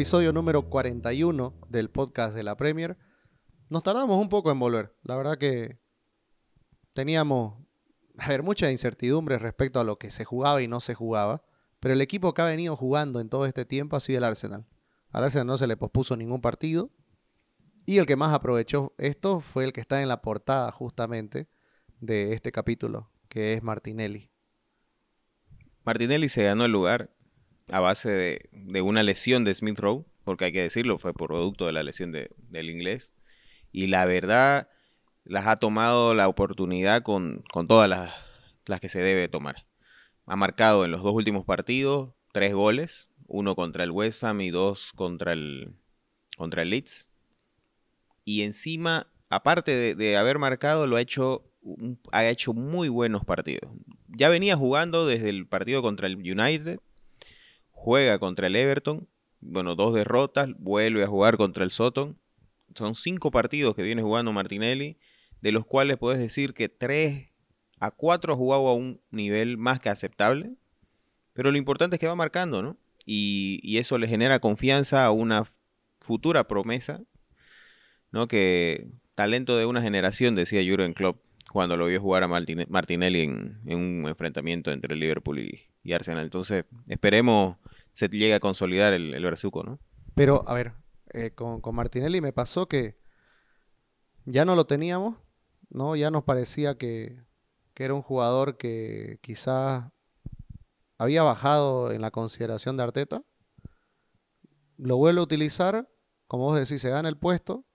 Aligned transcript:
Episodio 0.00 0.32
número 0.32 0.62
41 0.62 1.60
del 1.68 1.90
podcast 1.90 2.34
de 2.34 2.42
la 2.42 2.56
Premier. 2.56 2.96
Nos 3.68 3.82
tardamos 3.82 4.16
un 4.16 4.30
poco 4.30 4.50
en 4.50 4.58
volver. 4.58 4.96
La 5.02 5.14
verdad 5.14 5.36
que 5.36 5.78
teníamos 6.94 7.62
a 8.16 8.30
ver, 8.30 8.42
mucha 8.42 8.72
incertidumbre 8.72 9.38
respecto 9.38 9.78
a 9.78 9.84
lo 9.84 9.98
que 9.98 10.10
se 10.10 10.24
jugaba 10.24 10.62
y 10.62 10.68
no 10.68 10.80
se 10.80 10.94
jugaba. 10.94 11.44
Pero 11.80 11.92
el 11.92 12.00
equipo 12.00 12.32
que 12.32 12.40
ha 12.40 12.46
venido 12.46 12.76
jugando 12.76 13.20
en 13.20 13.28
todo 13.28 13.44
este 13.44 13.66
tiempo 13.66 13.94
ha 13.94 14.00
sido 14.00 14.16
el 14.16 14.24
Arsenal. 14.24 14.66
Al 15.10 15.24
Arsenal 15.24 15.46
no 15.46 15.58
se 15.58 15.66
le 15.66 15.76
pospuso 15.76 16.16
ningún 16.16 16.40
partido. 16.40 16.88
Y 17.84 17.98
el 17.98 18.06
que 18.06 18.16
más 18.16 18.32
aprovechó 18.32 18.94
esto 18.96 19.40
fue 19.40 19.64
el 19.64 19.74
que 19.74 19.82
está 19.82 20.00
en 20.00 20.08
la 20.08 20.22
portada 20.22 20.72
justamente 20.72 21.50
de 22.00 22.32
este 22.32 22.52
capítulo, 22.52 23.10
que 23.28 23.52
es 23.52 23.62
Martinelli. 23.62 24.30
Martinelli 25.84 26.30
se 26.30 26.44
ganó 26.44 26.64
el 26.64 26.72
lugar 26.72 27.10
a 27.70 27.80
base 27.80 28.40
de, 28.52 28.82
una 28.82 29.02
lesión 29.02 29.44
de 29.44 29.54
Smith 29.54 29.78
Rowe, 29.78 30.04
porque 30.24 30.46
hay 30.46 30.52
que 30.52 30.62
decirlo, 30.62 30.98
fue 30.98 31.14
producto 31.14 31.66
de 31.66 31.72
la 31.72 31.82
lesión 31.82 32.12
del 32.12 32.70
inglés. 32.70 33.12
Y 33.72 33.86
la 33.86 34.04
verdad, 34.04 34.68
las 35.24 35.46
ha 35.46 35.56
tomado 35.56 36.14
la 36.14 36.28
oportunidad 36.28 37.02
con, 37.02 37.44
todas 37.68 37.88
las, 37.88 38.12
las, 38.66 38.80
que 38.80 38.88
se 38.88 39.00
debe 39.00 39.28
tomar. 39.28 39.66
Ha 40.26 40.36
marcado 40.36 40.84
en 40.84 40.90
los 40.90 41.02
dos 41.02 41.14
últimos 41.14 41.44
partidos 41.44 42.10
tres 42.32 42.54
goles, 42.54 43.08
uno 43.26 43.54
contra 43.54 43.84
el 43.84 43.90
West 43.90 44.24
Ham 44.24 44.40
y 44.40 44.50
dos 44.50 44.92
contra 44.94 45.32
el, 45.32 45.74
contra 46.36 46.62
el 46.62 46.70
Leeds. 46.70 47.08
Y 48.24 48.42
encima, 48.42 49.08
aparte 49.28 49.72
de, 49.72 49.94
de 49.94 50.16
haber 50.16 50.38
marcado, 50.38 50.86
lo 50.86 50.96
ha 50.96 51.00
hecho, 51.00 51.44
ha 52.12 52.26
hecho 52.26 52.52
muy 52.52 52.88
buenos 52.88 53.24
partidos. 53.24 53.70
Ya 54.08 54.28
venía 54.28 54.56
jugando 54.56 55.06
desde 55.06 55.30
el 55.30 55.46
partido 55.46 55.82
contra 55.82 56.06
el 56.06 56.16
United, 56.16 56.80
juega 57.82 58.18
contra 58.18 58.48
el 58.48 58.56
Everton, 58.56 59.08
bueno, 59.40 59.74
dos 59.74 59.94
derrotas, 59.94 60.50
vuelve 60.58 61.02
a 61.02 61.06
jugar 61.06 61.38
contra 61.38 61.64
el 61.64 61.70
Soton. 61.70 62.18
Son 62.74 62.94
cinco 62.94 63.30
partidos 63.30 63.74
que 63.74 63.82
viene 63.82 64.02
jugando 64.02 64.32
Martinelli, 64.34 64.98
de 65.40 65.52
los 65.52 65.64
cuales 65.64 65.96
puedes 65.96 66.20
decir 66.20 66.52
que 66.52 66.68
tres 66.68 67.30
a 67.78 67.90
cuatro 67.90 68.34
ha 68.34 68.36
jugado 68.36 68.68
a 68.68 68.74
un 68.74 69.00
nivel 69.10 69.56
más 69.56 69.80
que 69.80 69.88
aceptable. 69.88 70.52
Pero 71.32 71.50
lo 71.50 71.56
importante 71.56 71.96
es 71.96 72.00
que 72.00 72.06
va 72.06 72.14
marcando, 72.14 72.62
¿no? 72.62 72.76
Y, 73.06 73.78
eso 73.78 73.96
le 73.96 74.06
genera 74.06 74.40
confianza 74.40 75.06
a 75.06 75.10
una 75.10 75.50
futura 76.00 76.46
promesa, 76.46 77.00
¿no? 78.12 78.28
Que 78.28 78.90
talento 79.14 79.56
de 79.56 79.64
una 79.64 79.80
generación, 79.80 80.34
decía 80.34 80.62
Jurgen 80.62 80.92
Klopp 80.92 81.22
cuando 81.50 81.78
lo 81.78 81.86
vio 81.86 82.00
jugar 82.00 82.22
a 82.22 82.28
Martinelli 82.28 83.22
en, 83.22 83.58
un 83.64 84.04
enfrentamiento 84.06 84.70
entre 84.70 84.94
Liverpool 84.96 85.40
y, 85.40 85.92
Arsenal. 85.92 86.24
Entonces, 86.24 86.66
esperemos 86.86 87.56
se 88.00 88.08
llegue 88.08 88.32
a 88.32 88.40
consolidar 88.40 88.94
el, 88.94 89.12
el 89.12 89.22
¿no? 89.22 89.78
Pero, 90.14 90.42
a 90.48 90.54
ver, 90.54 90.72
eh, 91.12 91.32
con, 91.32 91.60
Martinelli 91.74 92.22
me 92.22 92.32
pasó 92.32 92.66
que 92.66 92.98
ya 94.24 94.46
no 94.46 94.56
lo 94.56 94.64
teníamos, 94.64 95.16
¿no? 95.68 95.96
Ya 95.96 96.10
nos 96.10 96.24
parecía 96.24 96.78
que, 96.78 97.22
que 97.74 97.84
era 97.84 97.92
un 97.92 98.00
jugador 98.00 98.56
que 98.56 99.18
quizás 99.20 99.84
había 100.96 101.22
bajado 101.22 101.92
en 101.92 102.00
la 102.00 102.10
consideración 102.10 102.78
de 102.78 102.84
Arteta. 102.84 103.22
Lo 104.78 104.96
vuelve 104.96 105.20
a 105.20 105.24
utilizar, 105.24 105.86
como 106.26 106.44
vos 106.44 106.58
decís, 106.58 106.80
se 106.80 106.88
gana 106.88 107.08
el 107.08 107.18
puesto. 107.18 107.66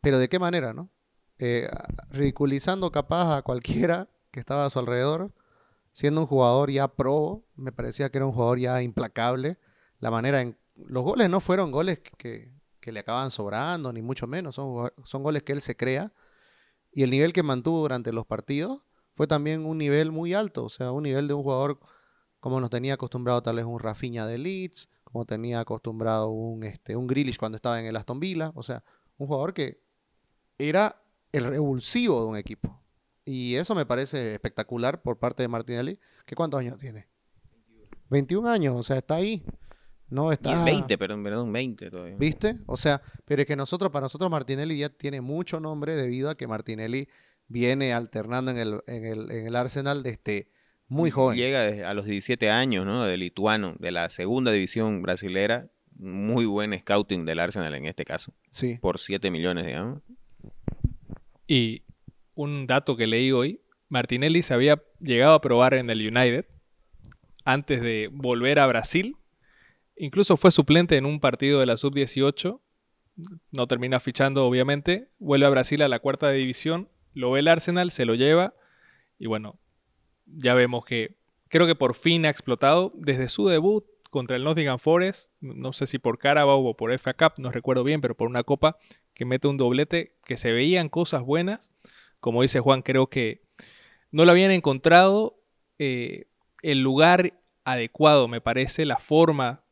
Pero 0.00 0.18
de 0.18 0.30
qué 0.30 0.38
manera, 0.38 0.72
¿no? 0.72 0.90
Eh, 1.38 1.68
ridiculizando 2.08 2.90
capaz 2.90 3.36
a 3.36 3.42
cualquiera 3.42 4.08
que 4.30 4.40
estaba 4.40 4.64
a 4.64 4.70
su 4.70 4.78
alrededor 4.78 5.34
siendo 5.94 6.20
un 6.20 6.26
jugador 6.26 6.70
ya 6.70 6.88
pro, 6.88 7.46
me 7.54 7.72
parecía 7.72 8.10
que 8.10 8.18
era 8.18 8.26
un 8.26 8.32
jugador 8.32 8.58
ya 8.58 8.82
implacable. 8.82 9.58
La 10.00 10.10
manera 10.10 10.42
en. 10.42 10.58
Los 10.74 11.04
goles 11.04 11.30
no 11.30 11.40
fueron 11.40 11.70
goles 11.70 12.00
que, 12.18 12.52
le 12.82 13.00
acaban 13.00 13.30
sobrando, 13.30 13.92
ni 13.92 14.02
mucho 14.02 14.26
menos. 14.26 14.56
Son, 14.56 15.22
goles 15.22 15.42
que 15.44 15.52
él 15.52 15.62
se 15.62 15.76
crea. 15.76 16.12
Y 16.92 17.04
el 17.04 17.10
nivel 17.10 17.32
que 17.32 17.42
mantuvo 17.42 17.80
durante 17.80 18.12
los 18.12 18.26
partidos 18.26 18.82
fue 19.14 19.26
también 19.26 19.64
un 19.64 19.78
nivel 19.78 20.10
muy 20.10 20.34
alto. 20.34 20.64
O 20.64 20.68
sea, 20.68 20.90
un 20.90 21.04
nivel 21.04 21.28
de 21.28 21.34
un 21.34 21.44
jugador 21.44 21.78
como 22.40 22.60
nos 22.60 22.70
tenía 22.70 22.94
acostumbrado 22.94 23.42
tal 23.42 23.56
vez 23.56 23.64
un 23.64 23.78
Rafinha 23.78 24.26
de 24.26 24.36
Leeds, 24.36 24.88
como 25.04 25.24
tenía 25.24 25.60
acostumbrado 25.60 26.28
un, 26.28 26.64
este, 26.64 26.94
un 26.96 27.06
Grealish 27.06 27.38
cuando 27.38 27.56
estaba 27.56 27.80
en 27.80 27.86
el 27.86 27.96
Aston 27.96 28.20
Villa. 28.20 28.52
O 28.56 28.62
sea, 28.62 28.82
un 29.16 29.28
jugador 29.28 29.54
que 29.54 29.80
era 30.58 31.00
el 31.32 31.44
revulsivo 31.44 32.20
de 32.20 32.26
un 32.26 32.36
equipo. 32.36 32.83
Y 33.24 33.54
eso 33.56 33.74
me 33.74 33.86
parece 33.86 34.32
espectacular 34.32 35.02
por 35.02 35.18
parte 35.18 35.42
de 35.42 35.48
Martinelli. 35.48 35.98
¿Qué 36.26 36.34
cuántos 36.34 36.60
años 36.60 36.78
tiene? 36.78 37.08
21 38.10 38.48
años, 38.48 38.76
o 38.76 38.82
sea, 38.82 38.98
está 38.98 39.16
ahí. 39.16 39.44
No 40.10 40.30
está... 40.30 40.62
20, 40.62 40.98
perdón, 40.98 41.24
perdón, 41.24 41.52
20 41.52 41.90
todavía. 41.90 42.16
¿Viste? 42.16 42.58
O 42.66 42.76
sea, 42.76 43.00
pero 43.24 43.42
es 43.42 43.48
que 43.48 43.56
nosotros, 43.56 43.90
para 43.90 44.04
nosotros 44.04 44.30
Martinelli 44.30 44.78
ya 44.78 44.90
tiene 44.90 45.20
mucho 45.20 45.58
nombre 45.58 45.96
debido 45.96 46.30
a 46.30 46.36
que 46.36 46.46
Martinelli 46.46 47.08
viene 47.48 47.94
alternando 47.94 48.50
en 48.50 48.58
el, 48.58 48.80
en 48.86 49.04
el, 49.04 49.30
en 49.30 49.46
el 49.46 49.56
Arsenal 49.56 50.02
desde 50.02 50.50
muy 50.88 51.10
joven. 51.10 51.38
Llega 51.38 51.88
a 51.88 51.94
los 51.94 52.04
17 52.04 52.50
años, 52.50 52.84
¿no? 52.84 53.04
De 53.04 53.16
lituano, 53.16 53.74
de 53.78 53.90
la 53.90 54.10
segunda 54.10 54.52
división 54.52 55.02
brasilera. 55.02 55.68
Muy 55.96 56.44
buen 56.44 56.78
scouting 56.78 57.24
del 57.24 57.38
Arsenal 57.38 57.74
en 57.74 57.86
este 57.86 58.04
caso. 58.04 58.34
Sí. 58.50 58.78
Por 58.80 58.98
7 58.98 59.30
millones, 59.30 59.66
digamos. 59.66 60.02
Y 61.46 61.83
un 62.34 62.66
dato 62.66 62.96
que 62.96 63.06
leí 63.06 63.32
hoy, 63.32 63.60
Martinelli 63.88 64.42
se 64.42 64.54
había 64.54 64.82
llegado 65.00 65.34
a 65.34 65.40
probar 65.40 65.74
en 65.74 65.90
el 65.90 66.00
United 66.00 66.46
antes 67.44 67.80
de 67.80 68.08
volver 68.12 68.58
a 68.58 68.66
Brasil. 68.66 69.16
Incluso 69.96 70.36
fue 70.36 70.50
suplente 70.50 70.96
en 70.96 71.06
un 71.06 71.20
partido 71.20 71.60
de 71.60 71.66
la 71.66 71.76
sub-18. 71.76 72.60
No 73.52 73.66
termina 73.68 74.00
fichando, 74.00 74.44
obviamente. 74.46 75.10
Vuelve 75.18 75.46
a 75.46 75.50
Brasil 75.50 75.82
a 75.82 75.88
la 75.88 76.00
cuarta 76.00 76.30
división. 76.30 76.88
Lo 77.12 77.30
ve 77.30 77.40
el 77.40 77.48
Arsenal, 77.48 77.90
se 77.90 78.04
lo 78.04 78.14
lleva. 78.14 78.54
Y 79.18 79.26
bueno, 79.26 79.60
ya 80.26 80.54
vemos 80.54 80.84
que 80.84 81.16
creo 81.48 81.66
que 81.66 81.76
por 81.76 81.94
fin 81.94 82.26
ha 82.26 82.30
explotado. 82.30 82.92
Desde 82.96 83.28
su 83.28 83.46
debut 83.46 83.84
contra 84.10 84.36
el 84.36 84.44
Nottingham 84.44 84.78
Forest, 84.78 85.30
no 85.40 85.72
sé 85.72 85.86
si 85.86 85.98
por 85.98 86.18
Carabao 86.18 86.64
o 86.64 86.76
por 86.76 86.96
FA 86.98 87.14
Cup, 87.14 87.34
no 87.38 87.50
recuerdo 87.50 87.84
bien, 87.84 88.00
pero 88.00 88.16
por 88.16 88.28
una 88.28 88.42
copa 88.42 88.78
que 89.12 89.24
mete 89.24 89.46
un 89.46 89.56
doblete, 89.56 90.16
que 90.24 90.36
se 90.36 90.52
veían 90.52 90.88
cosas 90.88 91.22
buenas 91.22 91.70
como 92.24 92.40
dice 92.40 92.58
Juan, 92.58 92.80
creo 92.80 93.08
que 93.08 93.42
no 94.10 94.24
lo 94.24 94.30
habían 94.30 94.50
encontrado 94.50 95.42
eh, 95.78 96.24
el 96.62 96.80
lugar 96.80 97.34
adecuado, 97.64 98.28
me 98.28 98.40
parece, 98.40 98.86
la 98.86 98.96
forma 98.96 99.62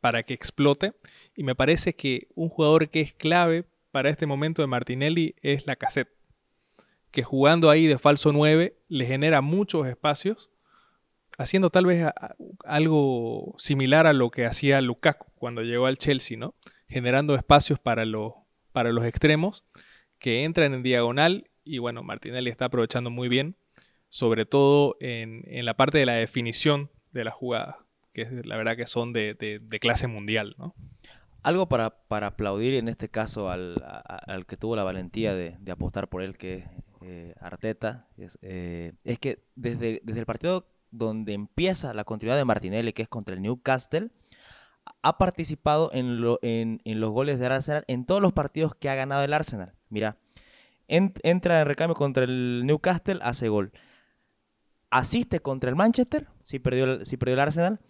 para 0.00 0.24
que 0.24 0.34
explote. 0.34 0.94
Y 1.36 1.44
me 1.44 1.54
parece 1.54 1.94
que 1.94 2.26
un 2.34 2.48
jugador 2.48 2.88
que 2.88 3.02
es 3.02 3.12
clave 3.12 3.66
para 3.92 4.10
este 4.10 4.26
momento 4.26 4.62
de 4.62 4.66
Martinelli 4.66 5.36
es 5.42 5.68
la 5.68 5.76
cassette. 5.76 6.08
Que 7.12 7.22
jugando 7.22 7.70
ahí 7.70 7.86
de 7.86 8.00
falso 8.00 8.32
9 8.32 8.76
le 8.88 9.06
genera 9.06 9.40
muchos 9.40 9.86
espacios, 9.86 10.50
haciendo 11.38 11.70
tal 11.70 11.86
vez 11.86 12.08
algo 12.64 13.54
similar 13.58 14.08
a 14.08 14.12
lo 14.12 14.32
que 14.32 14.44
hacía 14.44 14.80
Lukaku 14.80 15.30
cuando 15.36 15.62
llegó 15.62 15.86
al 15.86 15.98
Chelsea, 15.98 16.36
¿no? 16.36 16.56
Generando 16.88 17.36
espacios 17.36 17.78
para, 17.78 18.02
para 18.72 18.90
los 18.90 19.04
extremos 19.04 19.64
que 20.18 20.42
entran 20.42 20.74
en 20.74 20.82
diagonal 20.82 21.48
y 21.64 21.78
bueno, 21.78 22.02
Martinelli 22.02 22.50
está 22.50 22.66
aprovechando 22.66 23.10
muy 23.10 23.28
bien, 23.28 23.56
sobre 24.08 24.44
todo 24.44 24.96
en, 25.00 25.42
la 25.64 25.74
parte 25.74 25.98
de 25.98 26.06
la 26.06 26.14
definición 26.14 26.90
de 27.12 27.24
la 27.24 27.30
jugada, 27.30 27.78
que 28.12 28.28
la 28.44 28.56
verdad 28.56 28.76
que 28.76 28.86
son 28.86 29.12
de, 29.12 29.60
clase 29.80 30.06
mundial, 30.06 30.54
¿no? 30.58 30.74
Algo 31.42 31.68
para, 31.68 31.94
aplaudir 32.08 32.74
en 32.74 32.88
este 32.88 33.08
caso 33.08 33.50
al, 33.50 33.82
que 34.46 34.56
tuvo 34.56 34.76
la 34.76 34.84
valentía 34.84 35.34
de, 35.34 35.72
apostar 35.72 36.08
por 36.08 36.22
él, 36.22 36.36
que 36.36 36.54
es 36.54 36.64
eh, 37.00 37.34
Arteta, 37.40 38.06
eh, 38.42 38.92
es, 39.02 39.18
que 39.18 39.42
desde, 39.56 40.00
desde 40.04 40.20
el 40.20 40.26
partido 40.26 40.68
donde 40.90 41.32
empieza 41.32 41.94
la 41.94 42.04
continuidad 42.04 42.36
de 42.36 42.44
Martinelli, 42.44 42.92
que 42.92 43.02
es 43.02 43.08
contra 43.08 43.34
el 43.34 43.42
Newcastle, 43.42 44.10
ha 45.02 45.18
participado 45.18 45.90
en, 45.94 46.22
en, 46.42 46.80
en, 46.84 47.00
los 47.00 47.10
goles 47.10 47.38
de 47.38 47.46
Arsenal 47.46 47.84
en 47.88 48.04
todos 48.04 48.20
los 48.20 48.32
partidos 48.32 48.74
que 48.74 48.88
ha 48.88 48.94
ganado 48.94 49.24
el 49.24 49.32
Arsenal. 49.32 49.74
Mira, 49.88 50.18
entra 50.92 51.60
en 51.60 51.66
recambio 51.66 51.94
contra 51.94 52.24
el 52.24 52.62
Newcastle, 52.66 53.20
hace 53.22 53.48
gol. 53.48 53.72
Asiste 54.90 55.40
contra 55.40 55.70
el 55.70 55.76
Manchester, 55.76 56.28
si 56.40 56.58
perdió 56.58 56.84
el, 56.84 57.02
perdió 57.18 57.34
el 57.34 57.40
Arsenal. 57.40 57.80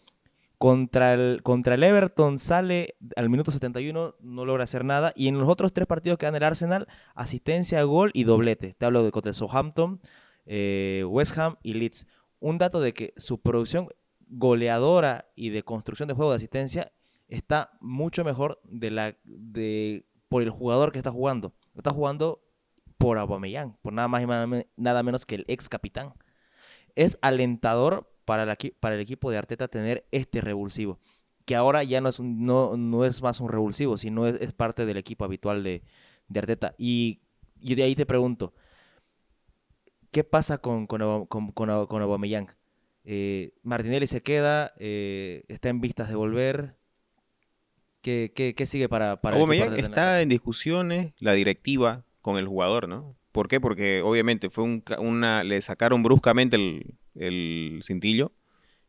Contra 0.59 1.15
el, 1.15 1.43
contra 1.43 1.75
el 1.75 1.83
Everton 1.83 2.39
sale 2.39 2.95
al 3.17 3.29
minuto 3.29 3.51
71, 3.51 4.15
no 4.21 4.45
logra 4.45 4.63
hacer 4.63 4.85
nada. 4.85 5.13
Y 5.17 5.27
en 5.27 5.37
los 5.41 5.49
otros 5.49 5.73
tres 5.73 5.89
partidos 5.89 6.19
que 6.19 6.27
dan 6.27 6.37
el 6.37 6.45
Arsenal, 6.45 6.87
asistencia, 7.17 7.83
gol 7.83 8.13
y 8.15 8.23
doblete. 8.23 8.75
Te 8.75 8.87
hablo 8.87 9.03
de 9.03 9.11
contra 9.11 9.31
el 9.31 9.35
Southampton, 9.35 10.01
eh, 10.47 11.05
West 11.09 11.37
Ham 11.37 11.57
y 11.65 11.75
Leeds. 11.75 12.07
Un 12.39 12.59
dato 12.59 12.81
de 12.81 12.95
que 12.95 13.13
su 13.17 13.41
producción 13.41 13.89
goleadora 14.29 15.33
y 15.35 15.51
de 15.51 15.65
construcción 15.65 16.07
de 16.07 16.15
juego 16.15 16.31
de 16.31 16.37
asistencia 16.37 16.93
está 17.27 17.73
mucho 17.81 18.23
mejor 18.23 18.61
de 18.65 18.91
la, 18.93 19.17
de, 19.25 20.07
por 20.29 20.43
el 20.43 20.51
jugador 20.51 20.93
que 20.93 20.99
está 20.99 21.11
jugando. 21.11 21.53
Está 21.75 21.91
jugando 21.91 22.41
por 23.03 23.19
Aubameyang, 23.19 23.77
por 23.83 23.93
nada 23.93 24.09
más 24.09 24.23
y 24.23 24.27
nada 24.77 25.03
menos 25.03 25.27
que 25.27 25.35
el 25.35 25.45
ex 25.49 25.69
capitán. 25.69 26.15
Es 26.95 27.19
alentador 27.23 28.09
para, 28.25 28.57
para 28.81 28.95
el 28.95 29.01
equipo 29.01 29.31
de 29.31 29.39
Arteta 29.39 29.69
tener 29.69 30.07
este 30.11 30.41
revulsivo. 30.41 30.99
que 31.45 31.57
ahora 31.57 31.83
ya 31.83 32.01
no 32.01 32.09
es, 32.09 32.21
un- 32.21 32.47
no, 32.47 32.77
no 32.77 33.05
es 33.05 33.21
más 33.21 33.41
un 33.41 33.49
revulsivo, 33.49 33.99
sino 33.99 34.29
es, 34.29 34.41
es 34.41 34.53
parte 34.53 34.87
del 34.87 34.97
equipo 34.97 35.25
habitual 35.25 35.65
de, 35.65 35.83
de 36.29 36.39
Arteta. 36.39 36.75
Y, 36.79 37.21
y 37.61 37.75
de 37.75 37.83
ahí 37.83 37.97
te 37.97 38.07
pregunto, 38.07 38.55
¿qué 40.13 40.23
pasa 40.23 40.59
con, 40.59 40.87
con, 40.87 41.27
con, 41.27 41.51
con, 41.51 41.69
Au- 41.71 41.89
con 41.89 42.01
Aubameyang? 42.03 42.49
Eh, 43.05 43.55
Martinelli 43.65 44.07
se 44.07 44.23
queda, 44.23 44.73
eh, 44.79 45.43
está 45.49 45.69
en 45.69 45.81
vistas 45.81 46.09
de 46.09 46.15
volver. 46.15 46.77
¿Qué, 48.03 48.33
qué, 48.35 48.55
qué 48.55 48.67
sigue 48.67 48.89
para, 48.89 49.21
para 49.21 49.37
el 49.37 49.43
equipo 49.43 49.65
Aubameyang 49.65 49.69
Arteta 49.73 49.87
en 49.87 49.93
está 49.93 50.23
en 50.23 50.29
discusiones 50.29 51.13
la 51.19 51.33
directiva 51.33 52.05
con 52.23 52.39
el 52.39 52.47
jugador, 52.47 52.89
¿no? 52.89 53.17
¿Por 53.33 53.49
qué? 53.49 53.61
Porque 53.61 54.03
obviamente 54.03 54.51
fue 54.51 54.65
un 54.65 54.83
una 54.99 55.45
le 55.45 55.61
sacaron 55.61 56.03
bruscamente 56.03 56.57
el, 56.57 56.95
el 57.15 57.83
cintillo, 57.85 58.33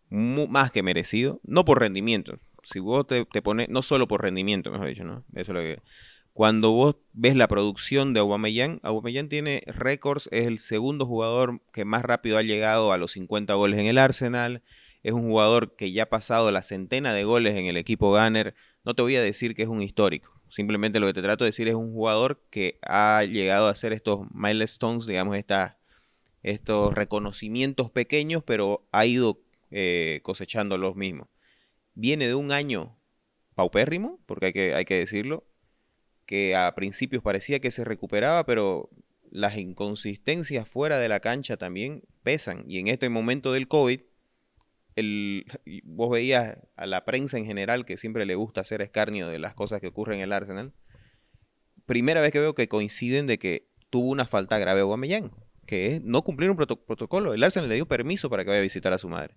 más 0.10 0.72
que 0.72 0.84
merecido, 0.84 1.42
no 1.44 1.66
por 1.66 1.80
rendimiento. 1.80 2.40
Si 2.64 2.80
vos 2.80 3.06
te, 3.08 3.26
te 3.26 3.42
pones, 3.42 3.68
no 3.70 3.82
solo 3.82 4.08
por 4.08 4.22
rendimiento, 4.22 4.72
mejor 4.72 4.88
dicho, 4.88 5.04
¿no? 5.04 5.26
Eso 5.34 5.52
es 5.52 5.56
lo 5.56 5.62
que 5.62 5.80
cuando 6.34 6.72
vos 6.72 6.96
ves 7.14 7.36
la 7.36 7.48
producción 7.48 8.14
de 8.14 8.20
Aubameyang, 8.20 8.80
Aubameyang 8.82 9.30
tiene 9.30 9.62
récords, 9.68 10.28
es 10.32 10.48
el 10.48 10.58
segundo 10.58 11.06
jugador 11.06 11.62
que 11.72 11.86
más 11.86 12.02
rápido 12.02 12.40
ha 12.40 12.42
llegado 12.42 12.92
a 12.92 12.98
los 12.98 13.12
50 13.12 13.54
goles 13.54 13.80
en 13.80 13.86
el 13.86 14.00
Arsenal, 14.00 14.64
es 15.04 15.14
un 15.14 15.24
jugador 15.24 15.76
que 15.76 15.92
ya 15.92 16.04
ha 16.04 16.10
pasado 16.10 16.50
la 16.52 16.64
centena 16.64 17.14
de 17.14 17.24
goles 17.24 17.56
en 17.56 17.68
el 17.68 17.78
equipo 17.78 18.10
Gunner. 18.10 18.56
No 18.84 18.96
te 18.96 19.04
voy 19.04 19.16
a 19.16 19.22
decir 19.22 19.54
que 19.54 19.62
es 19.62 19.70
un 19.70 19.82
histórico, 19.84 20.34
simplemente 20.54 21.00
lo 21.00 21.08
que 21.08 21.14
te 21.14 21.24
trato 21.24 21.44
de 21.44 21.50
decir 21.50 21.68
es 21.68 21.74
un 21.74 21.92
jugador 21.94 22.44
que 22.52 22.78
ha 22.84 23.24
llegado 23.24 23.68
a 23.68 23.72
hacer 23.72 23.92
estos 23.92 24.28
milestones, 24.34 25.08
digamos, 25.08 25.36
esta- 25.36 25.80
estos 26.44 26.94
reconocimientos 26.94 27.90
pequeños, 27.90 28.44
pero 28.44 28.88
ha 28.92 29.06
ido 29.06 29.40
eh, 29.72 30.20
cosechando 30.22 30.78
los 30.78 30.96
mismos. 30.96 31.28
Viene 31.96 32.28
de 32.28 32.36
un 32.36 32.52
año 32.52 32.96
paupérrimo, 33.56 34.20
porque 34.28 34.46
hay 34.48 34.54
que, 34.54 34.76
hay 34.76 34.86
que 34.86 35.00
decirlo, 35.00 35.48
que 36.28 36.56
a 36.56 36.76
principios 36.76 37.24
parecía 37.24 37.60
que 37.60 37.72
se 37.72 37.84
recuperaba, 37.84 38.46
pero 38.46 38.92
las 39.32 39.58
inconsistencias 39.58 40.68
fuera 40.68 41.00
de 41.00 41.10
la 41.10 41.20
cancha 41.22 41.58
también 41.58 42.04
pesan. 42.22 42.64
Y 42.68 42.78
en 42.78 42.88
este 42.88 43.10
momento 43.10 43.52
del 43.52 43.68
COVID, 43.68 44.02
el, 44.96 45.46
vos 45.84 46.10
veías 46.10 46.58
a 46.76 46.86
la 46.86 47.06
prensa 47.06 47.38
en 47.38 47.46
general, 47.46 47.86
que 47.86 47.98
siempre 47.98 48.26
le 48.26 48.36
gusta 48.36 48.62
hacer 48.62 48.82
escarnio 48.82 49.28
de 49.28 49.40
las 49.40 49.54
cosas 49.54 49.82
que 49.82 49.88
ocurren 49.88 50.18
en 50.20 50.24
el 50.26 50.34
Arsenal, 50.34 50.74
primera 51.86 52.22
vez 52.22 52.32
que 52.32 52.40
veo 52.40 52.56
que 52.56 52.68
coinciden 52.68 53.28
de 53.28 53.38
que 53.38 53.68
tuvo 53.90 54.10
una 54.10 54.26
falta 54.26 54.58
grave 54.58 54.80
a 54.80 54.84
Aubameyang, 54.84 55.32
que 55.66 55.96
es 55.96 56.02
no 56.02 56.22
cumplir 56.24 56.50
un 56.50 56.58
proto- 56.58 56.84
protocolo. 56.84 57.34
El 57.34 57.44
Arsenal 57.44 57.70
le 57.70 57.76
dio 57.76 57.88
permiso 57.88 58.30
para 58.30 58.44
que 58.44 58.50
vaya 58.50 58.60
a 58.60 58.64
visitar 58.64 58.94
a 58.94 58.98
su 58.98 59.10
madre. 59.10 59.36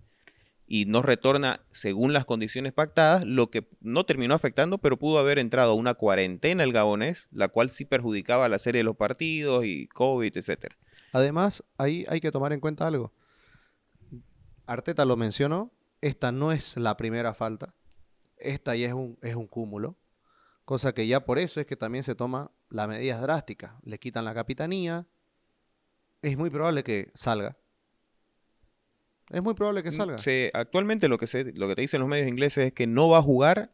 Y 0.69 0.85
no 0.85 1.01
retorna 1.01 1.61
según 1.71 2.11
las 2.11 2.25
condiciones 2.25 2.73
pactadas, 2.73 3.25
lo 3.25 3.49
que 3.49 3.69
no 3.79 4.05
terminó 4.05 4.33
afectando, 4.33 4.79
pero 4.79 4.97
pudo 4.99 5.17
haber 5.19 5.39
entrado 5.39 5.75
una 5.75 5.93
cuarentena 5.93 6.63
el 6.63 6.73
gabonés, 6.73 7.29
la 7.31 7.47
cual 7.47 7.69
sí 7.69 7.85
perjudicaba 7.85 8.49
la 8.49 8.59
serie 8.59 8.79
de 8.79 8.83
los 8.83 8.97
partidos 8.97 9.63
y 9.63 9.87
COVID, 9.87 10.35
etcétera. 10.35 10.75
Además, 11.13 11.63
ahí 11.77 12.03
hay 12.09 12.19
que 12.19 12.31
tomar 12.31 12.51
en 12.51 12.59
cuenta 12.59 12.85
algo. 12.85 13.13
Arteta 14.67 15.05
lo 15.05 15.17
mencionó, 15.17 15.71
esta 16.01 16.31
no 16.31 16.51
es 16.51 16.77
la 16.77 16.95
primera 16.97 17.33
falta, 17.33 17.73
esta 18.37 18.75
ya 18.75 18.87
es 18.87 18.93
un, 18.93 19.17
es 19.21 19.35
un 19.35 19.47
cúmulo, 19.47 19.95
cosa 20.65 20.93
que 20.93 21.07
ya 21.07 21.25
por 21.25 21.39
eso 21.39 21.59
es 21.59 21.65
que 21.65 21.75
también 21.75 22.03
se 22.03 22.13
toma 22.15 22.51
las 22.69 22.87
medidas 22.87 23.21
drásticas. 23.21 23.71
Le 23.83 23.97
quitan 23.97 24.25
la 24.25 24.33
capitanía, 24.33 25.07
es 26.21 26.37
muy 26.37 26.49
probable 26.49 26.83
que 26.83 27.11
salga. 27.15 27.57
Es 29.29 29.41
muy 29.41 29.53
probable 29.53 29.83
que 29.83 29.91
salga. 29.91 30.19
Se- 30.19 30.51
actualmente 30.53 31.07
lo 31.07 31.17
que, 31.17 31.27
se, 31.27 31.53
lo 31.53 31.67
que 31.67 31.75
te 31.75 31.81
dicen 31.81 31.99
los 31.99 32.09
medios 32.09 32.27
ingleses 32.29 32.67
es 32.67 32.73
que 32.73 32.87
no 32.87 33.09
va 33.09 33.17
a 33.19 33.21
jugar 33.23 33.71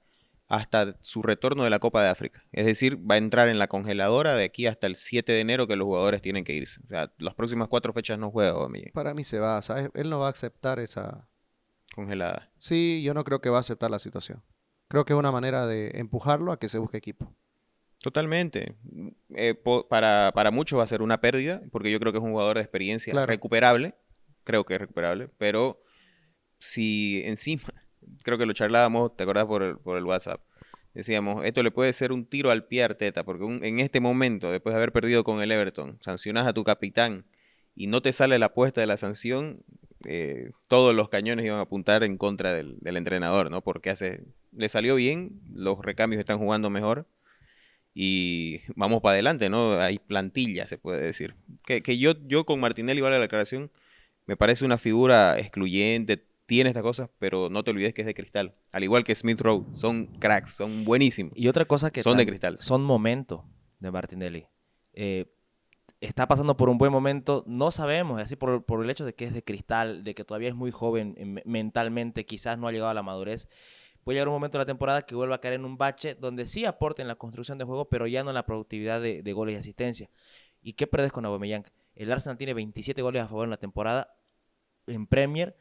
hasta 0.55 0.97
su 1.01 1.23
retorno 1.23 1.63
de 1.63 1.71
la 1.71 1.79
Copa 1.79 2.03
de 2.03 2.09
África. 2.09 2.43
Es 2.51 2.65
decir, 2.67 2.97
va 3.09 3.15
a 3.15 3.17
entrar 3.17 3.49
en 3.49 3.57
la 3.57 3.67
congeladora 3.67 4.35
de 4.35 4.43
aquí 4.43 4.67
hasta 4.67 4.85
el 4.85 4.95
7 4.95 5.31
de 5.31 5.39
enero 5.39 5.67
que 5.67 5.75
los 5.75 5.85
jugadores 5.85 6.21
tienen 6.21 6.43
que 6.43 6.53
irse. 6.53 6.79
O 6.85 6.87
sea, 6.89 7.11
las 7.17 7.33
próximas 7.33 7.67
cuatro 7.69 7.91
fechas 7.91 8.19
no 8.19 8.29
juega 8.29 8.51
Aubameyang, 8.51 8.91
Para 8.93 9.15
mí 9.15 9.23
se 9.23 9.39
va, 9.39 9.59
¿sabes? 9.63 9.89
Él 9.95 10.09
no 10.11 10.19
va 10.19 10.27
a 10.27 10.29
aceptar 10.29 10.77
esa... 10.79 11.27
congelada. 11.95 12.51
Sí, 12.59 13.01
yo 13.03 13.15
no 13.15 13.23
creo 13.23 13.41
que 13.41 13.49
va 13.49 13.57
a 13.57 13.61
aceptar 13.61 13.89
la 13.89 13.97
situación. 13.99 14.43
Creo 14.89 15.05
que 15.05 15.13
es 15.13 15.19
una 15.19 15.31
manera 15.31 15.65
de 15.65 15.91
empujarlo 15.95 16.51
a 16.51 16.59
que 16.59 16.69
se 16.69 16.77
busque 16.77 16.97
equipo. 16.97 17.35
Totalmente. 18.03 18.75
Eh, 19.33 19.55
para, 19.89 20.31
para 20.35 20.51
muchos 20.51 20.77
va 20.77 20.83
a 20.83 20.87
ser 20.87 21.01
una 21.01 21.19
pérdida, 21.19 21.63
porque 21.71 21.89
yo 21.91 21.99
creo 21.99 22.11
que 22.11 22.19
es 22.19 22.23
un 22.23 22.31
jugador 22.31 22.57
de 22.57 22.61
experiencia 22.61 23.11
Claro. 23.11 23.25
recuperable. 23.27 23.95
Creo 24.43 24.65
que 24.65 24.75
es 24.75 24.79
recuperable, 24.81 25.29
pero 25.39 25.81
si 26.59 27.23
encima, 27.25 27.63
creo 28.23 28.37
que 28.37 28.45
lo 28.45 28.53
charlábamos, 28.53 29.15
¿te 29.15 29.23
acordás 29.23 29.45
por 29.45 29.63
el, 29.63 29.77
por 29.77 29.97
el 29.97 30.03
WhatsApp? 30.05 30.41
Decíamos, 30.93 31.43
esto 31.45 31.63
le 31.63 31.71
puede 31.71 31.91
ser 31.93 32.11
un 32.11 32.25
tiro 32.25 32.51
al 32.51 32.65
pie 32.65 32.83
a 32.83 32.85
Arteta, 32.85 33.23
porque 33.23 33.43
un- 33.43 33.63
en 33.65 33.79
este 33.79 33.99
momento, 33.99 34.51
después 34.51 34.73
de 34.73 34.77
haber 34.77 34.91
perdido 34.91 35.23
con 35.23 35.41
el 35.41 35.51
Everton, 35.51 35.97
sancionas 36.01 36.45
a 36.47 36.53
tu 36.53 36.63
capitán 36.63 37.25
y 37.75 37.87
no 37.87 38.01
te 38.01 38.13
sale 38.13 38.37
la 38.37 38.47
apuesta 38.47 38.81
de 38.81 38.87
la 38.87 38.97
sanción, 38.97 39.63
eh, 40.05 40.51
todos 40.67 40.93
los 40.93 41.09
cañones 41.09 41.45
iban 41.45 41.57
a 41.59 41.61
apuntar 41.61 42.03
en 42.03 42.17
contra 42.17 42.53
del, 42.53 42.77
del 42.81 42.97
entrenador, 42.97 43.49
¿no? 43.49 43.61
Porque 43.63 43.89
hace, 43.89 44.23
le 44.51 44.69
salió 44.69 44.95
bien, 44.95 45.41
los 45.51 45.79
recambios 45.79 46.19
están 46.19 46.37
jugando 46.37 46.69
mejor 46.69 47.07
y 47.95 48.61
vamos 48.75 49.01
para 49.01 49.13
adelante, 49.13 49.49
¿no? 49.49 49.79
Hay 49.79 49.99
plantilla, 49.99 50.67
se 50.67 50.77
puede 50.77 51.01
decir. 51.03 51.35
Que, 51.65 51.81
que 51.81 51.97
yo, 51.97 52.13
yo 52.27 52.45
con 52.45 52.59
Martinelli, 52.59 53.01
vale 53.01 53.15
la 53.17 53.21
declaración, 53.21 53.71
me 54.25 54.35
parece 54.37 54.65
una 54.65 54.77
figura 54.77 55.37
excluyente, 55.39 56.23
tiene 56.53 56.69
estas 56.69 56.83
cosas, 56.83 57.09
pero 57.19 57.49
no 57.49 57.63
te 57.63 57.71
olvides 57.71 57.93
que 57.93 58.01
es 58.01 58.05
de 58.07 58.13
cristal. 58.13 58.53
Al 58.71 58.83
igual 58.83 59.03
que 59.03 59.15
Smith 59.15 59.41
Rowe, 59.41 59.65
son 59.73 60.05
cracks, 60.19 60.55
son 60.55 60.85
buenísimos. 60.85 61.33
Y 61.35 61.47
otra 61.47 61.65
cosa 61.65 61.89
que 61.91 62.03
Son 62.03 62.17
de 62.17 62.25
cristal. 62.25 62.57
Son 62.59 62.83
momento 62.83 63.45
de 63.79 63.89
Martinelli. 63.91 64.45
Eh, 64.93 65.25
está 65.99 66.27
pasando 66.27 66.55
por 66.55 66.69
un 66.69 66.77
buen 66.77 66.91
momento, 66.91 67.43
no 67.47 67.71
sabemos, 67.71 68.21
así 68.21 68.35
por, 68.35 68.63
por 68.65 68.83
el 68.83 68.89
hecho 68.89 69.05
de 69.05 69.15
que 69.15 69.25
es 69.25 69.33
de 69.33 69.43
cristal, 69.43 70.03
de 70.03 70.13
que 70.13 70.23
todavía 70.23 70.49
es 70.49 70.55
muy 70.55 70.69
joven 70.71 71.15
me- 71.17 71.41
mentalmente, 71.45 72.25
quizás 72.25 72.57
no 72.57 72.67
ha 72.67 72.71
llegado 72.71 72.89
a 72.91 72.93
la 72.93 73.03
madurez. 73.03 73.47
Puede 74.03 74.17
llegar 74.17 74.27
un 74.27 74.33
momento 74.35 74.57
de 74.57 74.63
la 74.63 74.65
temporada 74.67 75.03
que 75.05 75.15
vuelva 75.15 75.35
a 75.35 75.41
caer 75.41 75.53
en 75.55 75.65
un 75.65 75.77
bache 75.77 76.13
donde 76.15 76.45
sí 76.45 76.65
aporte 76.65 77.01
en 77.01 77.07
la 77.07 77.15
construcción 77.15 77.57
de 77.57 77.63
juego, 77.65 77.87
pero 77.89 78.05
ya 78.05 78.23
no 78.23 78.29
en 78.31 78.35
la 78.35 78.45
productividad 78.45 79.01
de, 79.01 79.23
de 79.23 79.33
goles 79.33 79.55
y 79.55 79.57
asistencia. 79.57 80.09
¿Y 80.61 80.73
qué 80.73 80.87
perdes 80.87 81.11
con 81.11 81.25
Aubameyang? 81.25 81.63
El 81.95 82.11
Arsenal 82.11 82.37
tiene 82.37 82.53
27 82.53 83.01
goles 83.01 83.23
a 83.23 83.27
favor 83.27 83.45
en 83.45 83.49
la 83.51 83.57
temporada 83.57 84.13
en 84.87 85.07
Premier. 85.07 85.55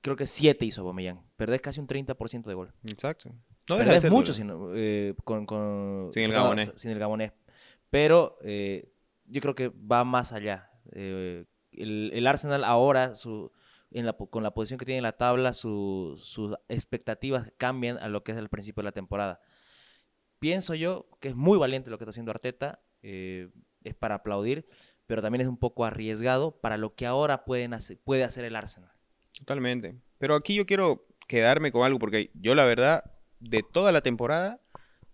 Creo 0.00 0.16
que 0.16 0.26
7 0.26 0.64
hizo 0.64 0.80
Aubameyang. 0.82 1.22
Perdés 1.36 1.60
casi 1.60 1.80
un 1.80 1.86
30% 1.86 2.44
de 2.44 2.54
gol. 2.54 2.72
Exacto. 2.84 3.30
No 3.68 3.76
deja 3.76 3.90
de 3.90 3.96
Perdés 3.96 4.10
mucho 4.10 4.34
sin, 4.34 4.50
eh, 4.74 5.14
con, 5.24 5.46
con- 5.46 6.10
Sin 6.12 6.24
el 6.24 6.32
Gabonés. 6.32 6.72
sin 6.76 6.90
el 6.90 6.98
Gabonés. 6.98 7.32
Pero 7.90 8.38
eh, 8.42 8.92
yo 9.26 9.40
creo 9.40 9.54
que 9.54 9.68
va 9.68 10.04
más 10.04 10.32
allá. 10.32 10.70
Eh, 10.92 11.44
el, 11.72 12.10
el 12.14 12.26
Arsenal 12.26 12.64
ahora, 12.64 13.14
su, 13.14 13.50
en 13.90 14.06
la 14.06 14.16
po- 14.16 14.30
con 14.30 14.42
la 14.42 14.52
posición 14.54 14.78
que 14.78 14.84
tiene 14.84 14.98
en 14.98 15.02
la 15.04 15.16
tabla, 15.16 15.52
su- 15.52 16.18
sus 16.22 16.54
expectativas 16.68 17.52
cambian 17.56 17.98
a 17.98 18.08
lo 18.08 18.24
que 18.24 18.32
es 18.32 18.38
el 18.38 18.48
principio 18.48 18.82
de 18.82 18.86
la 18.86 18.92
temporada. 18.92 19.40
Pienso 20.38 20.74
yo 20.74 21.08
que 21.20 21.28
es 21.28 21.36
muy 21.36 21.56
valiente 21.58 21.90
lo 21.90 21.98
que 21.98 22.04
está 22.04 22.10
haciendo 22.10 22.30
Arteta. 22.32 22.82
es 23.02 23.94
para 23.98 24.16
aplaudir, 24.16 24.66
pero 25.06 25.22
también 25.22 25.40
es 25.42 25.48
un 25.48 25.56
poco 25.58 25.84
arriesgado 25.84 26.60
para 26.60 26.76
lo 26.78 26.94
que 26.94 27.04
ahora 27.06 27.44
pueden 27.44 27.74
hacer, 27.74 27.98
puede 28.04 28.22
hacer 28.24 28.44
el 28.44 28.54
Arsenal. 28.56 28.91
Totalmente. 29.42 29.96
Pero 30.18 30.36
aquí 30.36 30.54
yo 30.54 30.66
quiero 30.66 31.04
quedarme 31.26 31.72
con 31.72 31.84
algo, 31.84 31.98
porque 31.98 32.30
yo 32.34 32.54
la 32.54 32.64
verdad, 32.64 33.02
de 33.40 33.64
toda 33.64 33.90
la 33.90 34.00
temporada, 34.00 34.60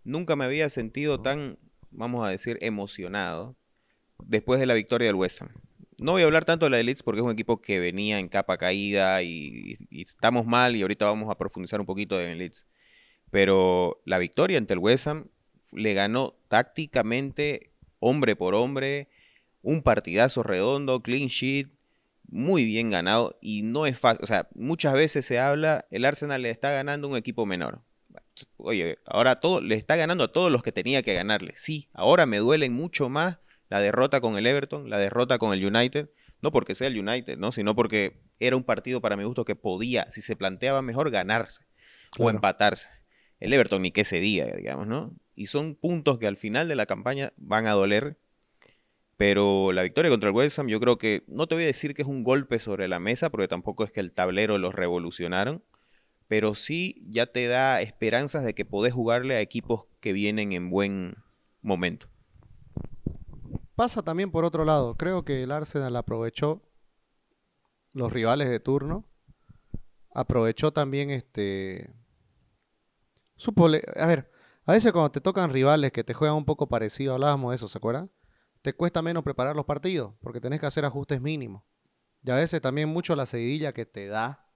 nunca 0.04 0.36
me 0.36 0.44
había 0.44 0.68
sentido 0.68 1.22
tan, 1.22 1.58
vamos 1.90 2.26
a 2.26 2.28
decir, 2.28 2.58
emocionado 2.60 3.56
después 4.22 4.60
de 4.60 4.66
la 4.66 4.74
victoria 4.74 5.06
del 5.06 5.14
West 5.14 5.40
Ham. 5.40 5.48
No 5.96 6.12
voy 6.12 6.22
a 6.22 6.26
hablar 6.26 6.44
tanto 6.44 6.66
de 6.66 6.70
la 6.70 6.76
de 6.76 6.84
Leeds 6.84 7.02
porque 7.02 7.20
es 7.20 7.24
un 7.24 7.32
equipo 7.32 7.62
que 7.62 7.80
venía 7.80 8.18
en 8.18 8.28
capa 8.28 8.58
caída 8.58 9.22
y, 9.22 9.78
y 9.88 10.02
estamos 10.02 10.44
mal 10.44 10.76
y 10.76 10.82
ahorita 10.82 11.06
vamos 11.06 11.30
a 11.30 11.38
profundizar 11.38 11.80
un 11.80 11.86
poquito 11.86 12.20
en 12.20 12.28
el 12.28 12.38
Leeds. 12.38 12.66
Pero 13.30 14.02
la 14.04 14.18
victoria 14.18 14.58
ante 14.58 14.74
el 14.74 14.78
West 14.78 15.06
Ham 15.06 15.28
le 15.72 15.94
ganó 15.94 16.38
tácticamente, 16.48 17.72
hombre 17.98 18.36
por 18.36 18.54
hombre, 18.54 19.08
un 19.62 19.82
partidazo 19.82 20.42
redondo, 20.42 21.02
clean 21.02 21.28
sheet, 21.28 21.77
muy 22.28 22.64
bien 22.64 22.90
ganado 22.90 23.38
y 23.40 23.62
no 23.62 23.86
es 23.86 23.98
fácil. 23.98 24.22
O 24.22 24.26
sea, 24.26 24.48
muchas 24.54 24.94
veces 24.94 25.26
se 25.26 25.38
habla, 25.38 25.86
el 25.90 26.04
Arsenal 26.04 26.42
le 26.42 26.50
está 26.50 26.70
ganando 26.70 27.08
a 27.08 27.10
un 27.10 27.16
equipo 27.16 27.46
menor. 27.46 27.82
Oye, 28.56 28.98
ahora 29.06 29.40
todo, 29.40 29.60
le 29.60 29.74
está 29.74 29.96
ganando 29.96 30.24
a 30.24 30.32
todos 30.32 30.52
los 30.52 30.62
que 30.62 30.72
tenía 30.72 31.02
que 31.02 31.14
ganarle. 31.14 31.52
Sí, 31.56 31.88
ahora 31.92 32.26
me 32.26 32.38
duelen 32.38 32.72
mucho 32.72 33.08
más 33.08 33.38
la 33.68 33.80
derrota 33.80 34.20
con 34.20 34.38
el 34.38 34.46
Everton, 34.46 34.88
la 34.88 34.98
derrota 34.98 35.38
con 35.38 35.52
el 35.52 35.64
United. 35.64 36.10
No 36.40 36.52
porque 36.52 36.76
sea 36.76 36.86
el 36.86 36.98
United, 36.98 37.36
¿no? 37.36 37.50
Sino 37.50 37.74
porque 37.74 38.20
era 38.38 38.56
un 38.56 38.62
partido 38.62 39.00
para 39.00 39.16
mi 39.16 39.24
gusto 39.24 39.44
que 39.44 39.56
podía, 39.56 40.06
si 40.12 40.22
se 40.22 40.36
planteaba 40.36 40.82
mejor, 40.82 41.10
ganarse 41.10 41.66
o 42.16 42.30
empatarse. 42.30 42.88
El 43.40 43.52
Everton 43.52 43.82
ni 43.82 43.90
que 43.90 44.02
ese 44.02 44.20
día, 44.20 44.46
digamos, 44.46 44.86
¿no? 44.86 45.16
Y 45.34 45.46
son 45.46 45.74
puntos 45.74 46.18
que 46.18 46.26
al 46.26 46.36
final 46.36 46.68
de 46.68 46.76
la 46.76 46.86
campaña 46.86 47.32
van 47.36 47.66
a 47.66 47.72
doler 47.72 48.18
pero 49.18 49.72
la 49.72 49.82
victoria 49.82 50.12
contra 50.12 50.30
el 50.30 50.34
West 50.34 50.60
Ham, 50.60 50.68
yo 50.68 50.78
creo 50.78 50.96
que, 50.96 51.24
no 51.26 51.48
te 51.48 51.56
voy 51.56 51.64
a 51.64 51.66
decir 51.66 51.92
que 51.92 52.02
es 52.02 52.08
un 52.08 52.22
golpe 52.22 52.60
sobre 52.60 52.86
la 52.86 53.00
mesa, 53.00 53.30
porque 53.30 53.48
tampoco 53.48 53.82
es 53.82 53.90
que 53.90 53.98
el 53.98 54.12
tablero 54.12 54.58
los 54.58 54.76
revolucionaron, 54.76 55.64
pero 56.28 56.54
sí 56.54 57.04
ya 57.10 57.26
te 57.26 57.48
da 57.48 57.80
esperanzas 57.80 58.44
de 58.44 58.54
que 58.54 58.64
podés 58.64 58.94
jugarle 58.94 59.34
a 59.34 59.40
equipos 59.40 59.86
que 59.98 60.12
vienen 60.12 60.52
en 60.52 60.70
buen 60.70 61.16
momento. 61.62 62.06
Pasa 63.74 64.02
también 64.02 64.30
por 64.30 64.44
otro 64.44 64.64
lado. 64.64 64.94
Creo 64.94 65.24
que 65.24 65.42
el 65.42 65.50
Arsenal 65.50 65.96
aprovechó 65.96 66.62
los 67.92 68.12
rivales 68.12 68.48
de 68.48 68.60
turno. 68.60 69.04
Aprovechó 70.14 70.72
también 70.72 71.10
este. 71.10 71.92
A 73.96 74.06
ver, 74.06 74.30
a 74.64 74.72
veces 74.72 74.92
cuando 74.92 75.10
te 75.10 75.20
tocan 75.20 75.52
rivales 75.52 75.90
que 75.90 76.04
te 76.04 76.14
juegan 76.14 76.36
un 76.36 76.44
poco 76.44 76.68
parecido, 76.68 77.14
hablábamos 77.14 77.50
de 77.50 77.56
eso, 77.56 77.66
¿se 77.66 77.78
acuerdan? 77.78 78.10
Te 78.68 78.74
cuesta 78.74 79.00
menos 79.00 79.22
preparar 79.22 79.56
los 79.56 79.64
partidos 79.64 80.12
porque 80.20 80.42
tenés 80.42 80.60
que 80.60 80.66
hacer 80.66 80.84
ajustes 80.84 81.22
mínimos. 81.22 81.62
Y 82.22 82.30
a 82.30 82.34
veces 82.34 82.60
también 82.60 82.90
mucho 82.90 83.16
la 83.16 83.24
seguidilla 83.24 83.72
que 83.72 83.86
te 83.86 84.08
da 84.08 84.46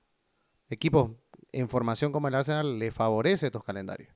equipos 0.69 1.13
en 1.51 1.67
formación 1.71 2.13
como 2.13 2.29
el 2.29 2.35
Arsenal 2.35 2.79
le 2.79 2.91
favorece 2.91 3.47
estos 3.47 3.65
calendarios. 3.65 4.15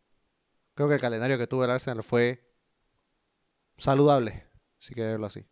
Creo 0.74 0.86
que 0.86 0.96
el 0.96 1.00
calendario 1.00 1.38
que 1.38 1.46
tuvo 1.46 1.64
el 1.64 1.70
Arsenal 1.70 2.02
fue 2.02 2.54
saludable, 3.78 4.46
si 4.76 4.92
quieres 4.92 5.12
verlo 5.12 5.28
así. 5.28 5.46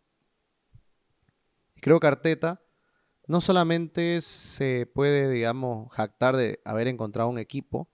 Y 1.73 1.81
creo 1.81 1.99
que 1.99 2.05
Arteta 2.05 2.61
no 3.25 3.41
solamente 3.41 4.21
se 4.21 4.85
puede, 4.85 5.27
digamos, 5.27 5.91
jactar 5.91 6.35
de 6.35 6.61
haber 6.65 6.87
encontrado 6.87 7.29
un 7.29 7.39
equipo, 7.39 7.89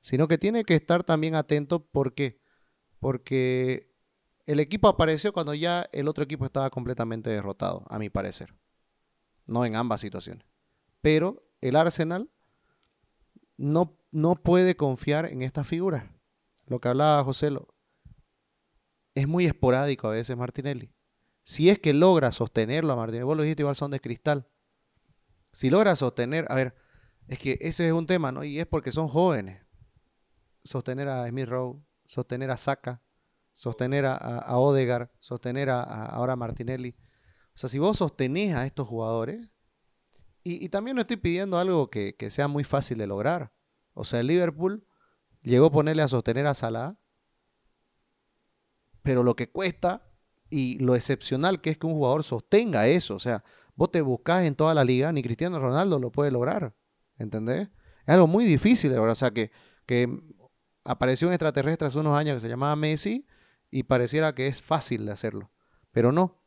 sino 0.00 0.26
que 0.26 0.38
tiene 0.38 0.64
que 0.64 0.74
estar 0.74 1.04
también 1.04 1.34
atento. 1.34 1.84
¿Por 1.84 2.14
qué? 2.14 2.40
Porque 2.98 3.85
el 4.46 4.60
equipo 4.60 4.88
apareció 4.88 5.32
cuando 5.32 5.54
ya 5.54 5.88
el 5.92 6.08
otro 6.08 6.24
equipo 6.24 6.44
estaba 6.44 6.70
completamente 6.70 7.30
derrotado, 7.30 7.84
a 7.88 7.98
mi 7.98 8.10
parecer. 8.10 8.54
No 9.44 9.64
en 9.64 9.76
ambas 9.76 10.00
situaciones. 10.00 10.46
Pero 11.00 11.44
el 11.60 11.76
Arsenal 11.76 12.30
no, 13.56 13.98
no 14.12 14.36
puede 14.36 14.76
confiar 14.76 15.26
en 15.26 15.42
estas 15.42 15.66
figuras. 15.66 16.04
Lo 16.66 16.80
que 16.80 16.88
hablaba 16.88 17.24
José, 17.24 17.50
lo, 17.50 17.74
es 19.14 19.26
muy 19.26 19.46
esporádico 19.46 20.08
a 20.08 20.12
veces 20.12 20.36
Martinelli. 20.36 20.92
Si 21.42 21.70
es 21.70 21.78
que 21.78 21.94
logra 21.94 22.32
sostenerlo 22.32 22.92
a 22.92 22.96
Martinelli, 22.96 23.24
vos 23.24 23.36
lo 23.36 23.42
dijiste 23.42 23.62
igual 23.62 23.76
son 23.76 23.90
de 23.90 24.00
cristal. 24.00 24.48
Si 25.52 25.70
logra 25.70 25.96
sostener, 25.96 26.46
a 26.50 26.54
ver, 26.54 26.74
es 27.28 27.38
que 27.38 27.58
ese 27.60 27.86
es 27.86 27.92
un 27.92 28.06
tema, 28.06 28.30
¿no? 28.30 28.44
Y 28.44 28.60
es 28.60 28.66
porque 28.66 28.92
son 28.92 29.08
jóvenes. 29.08 29.64
Sostener 30.64 31.08
a 31.08 31.28
Smith 31.28 31.46
Rowe, 31.46 31.82
sostener 32.04 32.50
a 32.50 32.56
Saka, 32.56 33.02
sostener 33.56 34.04
a, 34.04 34.14
a, 34.14 34.58
Odegaard, 34.58 35.08
sostener 35.18 35.70
a, 35.70 35.82
ahora 35.82 36.34
a 36.34 36.36
Martinelli. 36.36 36.94
O 37.54 37.58
sea, 37.58 37.70
si 37.70 37.78
vos 37.78 37.96
sostenés 37.96 38.54
a 38.54 38.66
estos 38.66 38.86
jugadores, 38.86 39.50
y, 40.44 40.62
y 40.64 40.68
también 40.68 40.94
no 40.94 41.00
estoy 41.00 41.16
pidiendo 41.16 41.58
algo 41.58 41.90
que, 41.90 42.14
que 42.16 42.30
sea 42.30 42.48
muy 42.48 42.64
fácil 42.64 42.98
de 42.98 43.06
lograr. 43.06 43.52
O 43.94 44.04
sea, 44.04 44.20
el 44.20 44.26
Liverpool 44.26 44.86
llegó 45.42 45.66
a 45.66 45.72
ponerle 45.72 46.02
a 46.02 46.08
sostener 46.08 46.46
a 46.46 46.54
Salah, 46.54 46.98
pero 49.02 49.22
lo 49.22 49.34
que 49.34 49.50
cuesta 49.50 50.12
y 50.50 50.78
lo 50.78 50.94
excepcional 50.94 51.62
que 51.62 51.70
es 51.70 51.78
que 51.78 51.86
un 51.86 51.94
jugador 51.94 52.24
sostenga 52.24 52.86
eso. 52.86 53.14
O 53.14 53.18
sea, 53.18 53.42
vos 53.74 53.90
te 53.90 54.02
buscás 54.02 54.44
en 54.44 54.54
toda 54.54 54.74
la 54.74 54.84
liga, 54.84 55.10
ni 55.12 55.22
Cristiano 55.22 55.58
Ronaldo 55.58 55.98
lo 55.98 56.12
puede 56.12 56.30
lograr. 56.30 56.76
¿Entendés? 57.16 57.70
Es 58.06 58.14
algo 58.14 58.26
muy 58.26 58.44
difícil 58.44 58.90
de 58.90 58.96
lograr. 58.96 59.12
O 59.12 59.16
sea, 59.16 59.30
que, 59.30 59.50
que 59.86 60.14
apareció 60.84 61.26
un 61.26 61.32
extraterrestre 61.32 61.88
hace 61.88 61.98
unos 61.98 62.18
años 62.18 62.34
que 62.34 62.40
se 62.42 62.48
llamaba 62.50 62.76
Messi 62.76 63.26
y 63.76 63.82
pareciera 63.82 64.34
que 64.34 64.46
es 64.46 64.62
fácil 64.62 65.04
de 65.04 65.12
hacerlo. 65.12 65.50
Pero 65.92 66.10
no. 66.10 66.40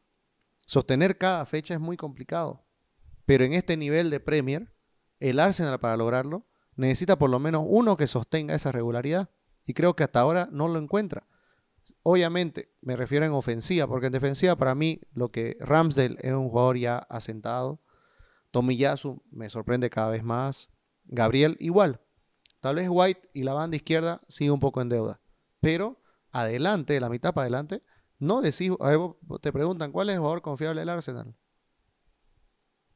Sostener 0.66 1.20
cada 1.20 1.46
fecha 1.46 1.76
es 1.76 1.80
muy 1.80 1.96
complicado. 1.96 2.66
Pero 3.28 3.44
en 3.44 3.54
este 3.54 3.78
nivel 3.78 4.10
de 4.10 4.20
Premier, 4.20 4.74
el 5.20 5.40
Arsenal 5.40 5.80
para 5.80 5.96
lograrlo 5.96 6.48
necesita 6.76 7.20
por 7.20 7.30
lo 7.30 7.38
menos 7.38 7.66
uno 7.68 7.98
que 7.98 8.08
sostenga 8.08 8.56
esa 8.56 8.72
regularidad. 8.72 9.30
Y 9.64 9.76
creo 9.76 9.96
que 9.96 10.04
hasta 10.04 10.22
ahora 10.22 10.50
no 10.52 10.68
lo 10.68 10.80
encuentra. 10.80 11.28
Obviamente, 12.02 12.74
me 12.82 12.96
refiero 12.96 13.28
en 13.28 13.32
ofensiva, 13.32 13.86
porque 13.86 14.08
en 14.08 14.14
defensiva 14.14 14.56
para 14.56 14.74
mí 14.74 15.00
lo 15.14 15.32
que 15.32 15.56
Ramsdale 15.60 16.18
es 16.22 16.34
un 16.34 16.50
jugador 16.50 16.78
ya 16.78 16.98
asentado. 16.98 17.80
Tomiyasu 18.50 19.22
me 19.30 19.52
sorprende 19.52 19.92
cada 19.92 20.10
vez 20.10 20.24
más. 20.24 20.72
Gabriel 21.04 21.58
igual. 21.60 22.02
Tal 22.60 22.78
vez 22.78 22.88
White 22.90 23.30
y 23.36 23.44
la 23.44 23.54
banda 23.54 23.76
izquierda 23.76 24.20
sigue 24.28 24.50
un 24.50 24.60
poco 24.60 24.82
en 24.82 24.90
deuda. 24.90 25.22
Pero 25.60 26.02
adelante, 26.32 26.94
de 26.94 27.00
la 27.02 27.10
mitad 27.10 27.34
para 27.34 27.44
adelante, 27.44 27.82
no 28.20 28.42
decís, 28.42 28.72
a 28.80 28.90
ver, 28.90 29.00
te 29.42 29.52
preguntan 29.54 29.92
cuál 29.92 30.10
es 30.10 30.14
el 30.16 30.20
jugador 30.20 30.42
confiable 30.42 30.82
del 30.82 30.90
Arsenal. 30.90 31.36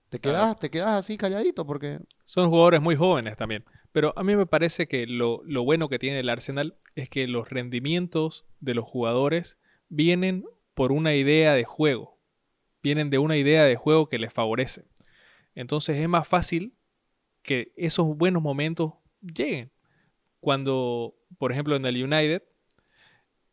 Te 0.10 0.20
Claro. 0.20 0.38
quedas, 0.38 0.60
te 0.60 0.70
quedas 0.70 0.90
así 1.00 1.18
calladito 1.18 1.66
porque 1.66 2.00
Son 2.25 2.50
jugadores 2.50 2.82
muy 2.82 2.96
jóvenes 2.96 3.36
también. 3.38 3.66
Pero 3.92 4.13
a 4.18 4.24
mí 4.24 4.36
me 4.36 4.46
parece 4.46 4.88
que 4.88 5.06
lo, 5.08 5.42
lo 5.46 5.63
bueno 5.63 5.88
que 5.90 6.00
tiene 6.00 6.20
el 6.20 6.30
Arsenal 6.30 6.78
es 6.96 7.10
que 7.10 7.28
los 7.28 7.50
rendimientos 7.50 8.46
de 8.60 8.74
los 8.74 8.86
jugadores 8.86 9.58
vienen 9.90 10.46
por 10.74 10.92
una 10.92 11.16
idea 11.16 11.54
de 11.54 11.63
juego. 11.63 12.20
Vienen 12.82 13.10
de 13.10 13.18
una 13.20 13.38
idea 13.38 13.63
de 13.63 13.75
juego 13.75 14.10
que 14.10 14.20
les 14.20 14.34
favorece. 14.34 14.86
Entonces 15.56 15.98
es 15.98 16.10
más 16.10 16.28
fácil 16.28 16.75
que 17.44 17.72
esos 17.75 18.18
buenos 18.18 18.42
momentos 18.42 18.94
lleguen. 19.22 19.72
Cuando, 20.40 21.16
por 21.38 21.52
ejemplo, 21.52 21.75
en 21.75 21.86
el 21.86 22.04
United, 22.04 22.44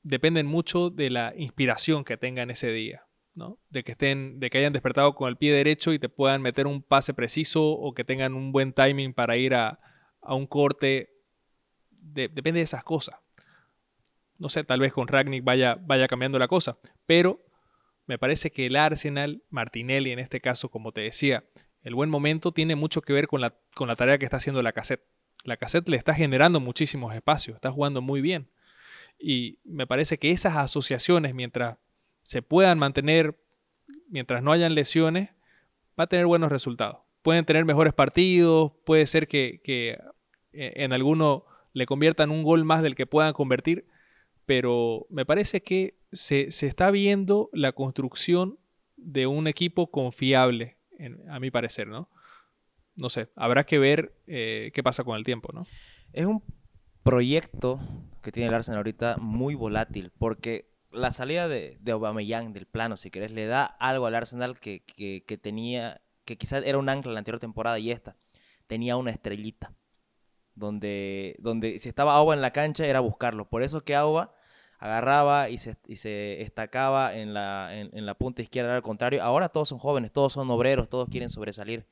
dependen 0.02 0.47
mucho 0.47 0.90
de 0.90 1.11
la 1.11 1.33
inspiración 1.37 2.04
que 2.04 2.16
tengan 2.16 2.50
ese 2.50 2.73
día. 2.73 3.02
¿no? 3.35 3.59
De 3.71 3.85
que 3.85 3.92
estén, 3.92 4.40
de 4.40 4.50
que 4.50 4.59
hayan 4.59 4.73
despertado 4.73 5.14
con 5.14 5.28
el 5.28 5.37
pie 5.37 5.52
derecho 5.52 5.92
y 5.92 5.99
te 5.99 6.09
puedan 6.09 6.42
meter 6.42 6.66
un 6.66 6.83
pase 6.83 7.14
preciso 7.14 7.62
o 7.64 7.95
que 7.95 8.04
tengan 8.04 8.35
un 8.35 8.52
buen 8.52 8.73
timing 8.73 9.14
para 9.14 9.37
ir 9.37 9.54
a, 9.54 9.78
a 10.21 10.35
un 10.35 10.47
corte. 10.47 11.11
De- 11.90 12.28
depende 12.28 12.59
de 12.59 12.64
esas 12.64 12.83
cosas. 12.83 13.16
No 14.38 14.49
sé, 14.49 14.64
tal 14.64 14.80
vez 14.80 14.92
con 14.92 15.07
Ragnick 15.07 15.45
vaya, 15.45 15.76
vaya 15.80 16.09
cambiando 16.09 16.38
la 16.38 16.49
cosa. 16.49 16.78
Pero 17.07 17.45
me 18.07 18.19
parece 18.19 18.50
que 18.50 18.66
el 18.66 18.76
Arsenal, 18.76 19.42
Martinelli 19.49 20.11
en 20.11 20.19
este 20.19 20.40
caso, 20.40 20.71
como 20.71 20.92
te 20.92 21.02
decía, 21.02 21.45
el 21.83 21.95
buen 21.95 22.11
momento 22.11 22.52
tiene 22.52 22.75
mucho 22.75 23.02
que 23.02 23.12
ver 23.12 23.26
con 23.28 23.40
la, 23.40 23.54
con 23.75 23.87
la 23.87 23.97
tarea 23.97 24.19
que 24.19 24.25
está 24.25 24.38
haciendo 24.38 24.62
la 24.62 24.73
cassette. 24.73 25.04
La 25.45 25.57
cassette 25.57 25.88
le 25.88 25.97
está 25.97 26.14
generando 26.14 26.59
muchísimos 26.61 27.14
espacios, 27.14 27.54
está 27.54 27.71
jugando 27.71 28.02
muy 28.02 28.21
bien. 28.21 28.50
Y 29.20 29.58
me 29.64 29.86
parece 29.86 30.18
que 30.18 30.30
esas 30.30 30.56
asociaciones, 30.56 31.34
mientras 31.34 31.78
se 32.22 32.42
puedan 32.42 32.78
mantener, 32.78 33.38
mientras 34.08 34.42
no 34.42 34.52
hayan 34.52 34.74
lesiones, 34.74 35.30
va 35.98 36.04
a 36.04 36.06
tener 36.06 36.26
buenos 36.26 36.50
resultados. 36.50 36.98
Pueden 37.22 37.44
tener 37.44 37.64
mejores 37.64 37.92
partidos, 37.92 38.72
puede 38.84 39.06
ser 39.06 39.28
que, 39.28 39.60
que 39.62 39.98
eh, 40.52 40.72
en 40.76 40.92
alguno 40.92 41.44
le 41.72 41.86
conviertan 41.86 42.30
un 42.30 42.42
gol 42.42 42.64
más 42.64 42.82
del 42.82 42.94
que 42.94 43.06
puedan 43.06 43.32
convertir, 43.32 43.86
pero 44.46 45.06
me 45.10 45.26
parece 45.26 45.62
que 45.62 45.98
se, 46.12 46.50
se 46.50 46.66
está 46.66 46.90
viendo 46.90 47.50
la 47.52 47.72
construcción 47.72 48.58
de 48.96 49.26
un 49.26 49.46
equipo 49.46 49.90
confiable, 49.90 50.76
a 51.28 51.40
mi 51.40 51.50
parecer, 51.50 51.88
¿no? 51.88 52.10
No 52.96 53.08
sé, 53.08 53.28
habrá 53.34 53.64
que 53.64 53.78
ver 53.78 54.12
eh, 54.26 54.70
qué 54.74 54.82
pasa 54.82 55.04
con 55.04 55.16
el 55.16 55.24
tiempo, 55.24 55.50
¿no? 55.54 55.66
Es 56.12 56.26
un 56.26 56.42
proyecto 57.02 57.80
que 58.23 58.33
tiene 58.33 58.49
el 58.49 58.54
Arsenal 58.54 58.78
ahorita 58.78 59.16
muy 59.19 59.54
volátil, 59.54 60.12
porque 60.19 60.71
la 60.90 61.12
salida 61.12 61.49
de, 61.49 61.78
de 61.80 61.92
Aubameyang 61.92 62.52
del 62.52 62.66
plano, 62.66 62.97
si 62.97 63.11
querés, 63.11 63.33
le 63.33 63.47
da 63.47 63.64
algo 63.64 64.07
al 64.07 64.14
Arsenal 64.14 64.59
que, 64.59 64.85
que, 64.85 65.38
tenía, 65.38 66.02
que 66.25 66.37
quizás 66.37 66.64
era 66.64 66.78
un 66.78 66.88
ancla 66.88 67.12
la 67.12 67.19
anterior 67.19 67.40
temporada 67.40 67.78
y 67.78 67.90
esta, 67.90 68.16
tenía 68.66 68.97
una 68.97 69.11
estrellita, 69.11 69.73
donde, 70.54 71.37
donde 71.38 71.78
si 71.78 71.88
estaba 71.88 72.16
Auba 72.16 72.35
en 72.35 72.42
la 72.42 72.52
cancha 72.52 72.87
era 72.87 73.00
buscarlo. 73.00 73.49
Por 73.49 73.62
eso 73.62 73.83
que 73.85 73.95
Auba 73.95 74.35
agarraba 74.78 75.49
y 75.49 75.59
se, 75.59 75.76
y 75.87 75.97
se 75.97 76.37
destacaba 76.38 77.14
en 77.14 77.35
la, 77.35 77.71
en, 77.73 77.90
en 77.97 78.07
la 78.07 78.14
punta 78.14 78.42
izquierda 78.42 78.75
al 78.75 78.83
contrario. 78.83 79.23
Ahora 79.23 79.49
todos 79.49 79.69
son 79.69 79.78
jóvenes, 79.78 80.12
todos 80.12 80.33
son 80.33 80.50
obreros, 80.50 80.88
todos 80.88 81.09
quieren 81.09 81.30
sobresalir. 81.30 81.87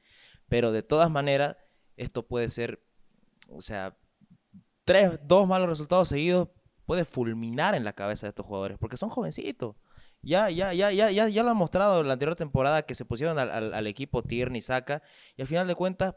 Pero 0.48 0.72
de 0.72 0.82
todas 0.82 1.10
maneras, 1.10 1.56
esto 1.96 2.26
puede 2.26 2.48
ser, 2.48 2.82
o 3.48 3.60
sea, 3.60 3.96
tres, 4.88 5.20
dos 5.22 5.46
malos 5.46 5.68
resultados 5.68 6.08
seguidos 6.08 6.48
puede 6.86 7.04
fulminar 7.04 7.74
en 7.74 7.84
la 7.84 7.92
cabeza 7.92 8.26
de 8.26 8.30
estos 8.30 8.46
jugadores, 8.46 8.78
porque 8.78 8.96
son 8.96 9.10
jovencitos. 9.10 9.76
Ya, 10.22 10.48
ya, 10.48 10.72
ya, 10.72 10.90
ya, 10.90 11.10
ya, 11.10 11.28
ya 11.28 11.42
lo 11.42 11.50
han 11.50 11.56
mostrado 11.58 12.00
en 12.00 12.06
la 12.06 12.14
anterior 12.14 12.34
temporada 12.34 12.82
que 12.82 12.94
se 12.94 13.04
pusieron 13.04 13.38
al, 13.38 13.50
al- 13.50 13.74
al 13.74 13.86
equipo 13.86 14.22
Tierney, 14.22 14.62
Saca, 14.62 15.02
y 15.36 15.42
al 15.42 15.46
final 15.46 15.68
de 15.68 15.74
cuentas 15.74 16.14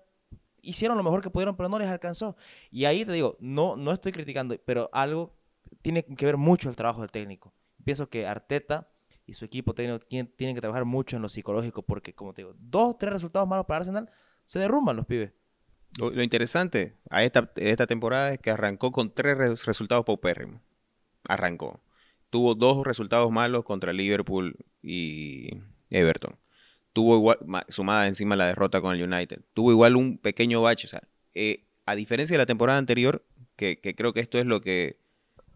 hicieron 0.62 0.98
lo 0.98 1.04
mejor 1.04 1.22
que 1.22 1.30
pudieron, 1.30 1.58
pero 1.58 1.68
no 1.68 1.78
les 1.78 1.90
alcanzó. 1.90 2.38
Y 2.72 2.86
ahí 2.86 3.04
te 3.04 3.12
digo, 3.12 3.36
no, 3.42 3.76
no 3.76 3.92
estoy 3.92 4.14
criticando, 4.14 4.56
pero 4.66 4.90
algo 4.94 5.36
tiene 5.82 6.04
que 6.06 6.26
ver 6.26 6.38
mucho 6.38 6.70
el 6.70 6.76
trabajo 6.78 7.02
del 7.02 7.12
técnico. 7.12 7.54
Pienso 7.84 8.10
que 8.10 8.26
Arteta 8.26 8.88
y 9.26 9.34
su 9.34 9.44
equipo 9.44 9.74
técnico 9.74 10.00
tienen, 10.06 10.32
tienen 10.36 10.56
que 10.56 10.62
trabajar 10.62 10.86
mucho 10.86 11.18
en 11.18 11.22
lo 11.22 11.28
psicológico, 11.30 11.82
porque 11.84 12.16
como 12.16 12.34
te 12.34 12.44
digo, 12.44 12.56
dos, 12.58 12.98
tres 12.98 13.12
resultados 13.12 13.48
malos 13.50 13.66
para 13.66 13.80
Arsenal, 13.80 14.10
se 14.46 14.60
derrumban 14.60 14.96
los 14.96 15.06
pibes. 15.06 15.34
Lo, 16.00 16.22
interesante 16.24 16.96
a 17.10 17.24
esta, 17.24 17.52
esta 17.56 17.86
temporada 17.88 18.34
es 18.34 18.40
que 18.40 18.50
arrancó 18.52 18.92
con 18.92 19.14
tres 19.14 19.38
res- 19.38 19.66
resultados 19.66 20.06
paupérrimos. 20.06 20.62
Arrancó. 21.28 21.82
Tuvo 22.30 22.56
dos 22.56 22.86
resultados 22.86 23.32
malos 23.32 23.66
contra 23.66 23.94
Liverpool 23.94 24.56
y 24.82 25.50
Everton. 25.90 26.38
Tuvo 26.94 27.18
igual, 27.18 27.38
ma- 27.46 27.66
sumada 27.70 28.08
encima 28.08 28.36
la 28.36 28.48
derrota 28.48 28.82
con 28.82 28.96
el 28.96 29.04
United. 29.12 29.42
Tuvo 29.54 29.72
igual 29.72 29.96
un 29.96 30.18
pequeño 30.18 30.62
bache. 30.62 30.88
O 30.88 30.90
sea, 30.90 31.04
eh, 31.34 31.66
a 31.86 31.96
diferencia 31.96 32.36
de 32.36 32.40
la 32.40 32.46
temporada 32.46 32.80
anterior, 32.80 33.26
que, 33.56 33.80
que 33.80 33.96
creo 33.96 34.14
que 34.14 34.22
esto 34.22 34.40
es 34.40 34.46
lo 34.46 34.62
que 34.62 34.98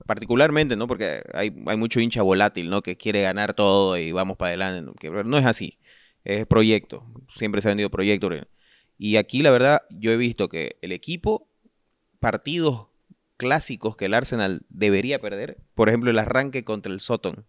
particularmente, 0.05 0.75
¿no? 0.75 0.87
Porque 0.87 1.21
hay, 1.33 1.53
hay 1.67 1.77
mucho 1.77 1.99
hincha 1.99 2.21
volátil, 2.23 2.69
¿no? 2.69 2.81
Que 2.81 2.97
quiere 2.97 3.21
ganar 3.23 3.53
todo 3.53 3.97
y 3.97 4.11
vamos 4.11 4.37
para 4.37 4.49
adelante. 4.49 4.81
¿no? 4.83 4.93
Que 4.95 5.09
no 5.09 5.37
es 5.37 5.45
así. 5.45 5.79
Es 6.23 6.45
proyecto. 6.45 7.05
Siempre 7.35 7.61
se 7.61 7.69
ha 7.69 7.71
vendido 7.71 7.89
proyecto. 7.89 8.29
Y 8.97 9.17
aquí, 9.17 9.41
la 9.41 9.51
verdad, 9.51 9.81
yo 9.89 10.11
he 10.11 10.17
visto 10.17 10.49
que 10.49 10.77
el 10.81 10.91
equipo, 10.91 11.49
partidos 12.19 12.87
clásicos 13.37 13.97
que 13.97 14.05
el 14.05 14.13
Arsenal 14.13 14.65
debería 14.69 15.19
perder, 15.19 15.57
por 15.73 15.89
ejemplo, 15.89 16.11
el 16.11 16.19
arranque 16.19 16.63
contra 16.63 16.91
el 16.91 17.01
Soton. 17.01 17.45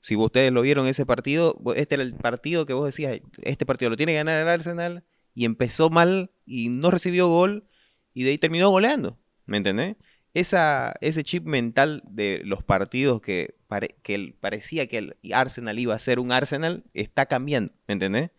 Si 0.00 0.14
ustedes 0.14 0.52
lo 0.52 0.62
vieron 0.62 0.86
ese 0.86 1.04
partido, 1.06 1.60
este 1.74 1.96
era 1.96 2.04
el 2.04 2.14
partido 2.14 2.66
que 2.66 2.72
vos 2.72 2.86
decías, 2.86 3.20
este 3.42 3.66
partido 3.66 3.90
lo 3.90 3.96
tiene 3.96 4.12
que 4.12 4.18
ganar 4.18 4.40
el 4.40 4.48
Arsenal 4.48 5.04
y 5.34 5.44
empezó 5.44 5.90
mal 5.90 6.30
y 6.46 6.68
no 6.68 6.90
recibió 6.90 7.28
gol 7.28 7.66
y 8.14 8.22
de 8.22 8.30
ahí 8.30 8.38
terminó 8.38 8.70
goleando. 8.70 9.18
¿Me 9.46 9.56
entendés? 9.56 9.96
Esa, 10.34 10.94
ese 11.00 11.24
chip 11.24 11.44
mental 11.46 12.02
de 12.08 12.42
los 12.44 12.62
partidos 12.62 13.20
que, 13.20 13.56
que 14.02 14.36
parecía 14.40 14.86
que 14.86 14.98
el 14.98 15.16
Arsenal 15.32 15.78
iba 15.78 15.94
a 15.94 15.98
ser 15.98 16.20
un 16.20 16.30
Arsenal 16.30 16.84
está 16.94 17.26
cambiando. 17.26 17.72
¿Me 17.88 17.94
entendés? 17.94 18.30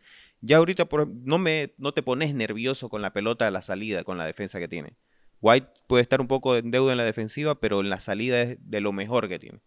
Ya 0.42 0.58
ahorita 0.58 0.88
no, 1.24 1.38
me, 1.38 1.74
no 1.78 1.94
te 1.94 2.04
pones 2.04 2.34
nervioso 2.34 2.90
con 2.90 3.02
la 3.02 3.14
pelota 3.14 3.48
a 3.48 3.52
la 3.52 3.62
salida, 3.62 4.04
con 4.04 4.18
la 4.18 4.26
defensa 4.26 4.60
que 4.60 4.68
tiene. 4.68 4.96
White 5.42 5.68
puede 5.88 6.02
estar 6.02 6.22
un 6.22 6.28
poco 6.28 6.56
en 6.56 6.72
deuda 6.72 6.92
en 6.92 6.98
la 6.98 7.04
defensiva, 7.04 7.60
pero 7.60 7.82
en 7.82 7.90
la 7.90 8.00
salida 8.00 8.42
es 8.42 8.58
de 8.62 8.82
lo 8.82 8.92
mejor 8.92 9.30
que 9.30 9.40
tiene. 9.40 9.62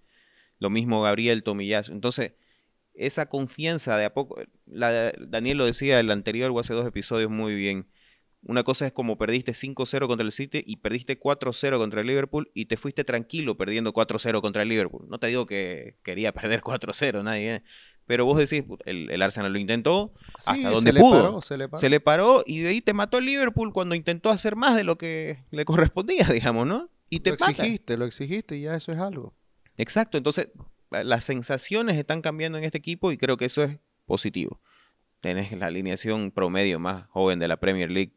Lo 0.58 0.70
mismo 0.70 1.02
Gabriel 1.02 1.42
Tomillazo. 1.42 1.92
Entonces, 1.92 2.32
esa 2.94 3.26
confianza 3.26 3.96
de 3.96 4.04
a 4.04 4.14
poco, 4.14 4.36
Daniel 4.66 5.58
lo 5.58 5.66
decía 5.66 5.98
el 6.00 6.10
anterior 6.10 6.50
o 6.50 6.58
hace 6.58 6.74
dos 6.74 6.86
episodios 6.86 7.30
muy 7.30 7.54
bien. 7.54 7.88
Una 8.44 8.64
cosa 8.64 8.86
es 8.86 8.92
como 8.92 9.18
perdiste 9.18 9.52
5-0 9.52 10.08
contra 10.08 10.26
el 10.26 10.32
City 10.32 10.64
y 10.66 10.78
perdiste 10.78 11.18
4-0 11.18 11.78
contra 11.78 12.00
el 12.00 12.08
Liverpool 12.08 12.50
y 12.54 12.66
te 12.66 12.76
fuiste 12.76 13.04
tranquilo 13.04 13.56
perdiendo 13.56 13.92
4-0 13.92 14.40
contra 14.40 14.62
el 14.62 14.68
Liverpool. 14.68 15.06
No 15.08 15.18
te 15.18 15.28
digo 15.28 15.46
que 15.46 15.96
quería 16.02 16.32
perder 16.32 16.60
4-0, 16.60 17.22
nadie. 17.22 17.62
Pero 18.06 18.24
vos 18.24 18.38
decís, 18.38 18.64
el, 18.84 19.22
Arsenal 19.22 19.52
lo 19.52 19.58
intentó 19.58 20.12
hasta 20.34 20.70
donde 20.70 20.92
pudo. 20.92 21.40
se, 21.40 21.56
le 21.56 21.68
se, 21.76 21.88
le 21.88 22.00
paró. 22.00 22.42
y 22.46 22.60
de 22.60 22.70
ahí 22.70 22.80
te 22.80 22.94
mató 22.94 23.18
el 23.18 23.26
Liverpool 23.26 23.72
cuando 23.72 23.94
intentó 23.94 24.30
hacer 24.30 24.56
más 24.56 24.76
de 24.76 24.84
lo 24.84 24.98
que 24.98 25.44
le 25.50 25.64
correspondía, 25.64 26.24
digamos, 26.32 26.66
¿no? 26.66 26.90
Y 27.08 27.20
te 27.20 27.30
lo 27.30 27.34
exigiste, 27.34 27.96
lo 27.96 28.04
exigiste 28.04 28.56
y 28.56 28.62
ya 28.62 28.74
eso 28.74 28.92
es 28.92 28.98
algo. 28.98 29.34
Exacto, 29.76 30.18
entonces 30.18 30.48
las 30.90 31.24
sensaciones 31.24 31.96
están 31.96 32.22
cambiando 32.22 32.58
en 32.58 32.64
este 32.64 32.78
equipo 32.78 33.12
y 33.12 33.18
creo 33.18 33.36
que 33.36 33.46
eso 33.46 33.62
es 33.62 33.78
positivo. 34.06 34.60
Tenés 35.20 35.52
la 35.52 35.66
alineación 35.66 36.32
promedio 36.32 36.78
más 36.78 37.06
joven 37.08 37.38
de 37.38 37.48
la 37.48 37.58
Premier 37.58 37.90
League 37.90 38.14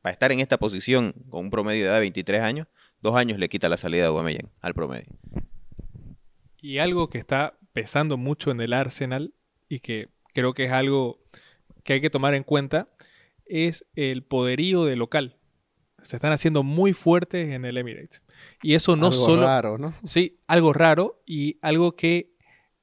para 0.00 0.12
estar 0.12 0.32
en 0.32 0.40
esta 0.40 0.58
posición 0.58 1.14
con 1.30 1.46
un 1.46 1.50
promedio 1.50 1.84
de 1.84 1.88
edad 1.88 1.94
de 1.94 2.00
23 2.00 2.42
años, 2.42 2.68
dos 3.00 3.16
años 3.16 3.38
le 3.38 3.48
quita 3.48 3.68
la 3.68 3.76
salida 3.76 4.02
de 4.02 4.08
Aubameyang 4.08 4.50
al 4.60 4.74
promedio. 4.74 5.08
Y 6.60 6.78
algo 6.78 7.10
que 7.10 7.18
está 7.18 7.58
pesando 7.74 8.16
mucho 8.16 8.50
en 8.50 8.62
el 8.62 8.72
Arsenal 8.72 9.34
y 9.68 9.80
que 9.80 10.08
creo 10.32 10.54
que 10.54 10.64
es 10.64 10.72
algo 10.72 11.20
que 11.82 11.94
hay 11.94 12.00
que 12.00 12.08
tomar 12.08 12.32
en 12.34 12.44
cuenta 12.44 12.88
es 13.44 13.84
el 13.94 14.22
poderío 14.22 14.86
de 14.86 14.96
local. 14.96 15.36
Se 16.02 16.16
están 16.16 16.32
haciendo 16.32 16.62
muy 16.62 16.92
fuertes 16.92 17.50
en 17.50 17.64
el 17.64 17.76
Emirates. 17.76 18.22
Y 18.62 18.74
eso 18.74 18.96
no 18.96 19.08
algo 19.08 19.26
solo... 19.26 19.42
raro, 19.46 19.76
¿no? 19.76 19.92
Sí, 20.04 20.38
algo 20.46 20.72
raro 20.72 21.22
y 21.26 21.58
algo 21.60 21.96
que 21.96 22.34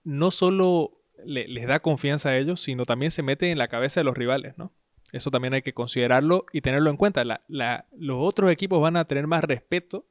no 0.03 0.29
solo 0.29 1.01
les 1.23 1.67
da 1.67 1.79
confianza 1.79 2.29
a 2.29 2.37
ellos, 2.37 2.61
sino 2.61 2.83
también 2.83 3.11
se 3.11 3.23
mete 3.23 3.51
en 3.51 3.57
la 3.57 3.69
cabeza 3.69 3.99
de 3.99 4.03
los 4.03 4.17
rivales, 4.17 4.57
¿no? 4.57 4.73
Eso 5.11 5.29
también 5.31 5.53
hay 5.53 5.61
que 5.61 5.73
considerarlo 5.73 6.45
y 6.51 6.61
tenerlo 6.61 6.89
en 6.89 6.97
cuenta. 6.97 7.23
los 7.47 8.17
otros 8.19 8.51
equipos 8.51 8.81
van 8.81 8.97
a 8.97 9.05
tener 9.05 9.27
más 9.27 9.43
respeto 9.43 10.05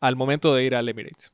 al 0.00 0.16
momento 0.16 0.54
de 0.54 0.64
ir 0.64 0.74
al 0.74 0.88
Emirates. 0.88 1.32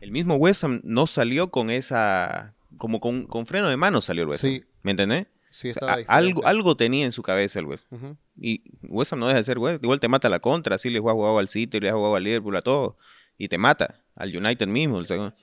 El 0.00 0.10
mismo 0.10 0.36
West 0.36 0.64
Ham 0.64 0.80
no 0.84 1.06
salió 1.06 1.50
con 1.50 1.70
esa. 1.70 2.54
Como 2.78 3.00
con, 3.00 3.46
freno 3.46 3.68
de 3.68 3.76
mano 3.76 4.00
salió 4.00 4.22
el 4.22 4.28
West 4.30 4.44
Ham. 4.44 4.60
¿Me 4.82 4.92
entendés? 4.92 5.26
Sí, 5.50 5.68
estaba 5.68 5.98
algo, 6.06 6.46
algo 6.46 6.76
tenía 6.76 7.04
en 7.04 7.12
su 7.12 7.22
cabeza 7.22 7.58
el 7.58 7.66
West 7.66 7.84
Ham. 7.92 8.16
Y 8.36 8.62
West 8.82 9.12
Ham 9.12 9.20
no 9.20 9.26
deja 9.26 9.38
de 9.38 9.44
ser 9.44 9.58
West 9.58 9.82
Igual 9.82 10.00
te 10.00 10.08
mata 10.08 10.28
la 10.28 10.40
contra. 10.40 10.76
Así 10.76 10.90
le 10.90 10.98
has 10.98 11.04
jugado 11.04 11.38
al 11.38 11.48
City, 11.48 11.80
le 11.80 11.88
has 11.88 11.94
jugado 11.94 12.16
al 12.16 12.24
Liverpool, 12.24 12.56
a 12.56 12.62
todo. 12.62 12.96
Y 13.38 13.48
te 13.48 13.58
mata. 13.58 14.02
Al 14.14 14.36
United 14.36 14.66
mismo. 14.66 14.98
El 14.98 15.06
segundo. 15.06 15.34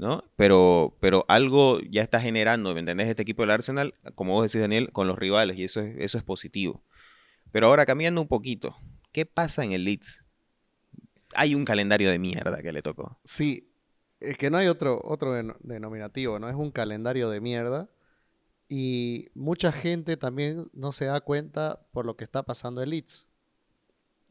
¿no? 0.00 0.24
Pero, 0.36 0.96
pero 0.98 1.26
algo 1.28 1.78
ya 1.82 2.00
está 2.00 2.22
generando, 2.22 2.72
¿me 2.72 2.80
entendés? 2.80 3.08
Este 3.08 3.20
equipo 3.20 3.42
del 3.42 3.50
Arsenal, 3.50 3.94
como 4.14 4.32
vos 4.32 4.44
decís, 4.44 4.58
Daniel, 4.58 4.90
con 4.92 5.06
los 5.06 5.18
rivales, 5.18 5.58
y 5.58 5.64
eso 5.64 5.80
es, 5.80 5.94
eso 5.98 6.16
es 6.16 6.24
positivo. 6.24 6.82
Pero 7.52 7.66
ahora, 7.66 7.84
cambiando 7.84 8.22
un 8.22 8.26
poquito, 8.26 8.74
¿qué 9.12 9.26
pasa 9.26 9.62
en 9.62 9.72
el 9.72 9.84
Leeds? 9.84 10.26
Hay 11.34 11.54
un 11.54 11.66
calendario 11.66 12.10
de 12.10 12.18
mierda 12.18 12.62
que 12.62 12.72
le 12.72 12.80
tocó. 12.80 13.20
Sí, 13.24 13.69
es 14.20 14.36
que 14.36 14.50
no 14.50 14.58
hay 14.58 14.68
otro, 14.68 15.00
otro 15.02 15.34
denominativo, 15.60 16.38
¿no? 16.38 16.48
Es 16.48 16.54
un 16.54 16.70
calendario 16.70 17.30
de 17.30 17.40
mierda. 17.40 17.88
Y 18.68 19.28
mucha 19.34 19.72
gente 19.72 20.16
también 20.16 20.70
no 20.72 20.92
se 20.92 21.06
da 21.06 21.20
cuenta 21.20 21.80
por 21.92 22.06
lo 22.06 22.16
que 22.16 22.24
está 22.24 22.44
pasando 22.44 22.82
el 22.82 22.90
Leeds. 22.90 23.26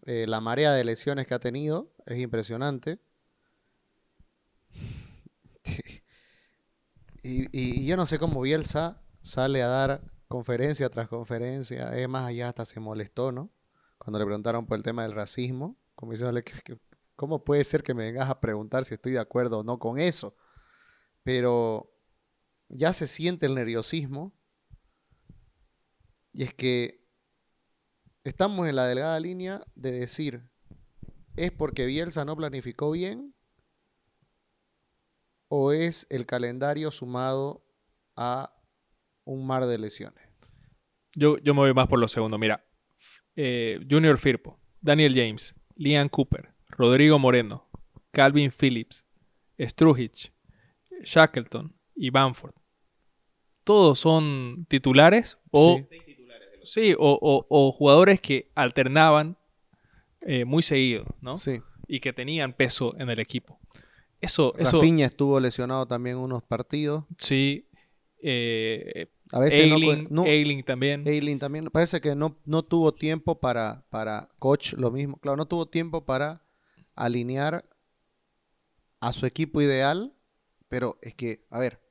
Eh, 0.06 0.26
la 0.28 0.40
marea 0.40 0.72
de 0.72 0.86
lesiones 0.86 1.28
que 1.28 1.34
ha 1.34 1.40
tenido 1.40 1.92
es 2.06 2.20
impresionante. 2.20 3.00
y, 7.24 7.86
yo 7.86 7.98
no 7.98 8.06
sé 8.06 8.18
cómo 8.20 8.42
Bielsa 8.42 9.02
sale 9.22 9.62
a 9.62 9.68
dar 9.68 10.02
conferencia 10.28 10.90
tras 10.90 11.10
conferencia. 11.10 11.98
Es 11.98 12.08
más 12.08 12.28
allá, 12.28 12.50
hasta 12.50 12.64
se 12.64 12.80
molestó, 12.80 13.32
¿no? 13.32 13.50
Cuando 13.98 14.20
le 14.20 14.26
preguntaron 14.26 14.66
por 14.66 14.78
el 14.78 14.84
tema 14.84 15.04
del 15.04 15.12
racismo, 15.14 15.76
como 15.96 16.14
que, 16.14 16.80
¿cómo 17.20 17.44
puede 17.44 17.66
ser 17.66 17.84
que 17.84 17.94
me 17.94 18.06
vengas 18.06 18.30
a 18.30 18.40
preguntar 18.40 18.86
si 18.86 18.94
estoy 18.94 19.12
de 19.12 19.20
acuerdo 19.20 19.60
o 19.60 19.64
no 19.64 19.78
con 19.78 20.00
eso? 20.00 20.38
Pero 21.24 21.94
ya 22.70 22.94
se 22.94 23.08
siente 23.08 23.46
el 23.46 23.56
nerviosismo. 23.56 24.34
Y 26.32 26.44
es 26.44 26.54
que 26.54 27.06
estamos 28.24 28.70
en 28.70 28.78
la 28.78 28.88
delgada 28.88 29.20
línea 29.20 29.62
de 29.76 29.92
decir, 29.92 30.50
¿es 31.36 31.52
porque 31.52 31.86
Bielsa 31.86 32.24
no 32.24 32.38
planificó 32.38 32.92
bien? 32.92 33.36
o 35.50 35.72
es 35.74 36.08
el 36.10 36.26
calendario 36.26 36.92
sumado 36.92 37.66
a 38.16 38.56
un 39.26 39.46
mar 39.46 39.66
de 39.66 39.78
lesiones? 39.78 40.24
Yo, 41.16 41.38
yo 41.40 41.54
me 41.54 41.62
voy 41.62 41.74
más 41.74 41.88
por 41.88 42.00
lo 42.00 42.08
segundo. 42.08 42.38
Mira, 42.38 42.64
eh, 43.36 43.80
Junior 43.90 44.18
Firpo, 44.18 44.60
Daniel 44.80 45.14
James, 45.14 45.56
Liam 45.76 46.08
Cooper, 46.08 46.54
Rodrigo 46.80 47.20
Moreno, 47.20 47.68
Calvin 48.12 48.52
Phillips, 48.52 49.06
Struhich, 49.60 50.32
Shackleton 51.04 51.76
y 51.94 52.10
Banford. 52.10 52.54
Todos 53.66 54.00
son 54.00 54.66
titulares 54.70 55.38
o, 55.52 55.82
sí. 56.64 56.96
o, 56.98 57.76
jugadores 57.78 58.22
que 58.22 58.50
alternaban 58.56 59.38
eh, 60.22 60.46
muy 60.46 60.64
seguido, 60.64 61.06
¿no? 61.20 61.38
Sí. 61.38 61.60
Y 61.86 62.00
que 62.00 62.14
tenían 62.14 62.54
peso 62.54 62.96
en 62.98 63.10
el 63.10 63.20
equipo. 63.20 63.60
Eso, 64.22 64.54
Rafinha 64.58 65.06
estuvo 65.06 65.38
lesionado 65.42 65.86
también 65.86 66.16
unos 66.16 66.44
partidos. 66.44 67.04
Sí. 67.18 67.68
Eh, 68.22 69.08
a 69.34 69.40
veces 69.40 69.68
no, 70.10 70.24
también. 70.64 71.06
Ailing 71.06 71.40
también. 71.40 71.66
Parece 71.66 72.00
que 72.00 72.16
no, 72.16 72.38
no 72.46 72.64
tuvo 72.64 72.94
tiempo 72.94 73.38
para, 73.38 73.86
para 73.90 74.30
coach 74.40 74.74
lo 74.76 74.92
mismo. 74.92 75.18
Claro, 75.18 75.36
no 75.36 75.46
tuvo 75.46 75.66
tiempo 75.66 76.06
para 76.06 76.42
alinear 77.06 77.68
a 79.00 79.14
su 79.14 79.26
equipo 79.26 79.62
ideal. 79.62 80.16
Pero 80.68 81.00
es 81.02 81.16
que, 81.16 81.48
a 81.50 81.60
ver. 81.60 81.82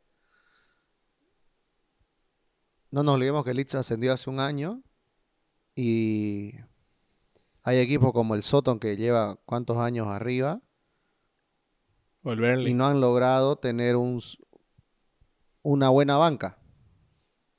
No 2.91 3.03
nos 3.03 3.17
olvidemos 3.17 3.45
que 3.45 3.55
Leeds 3.55 3.75
ascendió 3.75 4.13
hace 4.13 4.31
un 4.31 4.41
año. 4.41 4.83
Y 5.75 6.55
hay 7.63 7.79
equipos 7.79 8.13
como 8.13 8.35
el 8.35 8.43
Soton 8.43 8.79
que 8.79 8.97
lleva 8.97 9.37
cuántos 9.45 9.79
años 9.79 10.07
arriba 10.09 10.63
y 12.23 12.75
no 12.75 12.87
han 12.87 13.01
logrado 13.01 13.57
tener 13.57 13.97
un, 13.97 14.21
una 15.63 15.89
buena 15.89 16.17
banca. 16.17 16.59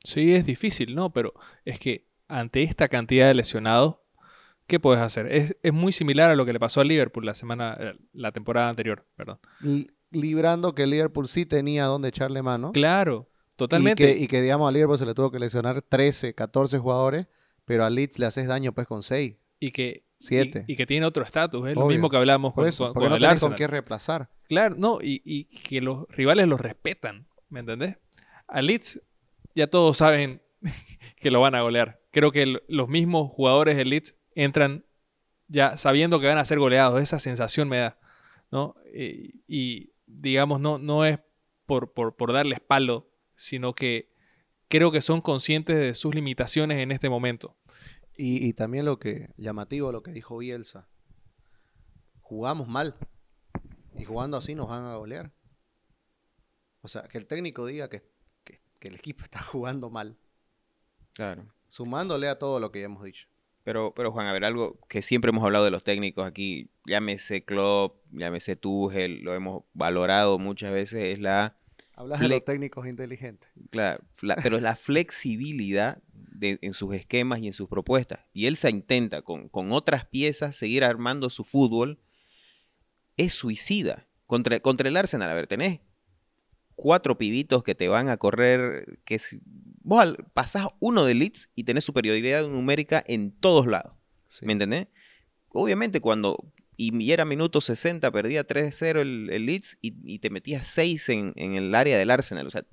Sí, 0.04 0.34
es 0.34 0.46
difícil, 0.46 0.96
¿no? 0.96 1.12
Pero 1.12 1.34
es 1.66 1.80
que 1.80 2.10
ante 2.28 2.64
esta 2.64 2.88
cantidad 2.88 3.28
de 3.28 3.36
lesionados, 3.36 3.98
¿qué 4.69 4.79
puedes 4.79 5.01
hacer? 5.01 5.27
Es, 5.27 5.73
muy 5.73 5.91
similar 5.91 6.32
a 6.32 6.36
lo 6.36 6.45
que 6.45 6.53
le 6.53 6.60
pasó 6.60 6.79
a 6.79 6.86
Liverpool 6.86 7.25
la 7.25 7.34
semana, 7.34 7.75
eh, 7.77 7.93
la 8.13 8.32
temporada 8.32 8.69
anterior, 8.69 9.05
perdón. 9.17 9.39
librando 10.12 10.73
que 10.73 10.88
Liverpool 10.88 11.27
sí 11.27 11.45
tenía 11.45 11.84
donde 11.86 12.08
echarle 12.08 12.41
mano. 12.41 12.71
Claro, 12.71 13.29
totalmente. 13.58 14.17
Y 14.17 14.27
que, 14.27 14.41
digamos, 14.41 14.69
a 14.69 14.71
Liverpool 14.71 14.97
se 14.97 15.05
le 15.05 15.13
tuvo 15.13 15.32
que 15.32 15.39
lesionar 15.39 15.82
13, 15.82 16.34
14 16.34 16.77
jugadores, 16.77 17.27
pero 17.65 17.84
a 17.84 17.89
Leeds 17.89 18.19
le 18.19 18.27
haces 18.27 18.47
daño 18.47 18.71
pues 18.71 18.88
con 18.88 19.03
6. 19.03 19.36
Y 19.60 19.71
que 19.71 20.05
Siete. 20.21 20.65
Y, 20.67 20.75
que 20.75 20.86
tiene 20.86 21.05
otro 21.05 21.23
estatus, 21.23 21.65
es 21.69 21.75
lo 21.75 21.88
mismo 21.88 22.10
que 22.10 22.17
hablamos 22.17 22.53
con, 22.53 22.67
eso, 22.67 22.91
porque 22.93 23.08
no 23.08 23.17
tenés 23.17 23.39
con 23.39 23.55
qué 23.55 23.67
reemplazar. 23.67 24.29
Claro, 24.49 24.75
no, 24.77 24.99
y, 25.01 25.45
que 25.45 25.79
los 25.79 26.10
rivales 26.10 26.45
los 26.45 26.60
respetan, 26.60 27.25
¿me 27.47 27.62
entendés? 27.62 27.95
A 28.47 28.62
Leeds 28.62 29.01
ya 29.55 29.67
todos 29.67 29.95
saben 29.95 30.41
que 31.21 31.32
lo 31.32 31.39
van 31.39 31.55
a 31.55 31.62
golear. 31.62 32.01
Creo 32.12 32.34
que 32.34 32.62
los 32.67 32.89
mismos 32.89 33.32
jugadores 33.32 33.77
de 33.77 33.86
Leeds 33.86 34.15
entran 34.43 34.86
ya 35.47 35.78
sabiendo 35.78 36.19
que 36.19 36.28
van 36.28 36.38
a 36.38 36.45
ser 36.45 36.60
goleados. 36.60 37.02
Esa 37.02 37.19
sensación 37.19 37.67
me 37.69 37.78
da. 37.80 37.99
¿no? 38.52 38.75
Y 39.47 39.93
digamos, 40.06 40.60
no, 40.60 40.78
no 40.78 41.06
es 41.06 41.19
por, 41.65 41.93
por, 41.93 42.15
por 42.15 42.34
darles 42.34 42.60
palo, 42.60 43.10
sino 43.36 43.73
que 43.73 44.12
creo 44.67 44.91
que 44.91 45.02
son 45.02 45.21
conscientes 45.21 45.78
de 45.78 45.93
sus 45.93 46.13
limitaciones 46.15 46.80
en 46.80 46.91
este 46.91 47.10
momento. 47.10 47.56
Y, 48.17 48.45
y 48.45 48.54
también 48.54 48.86
lo 48.86 48.99
que, 48.99 49.30
llamativo 49.38 49.91
lo 49.91 50.04
que 50.04 50.12
dijo 50.12 50.38
Bielsa. 50.39 50.89
Jugamos 52.21 52.67
mal. 52.67 52.95
Y 53.97 54.04
jugando 54.04 54.38
así 54.38 54.56
nos 54.56 54.67
van 54.67 54.84
a 54.86 54.95
golear. 54.95 55.32
O 56.82 56.88
sea, 56.88 57.04
que 57.04 57.17
el 57.17 57.28
técnico 57.28 57.65
diga 57.65 57.89
que, 57.89 58.04
que- 58.43 58.62
que 58.80 58.88
el 58.89 58.95
equipo 58.95 59.23
está 59.23 59.41
jugando 59.41 59.89
mal. 59.89 60.17
Claro. 61.13 61.54
Sumándole 61.67 62.28
a 62.30 62.38
todo 62.39 62.60
lo 62.60 62.71
que 62.71 62.80
ya 62.80 62.86
hemos 62.86 63.04
dicho. 63.04 63.28
Pero, 63.69 63.93
pero 63.95 64.12
Juan, 64.12 64.25
a 64.25 64.34
ver, 64.34 64.45
algo 64.45 64.79
que 64.89 65.03
siempre 65.03 65.29
hemos 65.29 65.43
hablado 65.43 65.63
de 65.63 65.69
los 65.69 65.84
técnicos 65.84 66.25
aquí, 66.25 66.71
llámese 66.88 67.45
Klopp, 67.45 68.03
llámese 68.12 68.55
Tuchel, 68.55 69.21
lo 69.21 69.36
hemos 69.36 69.63
valorado 69.73 70.39
muchas 70.39 70.71
veces, 70.71 71.03
es 71.03 71.19
la, 71.19 71.55
Hablas 71.93 72.19
de 72.19 72.29
los 72.29 72.43
técnicos 72.43 72.88
inteligentes. 72.88 73.47
la- 73.71 73.99
la- 74.23 74.38
pero 74.38 74.55
es 74.58 74.63
la 74.63 74.75
flexibilidad 74.75 76.01
de- 76.13 76.58
en 76.63 76.73
sus 76.73 76.95
esquemas 76.95 77.41
y 77.41 77.45
en 77.47 77.53
sus 77.53 77.69
propuestas. 77.69 78.21
Y 78.34 78.47
él 78.47 78.55
se 78.58 78.71
intenta 78.71 79.21
con, 79.21 79.49
con 79.49 79.71
otras 79.71 80.03
piezas 80.03 80.55
seguir 80.55 80.84
armando 80.84 81.29
su 81.29 81.43
fútbol. 81.43 81.99
Es 83.17 83.34
suicida. 83.34 84.08
Contra, 84.25 84.60
contra 84.62 84.89
el 84.89 84.97
Arsenal, 84.97 85.29
a 85.29 85.36
ver, 85.36 85.45
tenés 85.45 85.79
cuatro 86.73 87.19
pibitos 87.19 87.62
que 87.62 87.75
te 87.75 87.88
van 87.88 88.10
a 88.10 88.17
correr, 88.17 88.99
que 89.05 89.19
si, 89.19 89.39
vos 89.82 90.15
pasás 90.34 90.68
uno 90.80 91.06
de 91.06 91.13
Leeds 91.13 91.50
y 91.56 91.63
tenés 91.63 91.86
superioridad 91.86 92.48
numérica 92.48 93.04
en 93.08 93.32
todos 93.32 93.68
lados. 93.68 93.94
Sí. 94.28 94.46
¿Me 94.46 94.54
entendés? 94.54 94.88
Obviamente 95.50 96.00
cuando 96.02 96.52
y 96.82 97.12
era 97.12 97.26
minuto 97.26 97.60
60, 97.60 98.10
perdía 98.10 98.48
3-0 98.48 99.02
el, 99.02 99.30
el 99.32 99.46
Leeds 99.46 99.78
y, 99.82 99.96
y 100.02 100.20
te 100.20 100.30
metías 100.30 100.65
6 100.65 101.10
en, 101.10 101.34
en 101.36 101.56
el 101.56 101.76
área 101.76 101.98
del 101.98 102.10
Arsenal. 102.10 102.48
O 102.48 102.50
sea, 102.50 102.63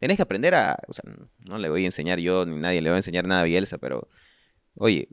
tenés 0.00 0.16
que 0.16 0.24
aprender 0.24 0.56
a... 0.56 0.76
O 0.88 0.92
sea, 0.92 1.04
no 1.38 1.58
le 1.58 1.68
voy 1.68 1.84
a 1.84 1.86
enseñar 1.86 2.18
yo, 2.18 2.44
ni 2.46 2.56
nadie 2.56 2.82
le 2.82 2.90
va 2.90 2.96
a 2.96 2.98
enseñar 2.98 3.28
nada 3.28 3.42
a 3.42 3.44
Bielsa, 3.44 3.78
pero... 3.78 4.08
Oye, 4.74 5.08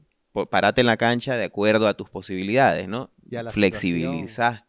parate 0.50 0.82
en 0.82 0.88
la 0.88 0.98
cancha 0.98 1.38
de 1.38 1.44
acuerdo 1.44 1.88
a 1.88 1.94
tus 1.94 2.10
posibilidades, 2.10 2.88
¿no? 2.88 3.14
Flexibilizar. 3.52 4.66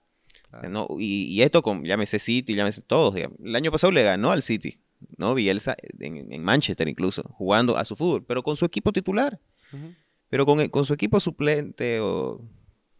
Claro. 0.51 0.69
¿no? 0.69 0.89
Y, 0.99 1.25
y 1.33 1.41
esto 1.41 1.63
con, 1.63 1.83
llámese 1.83 2.19
City, 2.19 2.55
llámese 2.55 2.83
todos. 2.83 3.15
digamos. 3.15 3.39
El 3.43 3.57
año 3.57 3.73
pasado 3.73 3.91
le 3.91 4.03
ganó 4.03 4.33
al 4.33 4.43
City, 4.43 4.83
¿no? 5.17 5.35
Bielsa 5.35 5.77
en, 6.01 6.33
en 6.33 6.43
Manchester 6.45 6.89
incluso, 6.89 7.23
jugando 7.35 7.77
a 7.77 7.85
su 7.85 7.97
fútbol, 7.97 8.25
pero 8.25 8.43
con 8.43 8.57
su 8.57 8.65
equipo 8.65 8.93
titular. 8.93 9.39
Pero 10.29 10.47
con, 10.47 10.67
con 10.69 10.85
su 10.85 10.93
equipo 10.95 11.19
suplente 11.21 12.01
o 12.01 12.41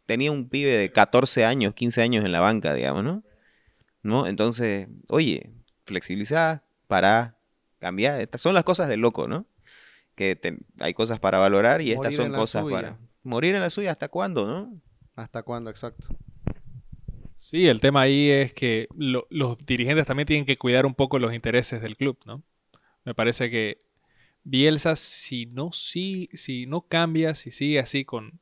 tenía 0.07 0.31
un 0.33 0.49
pibe 0.49 0.77
de 0.77 0.91
14 0.93 1.45
años, 1.45 1.75
15 1.75 2.03
años 2.03 2.25
en 2.25 2.33
la 2.33 2.41
banca, 2.41 2.75
digamos, 2.75 3.05
¿no? 3.05 3.23
¿No? 4.03 4.27
Entonces, 4.27 4.89
oye, 5.09 5.51
flexibilizar, 5.85 6.65
parar, 6.89 7.39
cambiar. 7.79 8.21
Estas 8.21 8.41
son 8.41 8.55
las 8.55 8.65
cosas 8.65 8.89
del 8.89 9.01
loco, 9.01 9.29
¿no? 9.29 9.47
Que 10.15 10.37
te- 10.37 10.59
hay 10.81 10.93
cosas 10.95 11.21
para 11.21 11.39
valorar 11.39 11.81
y 11.81 11.93
estas 11.93 12.15
son 12.17 12.33
cosas 12.41 12.63
suya. 12.63 12.77
para... 12.77 12.99
Morir 13.23 13.55
en 13.55 13.61
la 13.61 13.71
suya, 13.71 13.93
¿hasta 13.93 14.09
cuándo, 14.09 14.47
no? 14.47 14.81
¿Hasta 15.15 15.43
cuándo? 15.43 15.71
Exacto. 15.71 16.09
Sí, 17.45 17.67
el 17.67 17.81
tema 17.81 18.03
ahí 18.03 18.31
es 18.31 18.53
que 18.53 18.87
lo- 18.97 19.27
los 19.29 19.59
dirigentes 19.67 20.07
también 20.07 20.27
tienen 20.29 20.47
que 20.47 20.57
cuidar 20.59 20.87
un 20.87 20.95
poco 20.95 21.19
los 21.19 21.35
intereses 21.35 21.83
del 21.83 21.97
club, 21.97 22.17
¿no? 22.25 22.45
Me 23.05 23.15
parece 23.15 23.51
que 23.51 23.79
Bielsa, 24.45 24.97
si 24.97 25.47
no, 25.47 25.73
si, 25.73 26.31
si 26.35 26.67
no 26.67 26.83
cambia, 26.83 27.35
si 27.35 27.51
sigue 27.53 27.81
así 27.81 28.05
con, 28.05 28.41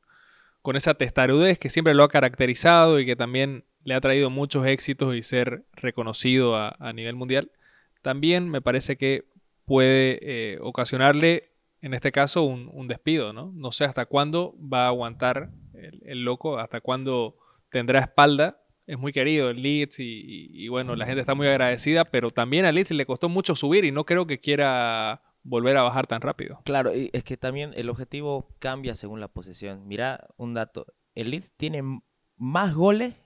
con 0.62 0.76
esa 0.76 0.94
testarudez 0.94 1.58
que 1.58 1.70
siempre 1.70 1.94
lo 1.94 2.04
ha 2.04 2.08
caracterizado 2.10 3.00
y 3.00 3.06
que 3.06 3.16
también 3.16 3.64
le 3.84 3.94
ha 3.94 4.00
traído 4.02 4.30
muchos 4.30 4.66
éxitos 4.66 5.16
y 5.16 5.22
ser 5.22 5.64
reconocido 5.74 6.56
a, 6.56 6.76
a 6.80 6.92
nivel 6.94 7.16
mundial, 7.16 7.52
también 8.02 8.48
me 8.50 8.62
parece 8.62 8.96
que 8.98 9.24
puede 9.66 10.20
eh, 10.54 10.58
ocasionarle, 10.62 11.52
en 11.82 11.94
este 11.94 12.12
caso, 12.12 12.42
un, 12.44 12.70
un 12.72 12.88
despido, 12.88 13.32
¿no? 13.32 13.52
No 13.54 13.72
sé 13.72 13.84
hasta 13.84 14.06
cuándo 14.06 14.54
va 14.60 14.84
a 14.86 14.88
aguantar 14.88 15.50
el, 15.74 16.02
el 16.06 16.24
loco, 16.24 16.58
hasta 16.58 16.80
cuándo 16.80 17.36
tendrá 17.70 18.00
espalda. 18.00 18.59
Es 18.90 18.98
muy 18.98 19.12
querido 19.12 19.50
el 19.50 19.62
Leeds 19.62 20.00
y, 20.00 20.04
y- 20.04 20.64
y 20.64 20.68
bueno, 20.68 20.96
la 20.96 21.06
gente 21.06 21.20
está 21.20 21.34
muy 21.34 21.46
agradecida, 21.46 22.04
pero 22.04 22.30
también 22.30 22.64
a 22.64 22.72
Leeds 22.72 22.90
le 22.90 23.06
costó 23.06 23.28
mucho 23.28 23.54
subir 23.54 23.84
y 23.84 23.92
no 23.92 24.04
creo 24.04 24.26
que 24.26 24.38
quiera 24.38 25.22
volver 25.42 25.76
a 25.76 25.82
bajar 25.82 26.06
tan 26.06 26.20
rápido. 26.20 26.60
Claro, 26.64 26.94
y 26.94 27.08
es 27.12 27.22
que 27.24 27.36
también 27.36 27.72
el 27.76 27.88
objetivo 27.88 28.48
cambia 28.58 28.94
según 28.94 29.20
la 29.20 29.28
posición. 29.28 29.86
Mira 29.86 30.26
un 30.36 30.54
dato. 30.54 30.86
El 31.14 31.30
Leeds 31.30 31.52
tiene 31.56 31.82
más 32.36 32.74
goles 32.74 33.16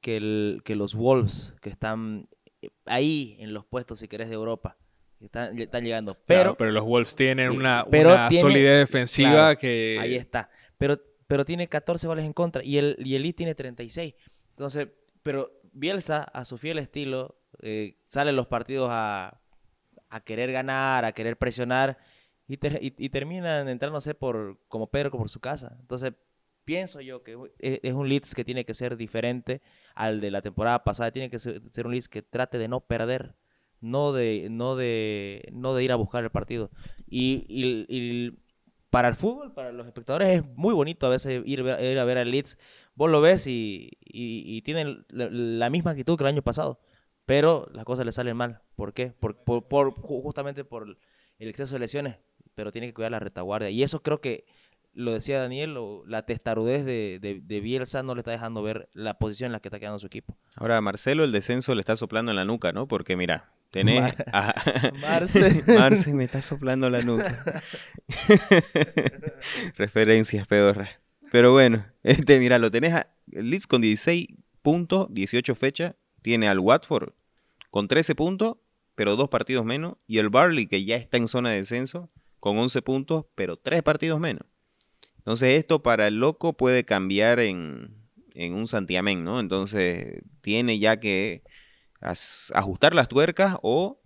que, 0.00 0.16
el- 0.16 0.60
que 0.64 0.74
los 0.76 0.94
Wolves, 0.94 1.54
que 1.62 1.70
están 1.70 2.24
eh, 2.60 2.70
ahí 2.86 3.36
en 3.38 3.54
los 3.54 3.64
puestos, 3.64 4.00
si 4.00 4.08
querés, 4.08 4.28
de 4.28 4.34
Europa. 4.34 4.76
Están, 5.20 5.56
están 5.58 5.84
llegando. 5.84 6.14
Pero, 6.26 6.40
Claro, 6.42 6.56
pero 6.56 6.72
los 6.72 6.84
Wolves 6.84 7.14
tienen 7.14 7.50
una, 7.50 7.86
pero 7.88 8.10
una 8.14 8.28
tiene- 8.28 8.42
solidez 8.42 8.78
defensiva 8.80 9.30
claro, 9.30 9.58
que... 9.60 9.98
ahí 10.00 10.16
está. 10.16 10.50
Pero, 10.78 10.98
pero 11.28 11.44
tiene 11.44 11.68
14 11.68 12.08
goles 12.08 12.24
en 12.24 12.32
contra 12.32 12.64
y 12.64 12.76
el, 12.78 12.96
y 12.98 13.14
el 13.14 13.22
Leeds 13.22 13.36
tiene 13.36 13.54
36. 13.54 14.14
Entonces, 14.50 14.88
pero 15.22 15.50
Bielsa, 15.72 16.22
a 16.24 16.44
su 16.44 16.58
fiel 16.58 16.78
estilo, 16.78 17.38
eh, 17.60 17.96
sale 18.06 18.32
los 18.32 18.46
partidos 18.46 18.88
a, 18.90 19.40
a 20.10 20.20
querer 20.20 20.52
ganar, 20.52 21.04
a 21.04 21.12
querer 21.12 21.36
presionar 21.38 21.96
y, 22.46 22.56
ter- 22.56 22.78
y, 22.82 22.94
y 22.98 23.08
terminan 23.08 23.68
entrándose 23.68 24.14
por, 24.14 24.58
como 24.68 24.90
Pedro 24.90 25.10
por 25.12 25.28
su 25.30 25.40
casa. 25.40 25.76
Entonces, 25.80 26.12
pienso 26.64 27.00
yo 27.00 27.22
que 27.22 27.36
es, 27.58 27.80
es 27.82 27.92
un 27.94 28.08
Leeds 28.08 28.34
que 28.34 28.44
tiene 28.44 28.64
que 28.64 28.74
ser 28.74 28.96
diferente 28.96 29.62
al 29.94 30.20
de 30.20 30.30
la 30.30 30.42
temporada 30.42 30.84
pasada. 30.84 31.10
Tiene 31.10 31.30
que 31.30 31.38
ser, 31.38 31.62
un 31.84 31.92
Leeds 31.92 32.08
que 32.08 32.22
trate 32.22 32.58
de 32.58 32.68
no 32.68 32.80
perder, 32.80 33.34
no 33.80 34.12
de, 34.12 34.48
no 34.50 34.76
de, 34.76 35.48
no 35.52 35.74
de 35.74 35.84
ir 35.84 35.92
a 35.92 35.96
buscar 35.96 36.24
el 36.24 36.30
partido. 36.30 36.70
Y 37.06 38.34
para 38.92 39.08
el 39.08 39.14
fútbol, 39.14 39.54
para 39.54 39.72
los 39.72 39.86
espectadores, 39.86 40.28
es 40.28 40.44
muy 40.54 40.74
bonito 40.74 41.06
a 41.06 41.08
veces 41.08 41.42
ir, 41.46 41.60
a 41.62 42.04
ver 42.04 42.18
al 42.18 42.30
Leeds. 42.30 42.58
Vos 42.94 43.10
lo 43.10 43.22
ves 43.22 43.46
y, 43.46 43.90
tienen 44.66 45.06
la, 45.08 45.70
misma 45.70 45.92
actitud 45.92 46.18
que 46.18 46.24
el 46.24 46.28
año 46.28 46.42
pasado. 46.42 46.78
Pero 47.24 47.70
las 47.72 47.86
cosas 47.86 48.04
le 48.04 48.12
salen 48.12 48.36
mal. 48.36 48.60
¿Por 48.76 48.92
qué? 48.92 49.14
Por, 49.18 49.36
por- 49.44 49.66
por- 49.66 49.94
ju- 49.94 50.20
justamente 50.22 50.64
por 50.66 50.98
el 51.38 51.48
exceso 51.48 51.74
de 51.74 51.78
lesiones. 51.78 52.18
Pero 52.54 52.70
tiene 52.70 52.88
que 52.88 52.92
cuidar 52.92 53.12
la 53.12 53.18
retaguardia. 53.18 53.70
Y 53.70 53.82
eso 53.82 54.02
creo 54.02 54.20
que, 54.20 54.44
lo 54.92 55.14
decía 55.14 55.40
Daniel, 55.40 55.74
la 56.06 56.26
testarudez 56.26 56.84
de, 56.84 57.18
de, 57.18 57.40
de 57.40 57.60
Bielsa 57.60 58.02
no 58.02 58.14
le 58.14 58.20
está 58.20 58.30
dejando 58.32 58.62
ver 58.62 58.90
la 58.92 59.14
posición 59.18 59.46
en 59.46 59.52
la 59.52 59.60
que 59.60 59.68
está 59.68 59.80
quedando 59.80 59.98
su 60.00 60.06
equipo. 60.06 60.36
Ahora, 60.56 60.78
Marcelo 60.82 61.24
el 61.24 61.32
descenso 61.32 61.74
le 61.74 61.80
está 61.80 61.96
soplando 61.96 62.30
en 62.30 62.36
la 62.36 62.44
nuca, 62.44 62.72
¿no? 62.72 62.86
Porque 62.86 63.16
mira, 63.16 63.54
tenés... 63.72 64.00
Mar- 64.00 64.24
a- 64.32 64.92
Marce. 65.00 65.64
Marce 65.78 66.14
me 66.14 66.24
está 66.24 66.40
soplando 66.40 66.88
la 66.88 67.02
nuca. 67.02 67.62
Referencias 69.76 70.46
pedorras. 70.46 70.90
Pero 71.30 71.52
bueno, 71.52 71.86
este, 72.02 72.38
mira, 72.38 72.58
lo 72.58 72.70
tenés 72.70 72.92
a 72.92 73.12
Leeds 73.26 73.66
con 73.66 73.80
16 73.80 74.26
puntos, 74.62 75.08
18 75.10 75.54
fechas. 75.54 75.94
Tiene 76.22 76.48
al 76.48 76.60
Watford 76.60 77.14
con 77.70 77.88
13 77.88 78.14
puntos, 78.14 78.58
pero 78.94 79.16
dos 79.16 79.28
partidos 79.28 79.64
menos. 79.64 79.96
Y 80.06 80.18
el 80.18 80.28
Barley, 80.30 80.66
que 80.66 80.84
ya 80.84 80.96
está 80.96 81.16
en 81.16 81.26
zona 81.26 81.50
de 81.50 81.56
descenso, 81.56 82.10
con 82.38 82.58
11 82.58 82.82
puntos, 82.82 83.24
pero 83.34 83.56
tres 83.56 83.82
partidos 83.82 84.20
menos. 84.20 84.46
Entonces 85.18 85.54
esto 85.54 85.82
para 85.82 86.06
el 86.08 86.16
loco 86.16 86.56
puede 86.56 86.84
cambiar 86.84 87.40
en, 87.40 87.96
en 88.34 88.54
un 88.54 88.68
santiamén, 88.68 89.24
¿no? 89.24 89.40
Entonces 89.40 90.20
tiene 90.42 90.78
ya 90.78 90.98
que 90.98 91.42
ajustar 92.02 92.94
las 92.94 93.08
tuercas 93.08 93.56
o 93.62 94.00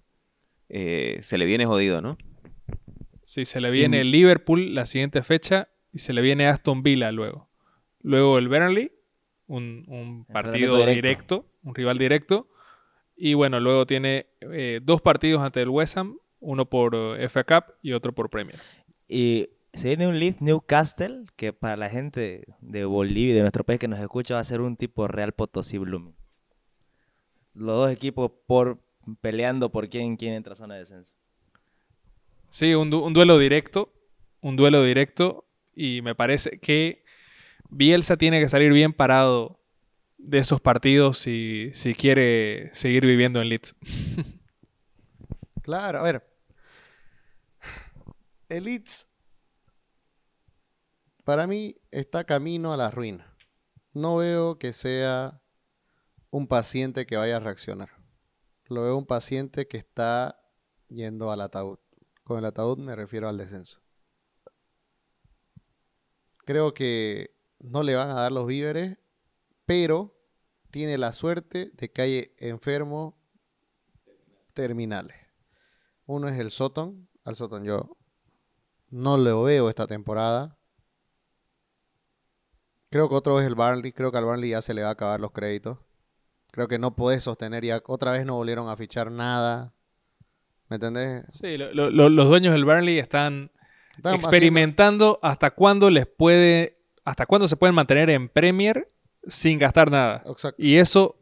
eh, 0.68 1.18
se 1.22 1.38
le 1.38 1.46
viene 1.46 1.66
jodido, 1.66 2.00
¿no? 2.00 2.16
Sí, 3.22 3.44
se 3.44 3.60
le 3.60 3.70
viene 3.70 4.04
Liverpool 4.04 4.74
la 4.74 4.86
siguiente 4.86 5.22
fecha 5.22 5.68
y 5.92 5.98
se 5.98 6.12
le 6.12 6.22
viene 6.22 6.46
Aston 6.46 6.82
Villa 6.82 7.10
luego. 7.10 7.48
Luego 8.02 8.38
el 8.38 8.48
Burnley, 8.48 8.92
un, 9.46 9.84
un 9.88 10.24
partido 10.26 10.76
directo. 10.76 10.94
directo. 10.94 11.46
un 11.64 11.74
rival 11.74 11.98
directo. 11.98 12.48
Y 13.16 13.34
bueno, 13.34 13.58
luego 13.60 13.86
tiene 13.86 14.26
eh, 14.52 14.80
dos 14.82 15.00
partidos 15.00 15.42
ante 15.42 15.62
el 15.62 15.70
West 15.70 15.96
Ham, 15.96 16.18
uno 16.38 16.68
por 16.68 16.94
eh, 16.94 17.28
FA 17.28 17.44
Cup 17.44 17.74
y 17.82 17.92
otro 17.92 18.12
por 18.12 18.30
Premier. 18.30 18.58
Y 19.08 19.48
se 19.72 19.88
viene 19.88 20.06
un 20.06 20.18
Leeds 20.18 20.40
Newcastle 20.40 21.24
que 21.34 21.52
para 21.52 21.76
la 21.76 21.88
gente 21.88 22.44
de 22.60 22.84
Bolivia, 22.84 23.34
de 23.34 23.40
nuestro 23.40 23.64
país 23.64 23.78
que 23.78 23.88
nos 23.88 24.00
escucha, 24.00 24.34
va 24.34 24.40
a 24.40 24.44
ser 24.44 24.60
un 24.60 24.76
tipo 24.76 25.08
Real 25.08 25.32
Potosí 25.32 25.78
Blooming. 25.78 26.14
Los 27.56 27.76
dos 27.76 27.90
equipos 27.90 28.30
por 28.46 28.80
peleando 29.20 29.70
por 29.70 29.88
quién, 29.88 30.16
quién 30.16 30.34
entra 30.34 30.52
a 30.52 30.56
zona 30.56 30.74
de 30.74 30.80
descenso. 30.80 31.12
Sí, 32.50 32.74
un, 32.74 32.90
du- 32.90 33.04
un 33.04 33.12
duelo 33.12 33.38
directo, 33.38 33.92
un 34.40 34.56
duelo 34.56 34.82
directo 34.82 35.44
y 35.74 36.02
me 36.02 36.14
parece 36.14 36.58
que 36.60 37.04
Bielsa 37.70 38.16
tiene 38.16 38.40
que 38.40 38.48
salir 38.48 38.72
bien 38.72 38.92
parado 38.92 39.60
de 40.18 40.38
esos 40.38 40.60
partidos 40.60 41.18
si, 41.18 41.70
si 41.74 41.94
quiere 41.94 42.70
seguir 42.74 43.04
viviendo 43.06 43.40
en 43.40 43.48
Leeds. 43.48 43.74
Claro, 45.62 45.98
a 45.98 46.02
ver. 46.02 46.24
El 48.48 48.64
Leeds 48.64 49.08
para 51.24 51.46
mí 51.48 51.76
está 51.90 52.24
camino 52.24 52.72
a 52.72 52.76
la 52.76 52.90
ruina. 52.90 53.36
No 53.92 54.16
veo 54.16 54.58
que 54.58 54.72
sea 54.72 55.40
un 56.30 56.46
paciente 56.48 57.06
que 57.06 57.16
vaya 57.16 57.36
a 57.36 57.40
reaccionar. 57.40 57.90
Lo 58.68 58.82
veo 58.82 58.96
un 58.96 59.06
paciente 59.06 59.68
que 59.68 59.76
está 59.76 60.40
yendo 60.88 61.30
al 61.30 61.40
ataúd. 61.40 61.78
Con 62.24 62.38
el 62.38 62.44
ataúd 62.44 62.78
me 62.78 62.96
refiero 62.96 63.28
al 63.28 63.38
descenso. 63.38 63.80
Creo 66.44 66.74
que 66.74 67.36
no 67.58 67.82
le 67.82 67.94
van 67.94 68.10
a 68.10 68.14
dar 68.14 68.32
los 68.32 68.46
víveres, 68.46 68.98
pero 69.64 70.16
tiene 70.70 70.98
la 70.98 71.12
suerte 71.12 71.70
de 71.74 71.90
que 71.90 72.02
hay 72.02 72.34
enfermos 72.38 73.14
terminales. 74.52 75.16
Uno 76.06 76.28
es 76.28 76.38
el 76.38 76.50
Soton. 76.50 77.08
Al 77.24 77.36
Soton 77.36 77.64
yo 77.64 77.96
no 78.90 79.18
lo 79.18 79.42
veo 79.42 79.68
esta 79.68 79.86
temporada. 79.86 80.58
Creo 82.90 83.08
que 83.08 83.14
otro 83.14 83.40
es 83.40 83.46
el 83.46 83.54
Barnley. 83.54 83.92
Creo 83.92 84.12
que 84.12 84.18
al 84.18 84.24
Barnley 84.24 84.50
ya 84.50 84.62
se 84.62 84.74
le 84.74 84.82
va 84.82 84.88
a 84.88 84.92
acabar 84.92 85.20
los 85.20 85.32
créditos. 85.32 85.78
Creo 86.56 86.68
que 86.68 86.78
no 86.78 86.96
puede 86.96 87.20
sostener 87.20 87.62
ya. 87.66 87.82
Otra 87.86 88.12
vez 88.12 88.24
no 88.24 88.34
volvieron 88.34 88.68
a 88.70 88.76
fichar 88.78 89.12
nada. 89.12 89.74
¿Me 90.70 90.76
entendés? 90.76 91.24
Sí, 91.28 91.58
lo- 91.58 91.70
lo- 91.74 91.90
lo- 91.90 92.08
los 92.08 92.28
dueños 92.28 92.54
del 92.54 92.64
Burnley 92.64 92.98
están 92.98 93.50
Están 93.94 94.14
experimentando 94.14 95.18
hasta 95.22 95.50
cuándo 95.50 95.90
les 95.90 96.06
puede, 96.06 96.78
hasta 97.04 97.26
cuándo 97.26 97.46
se 97.46 97.56
pueden 97.56 97.74
mantener 97.74 98.08
en 98.08 98.30
Premier 98.30 98.90
sin 99.28 99.58
gastar 99.58 99.90
nada. 99.90 100.22
Exacto. 100.26 100.56
Y 100.62 100.76
eso 100.76 101.16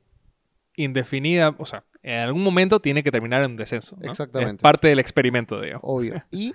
indefinida, 0.76 1.52
o 1.58 1.66
sea, 1.66 1.84
en 2.04 2.20
algún 2.20 2.44
momento 2.44 2.78
tiene 2.80 3.02
que 3.02 3.10
terminar 3.10 3.42
en 3.42 3.56
descenso. 3.56 3.96
¿no? 4.00 4.08
Exactamente. 4.10 4.56
Es 4.56 4.62
parte 4.62 4.86
del 4.88 5.00
experimento, 5.00 5.60
digamos. 5.60 5.82
Obvio. 5.84 6.14
Y 6.30 6.54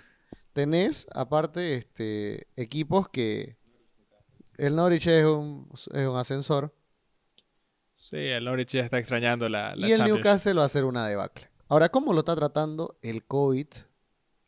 tenés, 0.54 1.06
aparte, 1.14 1.76
este, 1.76 2.48
equipos 2.56 3.10
que. 3.10 3.58
El 4.58 4.76
Norwich 4.78 5.08
es 5.08 5.26
un, 5.26 5.70
es 5.74 6.08
un 6.08 6.16
ascensor. 6.18 6.74
Sí, 8.02 8.16
el 8.16 8.46
Norwich 8.46 8.70
ya 8.72 8.82
está 8.82 8.98
extrañando 8.98 9.50
la, 9.50 9.76
la 9.76 9.88
y 9.88 9.92
el 9.92 9.98
Champions. 9.98 10.20
Newcastle 10.24 10.54
va 10.54 10.64
a 10.64 10.70
ser 10.70 10.86
una 10.86 11.06
debacle. 11.06 11.50
Ahora, 11.68 11.90
¿cómo 11.90 12.14
lo 12.14 12.20
está 12.20 12.34
tratando 12.36 12.98
el 13.02 13.26
COVID 13.26 13.68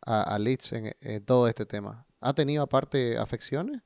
a, 0.05 0.23
a 0.35 0.39
Leeds 0.39 0.71
en, 0.73 0.95
en 1.01 1.25
todo 1.25 1.47
este 1.49 1.65
tema? 1.65 2.05
¿Ha 2.21 2.33
tenido 2.33 2.63
aparte 2.63 3.17
afecciones? 3.17 3.81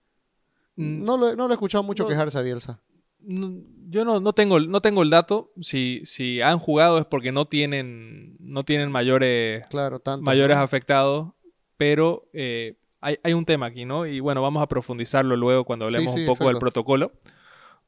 Mm, 0.76 1.04
No 1.04 1.18
lo, 1.18 1.36
no 1.36 1.48
lo 1.48 1.54
he 1.54 1.56
escuchado 1.56 1.84
mucho 1.84 2.04
no. 2.04 2.10
quejarse 2.10 2.38
a 2.38 2.42
Bielsa. 2.42 2.80
no- 3.20 3.52
yo 3.88 4.04
no, 4.06 4.20
no 4.20 4.34
tengo, 4.34 4.58
el- 4.58 4.70
no 4.70 4.82
tengo 4.82 5.02
el 5.04 5.10
dato. 5.10 5.52
Si, 5.62 6.02
si 6.06 6.42
han 6.42 6.60
jugado 6.60 7.00
es 7.00 7.06
porque 7.06 7.32
no 7.32 7.46
tienen, 7.48 8.36
no 8.40 8.64
tienen 8.64 8.92
mayores, 8.92 9.66
Claro, 9.68 10.00
tanto. 10.00 10.22
mayores 10.24 10.58
afectados, 10.58 11.34
pero 11.78 12.28
eh, 12.34 12.78
hay, 13.02 13.18
hay 13.24 13.34
un 13.34 13.46
tema 13.46 13.66
aquí, 13.68 13.84
¿no? 13.86 14.06
Y 14.06 14.20
bueno, 14.20 14.42
vamos 14.44 14.62
a 14.62 14.68
profundizarlo 14.68 15.36
luego 15.36 15.66
cuando 15.66 15.86
hablemos 15.86 16.14
sí, 16.14 16.20
un 16.22 16.26
poco 16.28 16.48
del 16.50 16.58
protocolo. 16.60 17.14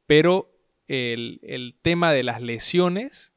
Pero 0.06 0.50
el, 0.88 1.40
el 1.44 1.78
tema 1.82 2.12
de 2.14 2.24
las 2.24 2.42
lesiones 2.42 3.34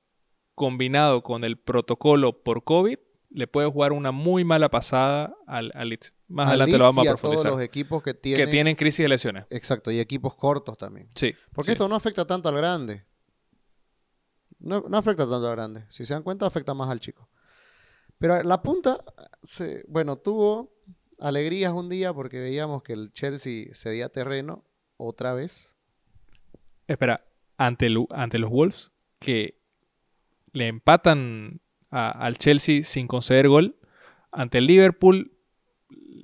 combinado 0.55 1.23
con 1.23 1.45
el 1.45 1.59
protocolo 1.59 2.43
por 2.43 2.65
COVID 2.65 2.99
le 3.31 3.47
puede 3.47 3.71
jugar 3.71 3.93
una 3.93 4.11
muy 4.13 4.45
mala 4.45 4.69
pasada 4.71 5.35
al, 5.47 5.71
al 5.75 5.89
Leeds. 5.91 6.13
Más 6.29 6.47
A 6.47 6.51
adelante 6.51 6.73
lo 6.79 6.85
Leeds 6.85 6.97
vamos 6.97 7.05
y 7.05 7.09
a 7.09 7.11
a 7.11 7.15
todos 7.15 7.21
profundizar. 7.21 7.53
los 7.53 7.63
equipos 7.63 8.03
que 8.03 8.13
Que 8.15 8.21
tienen. 8.21 8.51
tienen 8.51 8.77
crisis 8.77 9.05
de 9.05 9.09
lesiones. 9.09 9.47
Exacto, 9.51 9.91
y 9.91 10.01
equipos 10.01 10.35
cortos 10.35 10.77
también. 10.77 11.09
Sí. 11.15 11.33
Porque 11.53 11.67
sí. 11.67 11.73
esto 11.73 11.89
no 11.89 11.95
afecta 11.95 12.27
tanto 12.27 12.49
al 12.49 12.57
grande. 12.57 13.05
No, 14.59 14.85
no 14.89 14.97
afecta 14.99 15.23
tanto 15.29 15.47
al 15.49 15.55
grande. 15.57 15.85
Si 15.89 16.05
se 16.05 16.13
dan 16.13 16.23
cuenta, 16.23 16.45
afecta 16.47 16.75
más 16.75 16.91
al 16.91 17.01
chico. 17.01 17.29
Pero 18.19 18.43
la 18.43 18.63
punta, 18.63 19.03
se- 19.43 19.85
bueno, 19.89 20.17
tuvo 20.17 20.75
alegrías 21.21 21.73
un 21.73 21.89
día 21.89 22.13
porque 22.13 22.39
veíamos 22.41 22.83
que 22.83 22.93
el 22.93 23.13
Chelsea 23.13 23.67
cedía 23.75 24.09
terreno 24.11 24.65
otra 24.97 25.33
vez. 25.35 25.77
Espera, 26.87 27.25
ante, 27.61 27.91
los 27.91 28.51
Wolves, 28.51 28.93
que 29.19 29.59
le 30.53 30.67
empatan 30.69 31.61
al 31.91 32.39
Chelsea 32.39 32.85
sin 32.85 33.07
conceder 33.07 33.49
gol. 33.49 33.77
Ante 34.33 34.59
el 34.59 34.67
Liverpool, 34.67 35.33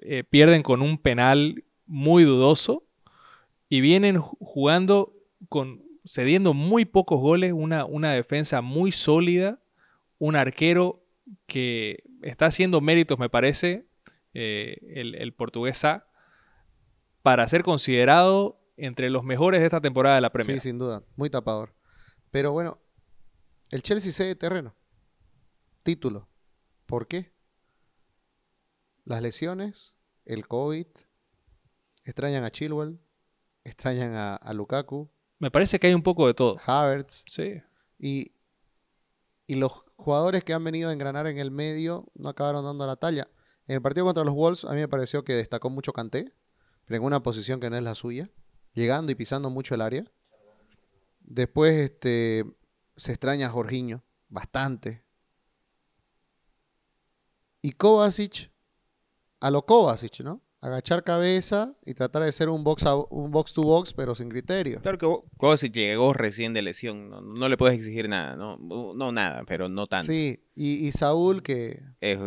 eh, 0.00 0.24
pierden 0.24 0.62
con 0.62 0.80
un 0.80 0.98
penal 0.98 1.64
muy 1.86 2.24
dudoso. 2.24 2.84
Y 3.68 3.80
vienen 3.80 4.16
ju- 4.16 4.36
jugando 4.40 5.12
con. 5.48 5.82
cediendo 6.04 6.54
muy 6.54 6.84
pocos 6.84 7.20
goles, 7.20 7.52
una, 7.52 7.84
una 7.84 8.12
defensa 8.12 8.62
muy 8.62 8.92
sólida, 8.92 9.58
un 10.18 10.36
arquero 10.36 11.02
que 11.46 12.04
está 12.22 12.46
haciendo 12.46 12.80
méritos, 12.80 13.18
me 13.18 13.28
parece, 13.28 13.86
eh, 14.32 14.78
el, 14.94 15.16
el 15.16 15.32
portugués 15.32 15.78
Sa, 15.78 16.06
para 17.22 17.48
ser 17.48 17.62
considerado 17.64 18.60
entre 18.76 19.10
los 19.10 19.24
mejores 19.24 19.60
de 19.60 19.66
esta 19.66 19.80
temporada 19.80 20.16
de 20.16 20.22
la 20.22 20.30
Premier. 20.32 20.60
Sí, 20.60 20.68
sin 20.68 20.78
duda. 20.78 21.02
Muy 21.16 21.30
tapador. 21.30 21.74
Pero 22.30 22.52
bueno, 22.52 22.78
el 23.70 23.82
Chelsea 23.82 24.12
cede 24.12 24.34
terreno. 24.34 24.74
Título. 25.82 26.28
¿Por 26.86 27.06
qué? 27.06 27.32
Las 29.04 29.22
lesiones, 29.22 29.94
el 30.24 30.46
COVID, 30.48 30.86
extrañan 32.04 32.44
a 32.44 32.50
Chilwell, 32.50 33.00
extrañan 33.64 34.14
a, 34.14 34.34
a 34.36 34.52
Lukaku, 34.52 35.10
Me 35.38 35.50
parece 35.50 35.78
que 35.78 35.86
hay 35.86 35.94
un 35.94 36.02
poco 36.02 36.26
de 36.26 36.34
todo. 36.34 36.58
Havertz, 36.66 37.24
Sí. 37.28 37.60
y, 37.98 38.32
y 39.46 39.54
los 39.56 39.72
jugadores 39.96 40.42
que 40.44 40.52
han 40.54 40.64
venido 40.64 40.90
a 40.90 40.92
engranar 40.92 41.26
en 41.26 41.38
el 41.38 41.50
medio 41.50 42.06
no 42.14 42.28
acabaron 42.28 42.64
dando 42.64 42.86
la 42.86 42.96
talla. 42.96 43.28
En 43.68 43.76
el 43.76 43.82
partido 43.82 44.04
contra 44.06 44.24
los 44.24 44.34
Wolves 44.34 44.64
a 44.64 44.70
mí 44.72 44.76
me 44.80 44.88
pareció 44.88 45.24
que 45.24 45.34
destacó 45.34 45.70
mucho 45.70 45.92
Kanté, 45.92 46.32
pero 46.84 46.98
en 46.98 47.04
una 47.04 47.22
posición 47.22 47.58
que 47.60 47.70
no 47.70 47.76
es 47.76 47.82
la 47.82 47.94
suya, 47.94 48.30
llegando 48.76 49.10
y 49.10 49.16
pisando 49.16 49.50
mucho 49.50 49.74
el 49.74 49.80
área. 49.80 50.04
Después 51.20 51.74
este, 51.90 52.44
se 52.96 53.10
extraña 53.12 53.46
a 53.48 53.50
Jorginho, 53.50 54.04
bastante. 54.28 55.02
Y 57.62 57.72
Kovacic, 57.72 58.52
a 59.40 59.50
lo 59.50 59.66
Kovacic, 59.66 60.20
¿no? 60.20 60.40
Agachar 60.60 61.04
cabeza 61.04 61.74
y 61.84 61.94
tratar 61.94 62.22
de 62.22 62.32
ser 62.32 62.48
un 62.48 62.64
box, 62.64 62.84
a- 62.86 62.96
un 62.96 63.30
box 63.30 63.52
to 63.52 63.62
box, 63.62 63.92
pero 63.92 64.14
sin 64.14 64.28
criterio. 64.28 64.80
Claro 64.80 64.98
que 64.98 65.06
Kovacic 65.36 65.72
llegó 65.74 66.12
recién 66.12 66.54
de 66.54 66.62
lesión, 66.62 67.08
no, 67.10 67.20
no 67.20 67.48
le 67.48 67.56
puedes 67.56 67.76
exigir 67.76 68.08
nada, 68.08 68.36
no, 68.36 68.56
no 68.58 69.12
nada, 69.12 69.44
pero 69.46 69.68
no 69.68 69.86
tanto. 69.86 70.06
Sí, 70.12 70.40
y, 70.54 70.86
y 70.86 70.92
Saúl 70.92 71.42
que 71.42 71.82
Es 72.00 72.18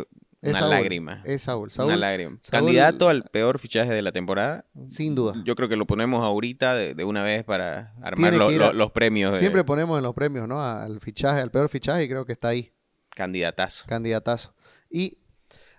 Es 0.42 0.50
una 0.52 0.58
Saúl. 0.60 0.70
lágrima. 0.70 1.22
es 1.26 1.42
Saúl. 1.42 1.64
una 1.64 1.70
Saúl, 1.70 2.00
lágrima. 2.00 2.38
Saúl- 2.42 2.50
Candidato 2.50 3.08
al 3.10 3.24
peor 3.24 3.58
fichaje 3.58 3.92
de 3.92 4.00
la 4.02 4.10
temporada. 4.12 4.64
sin 4.88 5.14
duda. 5.14 5.34
Yo 5.44 5.54
creo 5.54 5.68
que 5.68 5.76
lo 5.76 5.86
ponemos 5.86 6.24
ahorita 6.24 6.74
de, 6.74 6.94
de 6.94 7.04
una 7.04 7.22
vez 7.22 7.44
para 7.44 7.92
armar 8.02 8.32
lo- 8.34 8.50
lo- 8.50 8.66
a- 8.68 8.72
los 8.72 8.90
premios 8.92 9.32
de 9.32 9.38
Siempre 9.38 9.64
ponemos 9.64 9.98
en 9.98 10.02
los 10.04 10.14
premios, 10.14 10.48
¿no? 10.48 10.62
Al 10.62 10.98
fichaje, 11.00 11.40
al 11.40 11.50
peor 11.50 11.68
fichaje, 11.68 12.04
y 12.04 12.08
creo 12.08 12.24
que 12.24 12.32
está 12.32 12.48
ahí, 12.48 12.72
candidatazo. 13.10 13.84
candidatazo. 13.86 14.54
Y, 14.88 15.18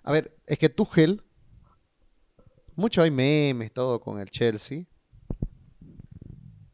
a 0.04 0.12
ver, 0.12 0.38
es 0.46 0.60
que 0.60 0.70
Tuchel, 0.70 1.24
mucho 2.76 3.02
hay 3.02 3.10
memes, 3.12 3.72
todo 3.74 4.00
con 4.00 4.20
el 4.20 4.30
Chelsea, 4.30 4.86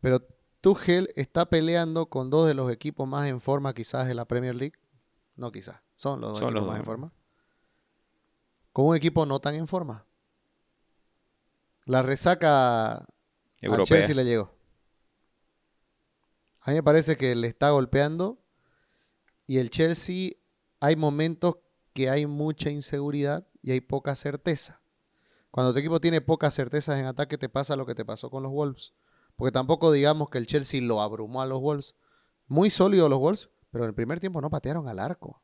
pero 0.01 0.21
Tuchel 0.61 1.09
está 1.15 1.45
peleando 1.49 2.07
con 2.07 2.29
dos 2.29 2.47
de 2.47 2.53
los 2.53 2.71
equipos 2.71 3.07
más 3.07 3.27
en 3.29 3.39
forma 3.39 3.73
quizás 3.73 4.07
de 4.07 4.13
la 4.15 4.25
Premier 4.25 4.55
League. 4.55 4.73
No 5.35 5.51
quizás, 5.51 5.81
son 5.95 6.19
los 6.21 6.31
dos 6.31 6.39
Son 6.39 6.49
equipos 6.49 6.61
los 6.61 6.67
más 6.67 6.77
dos. 6.77 6.79
en 6.79 6.85
forma. 6.85 7.13
Con 8.77 8.85
un 8.85 8.95
equipo 8.95 9.25
no 9.25 9.39
tan 9.39 9.55
en 9.55 9.67
forma. 9.67 10.05
La 11.85 12.03
resaca 12.03 13.07
Europea. 13.59 14.01
Chelsea 14.01 14.13
le 14.13 14.23
llegó. 14.23 14.53
A 16.59 16.69
mí 16.69 16.75
me 16.75 16.83
parece 16.83 17.17
que 17.17 17.35
le 17.35 17.47
está 17.47 17.71
golpeando 17.71 18.37
y 19.47 19.57
el 19.57 19.71
Chelsea 19.71 20.33
hay 20.79 20.95
momentos 20.95 21.55
que 21.93 22.11
hay 22.11 22.27
mucha 22.27 22.69
inseguridad 22.69 23.47
y 23.63 23.71
hay 23.71 23.81
poca 23.81 24.15
certeza. 24.15 24.79
Cuando 25.49 25.73
tu 25.73 25.79
equipo 25.79 25.99
tiene 25.99 26.21
pocas 26.21 26.53
certezas 26.53 26.99
en 26.99 27.07
ataque 27.07 27.39
te 27.39 27.49
pasa 27.49 27.75
lo 27.75 27.87
que 27.87 27.95
te 27.95 28.05
pasó 28.05 28.29
con 28.29 28.43
los 28.43 28.51
Wolves. 28.51 28.93
Porque 29.37 29.51
tampoco 29.51 29.91
digamos 29.91 30.29
que 30.29 30.37
el 30.37 30.45
Chelsea 30.45 30.83
lo 30.83 31.01
abrumó 31.01 31.41
a 31.41 31.47
los 31.47 31.61
Wolves. 31.61 31.95
Muy 32.45 32.69
sólidos 32.69 33.09
los 33.09 33.17
Wolves, 33.17 33.49
pero 33.71 33.85
en 33.85 33.87
el 33.87 33.95
primer 33.95 34.19
tiempo 34.19 34.39
no 34.39 34.51
patearon 34.51 34.87
al 34.87 34.99
arco. 34.99 35.41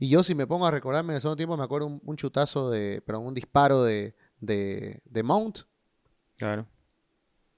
Y 0.00 0.08
yo 0.08 0.22
si 0.24 0.34
me 0.34 0.46
pongo 0.46 0.66
a 0.66 0.70
recordarme 0.72 1.12
en 1.12 1.16
el 1.16 1.20
segundo 1.20 1.36
tiempo 1.36 1.56
me 1.56 1.62
acuerdo 1.62 1.86
un, 1.86 2.00
un 2.04 2.16
chutazo 2.16 2.70
de, 2.70 3.00
perdón, 3.02 3.26
un 3.26 3.34
disparo 3.34 3.84
de, 3.84 4.16
de, 4.40 5.00
de 5.04 5.22
Mount 5.22 5.58
Claro. 6.38 6.66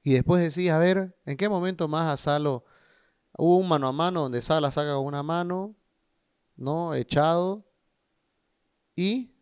y 0.02 0.12
después 0.12 0.42
decís, 0.42 0.70
a 0.70 0.78
ver, 0.78 1.16
¿en 1.24 1.36
qué 1.36 1.48
momento 1.48 1.86
más 1.88 2.12
a 2.12 2.16
Salo 2.16 2.64
hubo 3.38 3.56
un 3.58 3.68
mano 3.68 3.86
a 3.86 3.92
mano 3.92 4.22
donde 4.22 4.42
Sala 4.42 4.70
saca 4.72 4.92
con 4.94 5.06
una 5.06 5.22
mano, 5.22 5.74
¿no? 6.56 6.94
Echado. 6.94 7.64
Y 8.96 9.32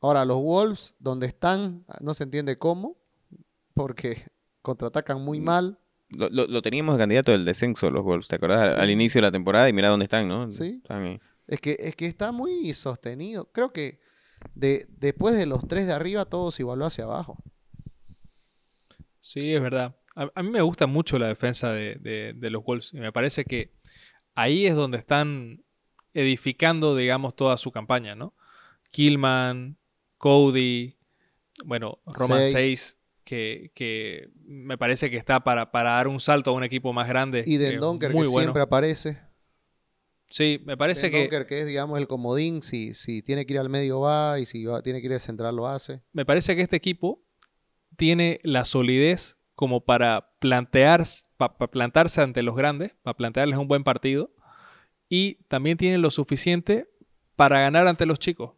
ahora 0.00 0.24
los 0.24 0.38
Wolves, 0.40 0.94
donde 0.98 1.26
están, 1.26 1.84
no 2.00 2.14
se 2.14 2.24
entiende 2.24 2.56
cómo, 2.58 2.96
porque 3.74 4.26
contraatacan 4.62 5.20
muy 5.20 5.40
Mm. 5.40 5.44
mal. 5.44 5.78
Lo, 6.08 6.28
lo- 6.30 6.46
lo 6.46 6.62
teníamos 6.62 6.94
de 6.94 7.00
candidato 7.00 7.32
del 7.32 7.44
descenso 7.44 7.90
los 7.90 8.02
Wolves, 8.04 8.28
¿te 8.28 8.36
acordás? 8.36 8.74
Sí. 8.74 8.80
Al 8.80 8.90
inicio 8.90 9.18
de 9.20 9.26
la 9.26 9.32
temporada 9.32 9.68
y 9.68 9.72
mira 9.72 9.88
dónde 9.90 10.04
están, 10.04 10.26
¿no? 10.28 10.48
Sí. 10.48 10.80
Están. 10.82 11.20
Es 11.48 11.60
que, 11.60 11.76
es 11.78 11.94
que 11.96 12.06
está 12.06 12.32
muy 12.32 12.72
sostenido. 12.74 13.50
Creo 13.52 13.72
que 13.72 14.00
de, 14.54 14.86
después 14.88 15.36
de 15.36 15.46
los 15.46 15.66
tres 15.68 15.86
de 15.86 15.92
arriba, 15.92 16.24
todo 16.24 16.50
se 16.50 16.62
igualó 16.62 16.86
hacia 16.86 17.04
abajo. 17.04 17.38
Sí, 19.20 19.54
es 19.54 19.62
verdad. 19.62 19.96
A, 20.14 20.30
a 20.34 20.42
mí 20.42 20.50
me 20.50 20.60
gusta 20.62 20.86
mucho 20.86 21.18
la 21.18 21.28
defensa 21.28 21.72
de, 21.72 21.96
de- 21.96 22.32
de 22.34 22.50
los 22.50 22.64
Wolves 22.64 22.92
y 22.94 22.98
me 22.98 23.12
parece 23.12 23.44
que 23.44 23.72
ahí 24.34 24.66
es 24.66 24.74
donde 24.74 24.98
están 24.98 25.62
edificando, 26.14 26.96
digamos, 26.96 27.34
toda 27.36 27.56
su 27.56 27.70
campaña, 27.72 28.14
¿no? 28.14 28.34
Killman, 28.90 29.76
Cody, 30.18 30.96
bueno, 31.64 31.98
Roman 32.06 32.44
Seis. 32.44 32.52
6, 32.52 32.98
que, 33.24 33.72
que 33.74 34.30
me 34.46 34.78
parece 34.78 35.10
que 35.10 35.16
está 35.16 35.40
para, 35.44 35.70
para 35.72 35.90
dar 35.90 36.08
un 36.08 36.20
salto 36.20 36.50
a 36.50 36.54
un 36.54 36.64
equipo 36.64 36.92
más 36.92 37.08
grande. 37.08 37.42
Y 37.46 37.56
eh, 37.56 37.58
Den 37.58 37.80
Donker, 37.80 38.10
que 38.12 38.14
bueno. 38.16 38.30
siempre 38.30 38.62
aparece. 38.62 39.20
Sí, 40.28 40.60
me 40.64 40.76
parece 40.76 41.08
Den 41.10 41.30
que, 41.46 41.60
es, 41.60 41.66
digamos, 41.66 41.98
el 41.98 42.08
comodín. 42.08 42.60
Si, 42.62 42.94
si 42.94 43.22
tiene 43.22 43.46
que 43.46 43.54
ir 43.54 43.60
al 43.60 43.68
medio, 43.68 44.00
va. 44.00 44.38
Y 44.40 44.46
si 44.46 44.64
va- 44.64 44.82
tiene 44.82 45.00
que 45.00 45.06
ir 45.06 45.12
al 45.12 45.20
central, 45.20 45.54
lo 45.56 45.66
hace. 45.68 46.02
me 46.12 46.24
parece 46.26 46.56
que 46.56 46.62
este 46.62 46.76
equipo 46.76 47.22
tiene 47.96 48.40
la 48.42 48.64
solidez 48.64 49.36
como 49.54 49.84
para 49.84 50.30
plantear, 50.38 51.04
pa- 51.36 51.56
pa 51.56 51.68
plantarse 51.68 52.20
ante 52.20 52.42
los 52.42 52.54
grandes, 52.56 52.94
para 53.02 53.16
plantearles 53.16 53.58
un 53.58 53.68
buen 53.68 53.84
partido, 53.84 54.30
y 55.08 55.36
también 55.48 55.78
tiene 55.78 55.96
lo 55.98 56.10
suficiente 56.10 56.90
para 57.36 57.60
ganar 57.60 57.86
ante 57.86 58.04
los 58.04 58.18
chicos. 58.18 58.52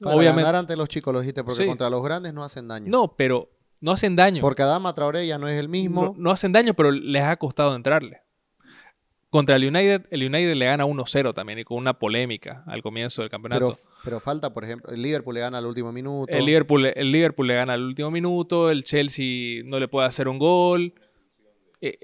Para 0.00 0.16
Obviamente. 0.16 0.42
ganar 0.42 0.56
ante 0.56 0.76
los 0.76 0.88
chicos, 0.88 1.14
lo 1.14 1.20
dijiste, 1.20 1.42
porque 1.44 1.62
Sí. 1.62 1.66
contra 1.68 1.88
los 1.88 2.02
grandes 2.02 2.34
no 2.34 2.44
hacen 2.44 2.68
daño. 2.68 2.86
No, 2.90 3.14
pero 3.16 3.50
no 3.80 3.92
hacen 3.92 4.16
daño. 4.16 4.42
Porque 4.42 4.62
Adama 4.62 4.92
Traoré 4.94 5.26
ya 5.26 5.38
no 5.38 5.48
es 5.48 5.58
el 5.58 5.68
mismo. 5.70 6.02
No, 6.06 6.14
no 6.18 6.30
hacen 6.30 6.52
daño, 6.52 6.74
pero 6.74 6.90
les 6.90 7.22
ha 7.22 7.36
costado 7.36 7.74
entrarle. 7.74 8.20
Contra 9.28 9.56
el 9.56 9.64
United, 9.66 10.06
el 10.10 10.22
United 10.24 10.54
le 10.54 10.64
gana 10.66 10.86
1-0 10.86 11.34
también 11.34 11.58
y 11.58 11.64
con 11.64 11.78
una 11.78 11.98
polémica 11.98 12.62
al 12.66 12.80
comienzo 12.80 13.22
del 13.22 13.30
campeonato. 13.30 13.70
pero, 13.70 13.90
pero 14.04 14.20
falta, 14.20 14.54
por 14.54 14.64
ejemplo, 14.64 14.92
el 14.92 15.02
Liverpool 15.02 15.34
le 15.34 15.40
gana 15.40 15.58
al 15.58 15.66
último 15.66 15.92
minuto. 15.92 16.32
El 16.32 16.44
Liverpool, 16.46 16.86
el 16.86 17.12
Liverpool 17.12 17.48
le 17.48 17.54
gana 17.56 17.72
al 17.74 17.82
último 17.82 18.10
minuto, 18.10 18.70
el 18.70 18.84
Chelsea 18.84 19.62
no 19.64 19.80
le 19.80 19.88
puede 19.88 20.06
hacer 20.06 20.28
un 20.28 20.38
gol. 20.38 20.94
Eh, 21.80 21.98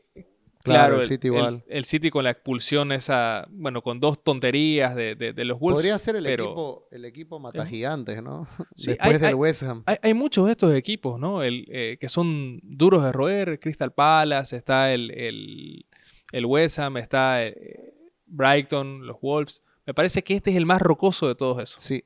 Claro, 0.64 0.90
claro, 0.90 1.02
el 1.02 1.08
City 1.08 1.26
igual. 1.26 1.64
El, 1.66 1.84
City 1.84 2.08
con 2.10 2.22
la 2.22 2.30
expulsión 2.30 2.92
esa, 2.92 3.48
bueno, 3.50 3.82
con 3.82 3.98
dos 3.98 4.22
tonterías 4.22 4.94
de, 4.94 5.16
de- 5.16 5.32
de 5.32 5.44
los 5.44 5.58
Wolves. 5.58 5.78
Podría 5.78 5.98
ser 5.98 6.14
el 6.14 6.22
pero- 6.22 6.44
equipo, 6.44 6.88
el 6.92 7.04
equipo 7.04 7.40
mata 7.40 7.66
gigantes, 7.66 8.22
¿no? 8.22 8.46
Sí, 8.76 8.90
Después 8.90 9.14
hay- 9.14 9.18
del 9.18 9.28
hay- 9.30 9.34
West 9.34 9.64
Ham. 9.64 9.82
Hay, 9.86 9.96
hay 10.00 10.14
muchos 10.14 10.46
de 10.46 10.52
estos 10.52 10.72
equipos, 10.76 11.18
¿no? 11.18 11.42
El, 11.42 11.66
eh, 11.68 11.96
que 12.00 12.08
son 12.08 12.60
duros 12.62 13.02
de 13.02 13.10
roer. 13.10 13.58
Crystal 13.58 13.92
Palace, 13.92 14.54
está 14.56 14.92
el, 14.92 15.84
el, 16.32 16.46
West 16.46 16.78
Ham, 16.80 16.96
está 16.96 17.46
eh, 17.46 17.94
Brighton, 18.26 19.06
los 19.06 19.20
Wolves. 19.20 19.62
Me 19.86 19.94
parece 19.94 20.22
que 20.24 20.34
este 20.34 20.50
es 20.50 20.56
el 20.56 20.66
más 20.66 20.80
rocoso 20.82 21.28
de 21.28 21.34
todos 21.34 21.62
esos. 21.62 21.82
Sí. 21.82 22.02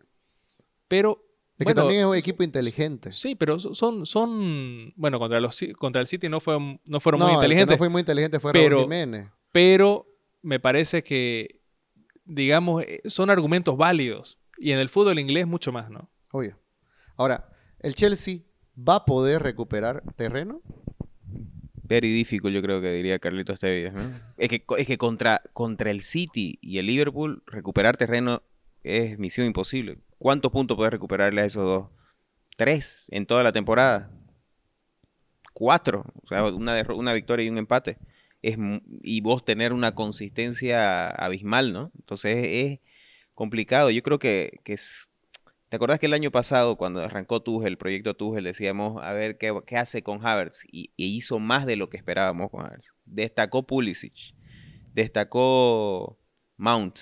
Pero, 0.88 1.22
Es 1.58 1.64
bueno, 1.64 1.70
que 1.74 1.80
también 1.82 2.00
es 2.02 2.06
un 2.06 2.16
equipo 2.16 2.42
inteligente. 2.44 3.12
sí, 3.12 3.34
pero 3.34 3.58
so- 3.58 3.74
son, 3.74 4.06
son 4.06 4.92
bueno, 4.96 5.18
contra, 5.18 5.40
los, 5.40 5.60
Ci- 5.60 5.72
contra 5.74 6.00
el 6.00 6.06
City 6.06 6.28
no, 6.28 6.40
fue, 6.40 6.58
no 6.84 7.00
fueron 7.00 7.18
no, 7.20 7.26
muy 7.26 7.34
el 7.34 7.40
que 7.40 7.44
inteligentes, 7.44 7.74
no 7.74 7.78
fue 7.78 7.88
muy 7.88 8.00
inteligente 8.00 8.40
fue 8.40 8.52
pero- 8.52 8.68
Raúl 8.76 8.82
Jiménez. 8.84 9.28
pero 9.52 10.06
me 10.42 10.60
parece 10.60 11.02
que, 11.02 11.60
digamos, 12.24 12.84
eh, 12.84 13.00
son 13.06 13.30
argumentos 13.30 13.76
válidos. 13.76 14.38
Y 14.58 14.70
en 14.72 14.78
el 14.78 14.88
fútbol 14.88 15.18
inglés 15.18 15.46
mucho 15.46 15.70
más, 15.72 15.90
¿no? 15.90 16.08
Obvio. 16.32 16.58
Ahora, 17.16 17.48
¿el 17.80 17.94
Chelsea 17.94 18.38
va 18.76 18.96
a 18.96 19.04
poder 19.04 19.42
recuperar 19.42 20.02
terreno? 20.16 20.62
Very 21.88 22.12
difficult, 22.12 22.54
yo 22.54 22.62
creo 22.62 22.80
que 22.80 22.92
diría 22.92 23.18
Carlitos 23.18 23.58
Tevez. 23.58 23.92
¿no? 23.92 24.00
Es 24.38 24.48
que, 24.48 24.64
es 24.78 24.86
que 24.86 24.98
contra, 24.98 25.42
contra 25.52 25.90
el 25.90 26.02
City 26.02 26.58
y 26.60 26.78
el 26.78 26.86
Liverpool, 26.86 27.42
recuperar 27.46 27.96
terreno 27.96 28.42
es 28.82 29.18
misión 29.18 29.46
imposible. 29.46 29.98
¿Cuántos 30.18 30.52
puntos 30.52 30.76
puedes 30.76 30.92
recuperarle 30.92 31.40
a 31.42 31.44
esos 31.44 31.64
dos? 31.64 31.88
Tres 32.56 33.06
en 33.10 33.26
toda 33.26 33.42
la 33.42 33.52
temporada. 33.52 34.10
Cuatro. 35.52 36.04
O 36.22 36.28
sea, 36.28 36.44
una, 36.44 36.82
una 36.94 37.12
victoria 37.12 37.46
y 37.46 37.48
un 37.48 37.58
empate. 37.58 37.98
Es, 38.42 38.56
y 39.02 39.20
vos 39.20 39.44
tener 39.44 39.72
una 39.72 39.94
consistencia 39.94 41.08
abismal, 41.08 41.72
¿no? 41.72 41.90
Entonces 41.98 42.36
es, 42.36 42.46
es 42.46 42.80
complicado. 43.34 43.90
Yo 43.90 44.02
creo 44.02 44.18
que, 44.18 44.60
que 44.64 44.74
es... 44.74 45.10
¿Te 45.68 45.76
acordás 45.76 45.98
que 45.98 46.06
el 46.06 46.14
año 46.14 46.30
pasado, 46.30 46.76
cuando 46.76 47.00
arrancó 47.00 47.42
Tuchel, 47.42 47.72
el 47.72 47.78
proyecto 47.78 48.14
Tuchel, 48.14 48.44
decíamos, 48.44 49.02
a 49.02 49.12
ver 49.12 49.36
qué, 49.36 49.76
hace 49.76 50.02
con 50.02 50.24
Havertz? 50.24 50.64
Y, 50.70 50.92
y 50.96 51.16
hizo 51.16 51.40
más 51.40 51.66
de 51.66 51.74
lo 51.74 51.90
que 51.90 51.96
esperábamos 51.96 52.50
con 52.50 52.64
Havertz. 52.64 52.94
Destacó 53.04 53.66
Pulisic, 53.66 54.34
destacó 54.94 56.20
Mount. 56.56 56.98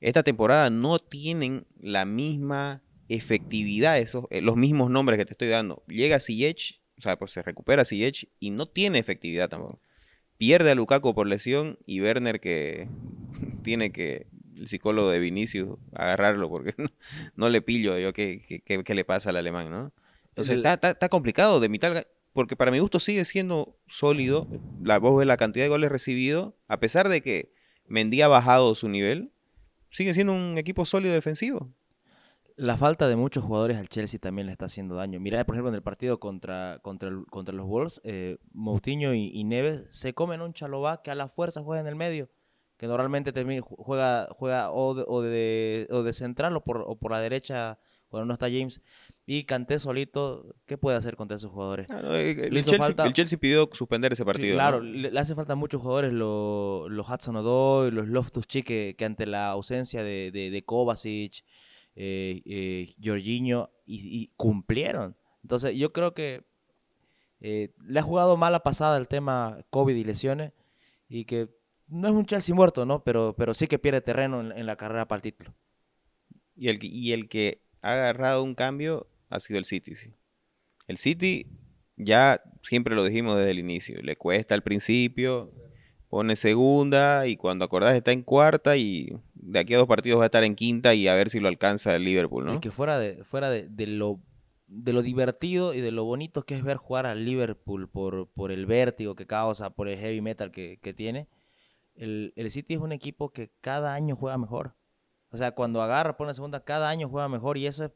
Esta 0.00 0.22
temporada 0.22 0.68
no 0.68 0.98
tienen 0.98 1.66
la 1.80 2.04
misma 2.04 2.82
efectividad, 3.08 3.98
esos, 3.98 4.26
eh, 4.30 4.42
los 4.42 4.56
mismos 4.56 4.90
nombres 4.90 5.18
que 5.18 5.24
te 5.24 5.32
estoy 5.32 5.48
dando. 5.48 5.82
Llega 5.88 6.20
Ziyech, 6.20 6.82
o 6.98 7.00
sea, 7.00 7.18
pues 7.18 7.32
se 7.32 7.42
recupera 7.42 7.84
Ziyech 7.84 8.28
y 8.38 8.50
no 8.50 8.68
tiene 8.68 8.98
efectividad 8.98 9.48
tampoco. 9.48 9.80
Pierde 10.36 10.70
a 10.70 10.74
Lukaku 10.74 11.14
por 11.14 11.26
lesión 11.26 11.78
y 11.86 12.00
Werner 12.00 12.38
que 12.40 12.88
tiene 13.62 13.92
que 13.92 14.26
el 14.58 14.68
psicólogo 14.68 15.10
de 15.10 15.18
Vinicius 15.18 15.78
agarrarlo 15.94 16.48
porque 16.48 16.74
no, 16.78 16.88
no 17.36 17.48
le 17.48 17.62
pillo 17.62 17.98
yo 17.98 18.12
qué, 18.12 18.44
qué- 18.64 18.82
qué- 18.82 18.94
le 18.94 19.04
pasa 19.04 19.30
al 19.30 19.36
alemán, 19.36 19.70
¿no? 19.70 19.92
Entonces 20.30 20.54
El- 20.54 20.60
está, 20.60 20.74
está- 20.74 20.90
está 20.90 21.08
complicado 21.08 21.60
de 21.60 21.68
mitad, 21.68 22.04
porque 22.32 22.56
para 22.56 22.70
mi 22.70 22.78
gusto 22.78 23.00
sigue 23.00 23.24
siendo 23.24 23.76
sólido. 23.88 24.46
La, 24.82 24.98
vos 24.98 25.16
ves 25.18 25.26
la 25.26 25.36
cantidad 25.36 25.64
de 25.64 25.68
goles 25.70 25.90
recibidos, 25.90 26.54
a 26.68 26.78
pesar 26.80 27.08
de 27.08 27.20
que 27.22 27.52
Mendy 27.86 28.22
ha 28.22 28.28
bajado 28.28 28.74
su 28.74 28.88
nivel, 28.88 29.32
sigue 29.90 30.14
siendo 30.14 30.32
un 30.32 30.58
equipo 30.58 30.84
sólido 30.86 31.14
defensivo. 31.14 31.72
La 32.56 32.76
falta 32.76 33.08
de 33.08 33.14
muchos 33.14 33.44
jugadores 33.44 33.78
al 33.78 33.88
Chelsea 33.88 34.18
también 34.18 34.46
le 34.46 34.52
está 34.52 34.64
haciendo 34.66 34.96
daño. 34.96 35.20
Mira, 35.20 35.44
por 35.46 35.54
ejemplo, 35.54 35.68
en 35.68 35.76
el 35.76 35.82
partido 35.82 36.18
contra, 36.18 36.80
contra, 36.82 37.10
contra 37.30 37.54
los 37.54 37.66
Wolves, 37.66 38.00
eh, 38.02 38.38
Moutinho 38.52 39.14
y, 39.14 39.30
y 39.32 39.44
Neves 39.44 39.86
se 39.90 40.12
comen 40.12 40.40
un 40.40 40.52
chalobá 40.54 41.00
que 41.02 41.12
a 41.12 41.14
la 41.14 41.28
fuerza 41.28 41.62
juega 41.62 41.80
en 41.80 41.86
el 41.86 41.94
medio, 41.94 42.28
que 42.78 42.86
normalmente 42.86 43.32
juega, 43.62 44.28
juega 44.30 44.70
o, 44.72 44.94
de, 44.94 45.04
o, 45.06 45.20
de, 45.20 45.86
o 45.90 46.02
de 46.02 46.12
central 46.14 46.56
o 46.56 46.64
por, 46.64 46.84
o 46.86 46.96
por 46.96 47.10
la 47.12 47.20
derecha 47.20 47.78
cuando 48.08 48.24
no 48.24 48.32
está 48.32 48.46
James. 48.46 48.80
Y 49.26 49.44
Kanté 49.44 49.78
solito, 49.78 50.54
¿qué 50.64 50.78
puede 50.78 50.96
hacer 50.96 51.16
contra 51.16 51.36
esos 51.36 51.50
jugadores? 51.50 51.86
Ah, 51.90 52.00
no, 52.02 52.14
eh, 52.14 52.30
el, 52.30 52.54
Chelsea, 52.54 52.78
falta- 52.78 53.04
el 53.04 53.12
Chelsea 53.12 53.38
pidió 53.38 53.68
suspender 53.72 54.12
ese 54.14 54.24
partido. 54.24 54.54
Claro, 54.54 54.80
le, 54.80 55.10
le 55.10 55.20
hace 55.20 55.34
falta 55.34 55.52
a 55.52 55.56
muchos 55.56 55.82
jugadores, 55.82 56.12
lo- 56.14 56.88
los 56.88 57.06
Hudson 57.06 57.36
Odoi, 57.36 57.90
los 57.90 58.08
Loftus-Cheek, 58.08 58.64
que, 58.64 58.94
que 58.96 59.04
ante 59.04 59.26
la 59.26 59.50
ausencia 59.50 60.02
de, 60.02 60.30
de, 60.30 60.48
de 60.50 60.64
Kovacic, 60.64 61.44
eh, 61.96 62.40
eh, 62.46 62.94
Jorginho, 63.04 63.70
y, 63.84 64.22
y 64.22 64.32
cumplieron. 64.36 65.16
Entonces, 65.42 65.76
yo 65.76 65.92
creo 65.92 66.14
que 66.14 66.46
eh, 67.40 67.74
le 67.84 67.98
ha 67.98 68.02
jugado 68.02 68.36
mala 68.36 68.60
pasada 68.62 68.96
el 68.98 69.08
tema 69.08 69.58
COVID 69.70 69.94
y 69.94 70.04
lesiones, 70.04 70.52
y 71.08 71.24
que 71.24 71.48
no 71.88 72.08
es 72.08 72.14
un 72.14 72.26
Chelsea 72.26 72.54
muerto, 72.54 72.84
¿no? 72.86 73.02
Pero, 73.04 73.34
pero 73.36 73.54
sí 73.54 73.66
que 73.66 73.78
pierde 73.78 74.00
terreno 74.00 74.40
en, 74.40 74.52
en 74.52 74.66
la 74.66 74.76
carrera 74.76 75.06
para 75.08 75.16
el 75.18 75.22
título. 75.22 75.54
Y 76.54 76.68
el, 76.68 76.78
que- 76.78 76.86
y 76.88 77.12
el 77.12 77.28
que 77.28 77.62
ha 77.82 77.92
agarrado 77.92 78.42
un 78.42 78.54
cambio 78.54 79.08
ha 79.30 79.40
sido 79.40 79.58
el 79.58 79.64
City. 79.64 79.94
sí. 79.94 80.12
El 80.86 80.96
City, 80.96 81.46
ya 81.96 82.40
siempre 82.62 82.94
lo 82.94 83.04
dijimos 83.04 83.36
desde 83.36 83.50
el 83.50 83.58
inicio, 83.58 84.00
le 84.02 84.16
cuesta 84.16 84.54
al 84.54 84.62
principio, 84.62 85.52
pone 86.08 86.34
segunda 86.36 87.26
y 87.26 87.36
cuando 87.36 87.64
acordás 87.66 87.94
está 87.94 88.12
en 88.12 88.22
cuarta 88.22 88.76
y 88.76 89.10
de 89.34 89.58
aquí 89.58 89.74
a 89.74 89.78
dos 89.78 89.86
partidos 89.86 90.18
va 90.18 90.24
a 90.24 90.26
estar 90.26 90.44
en 90.44 90.54
quinta 90.54 90.94
y 90.94 91.06
a 91.08 91.14
ver 91.14 91.28
si 91.28 91.40
lo 91.40 91.48
alcanza 91.48 91.94
el 91.94 92.04
Liverpool, 92.04 92.46
¿no? 92.46 92.54
Es 92.54 92.60
que 92.60 92.70
fuera 92.70 92.98
de, 92.98 93.22
fuera 93.24 93.50
de, 93.50 93.68
de 93.68 93.86
lo 93.86 94.20
de 94.66 94.92
lo 94.92 95.00
divertido 95.02 95.72
y 95.72 95.80
de 95.80 95.90
lo 95.92 96.04
bonito 96.04 96.42
que 96.44 96.54
es 96.54 96.62
ver 96.62 96.76
jugar 96.76 97.06
al 97.06 97.24
Liverpool 97.24 97.88
por, 97.88 98.28
por 98.28 98.50
el 98.52 98.66
vértigo 98.66 99.14
que 99.14 99.26
causa, 99.26 99.70
por 99.70 99.88
el 99.88 99.98
heavy 99.98 100.20
metal 100.20 100.50
que, 100.50 100.78
que 100.82 100.92
tiene, 100.92 101.26
el, 101.98 102.32
el 102.36 102.50
City 102.50 102.74
es 102.74 102.80
un 102.80 102.92
equipo 102.92 103.30
que 103.32 103.50
cada 103.60 103.92
año 103.94 104.16
juega 104.16 104.38
mejor. 104.38 104.74
O 105.30 105.36
sea, 105.36 105.52
cuando 105.52 105.82
agarra, 105.82 106.16
pone 106.16 106.32
segunda, 106.34 106.64
cada 106.64 106.88
año 106.88 107.08
juega 107.08 107.28
mejor 107.28 107.58
y 107.58 107.66
eso 107.66 107.84
es 107.84 107.92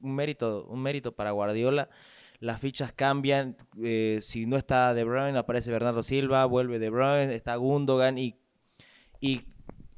un 0.00 0.14
mérito, 0.14 0.66
un 0.66 0.82
mérito 0.82 1.14
para 1.14 1.30
Guardiola. 1.30 1.88
Las 2.40 2.60
fichas 2.60 2.92
cambian, 2.92 3.56
eh, 3.82 4.18
si 4.22 4.46
no 4.46 4.56
está 4.56 4.94
De 4.94 5.04
Bruyne 5.04 5.38
aparece 5.38 5.72
Bernardo 5.72 6.02
Silva, 6.02 6.44
vuelve 6.46 6.78
De 6.78 6.90
Bruyne, 6.90 7.34
está 7.34 7.56
Gundogan 7.56 8.16
y, 8.18 8.36
y 9.20 9.42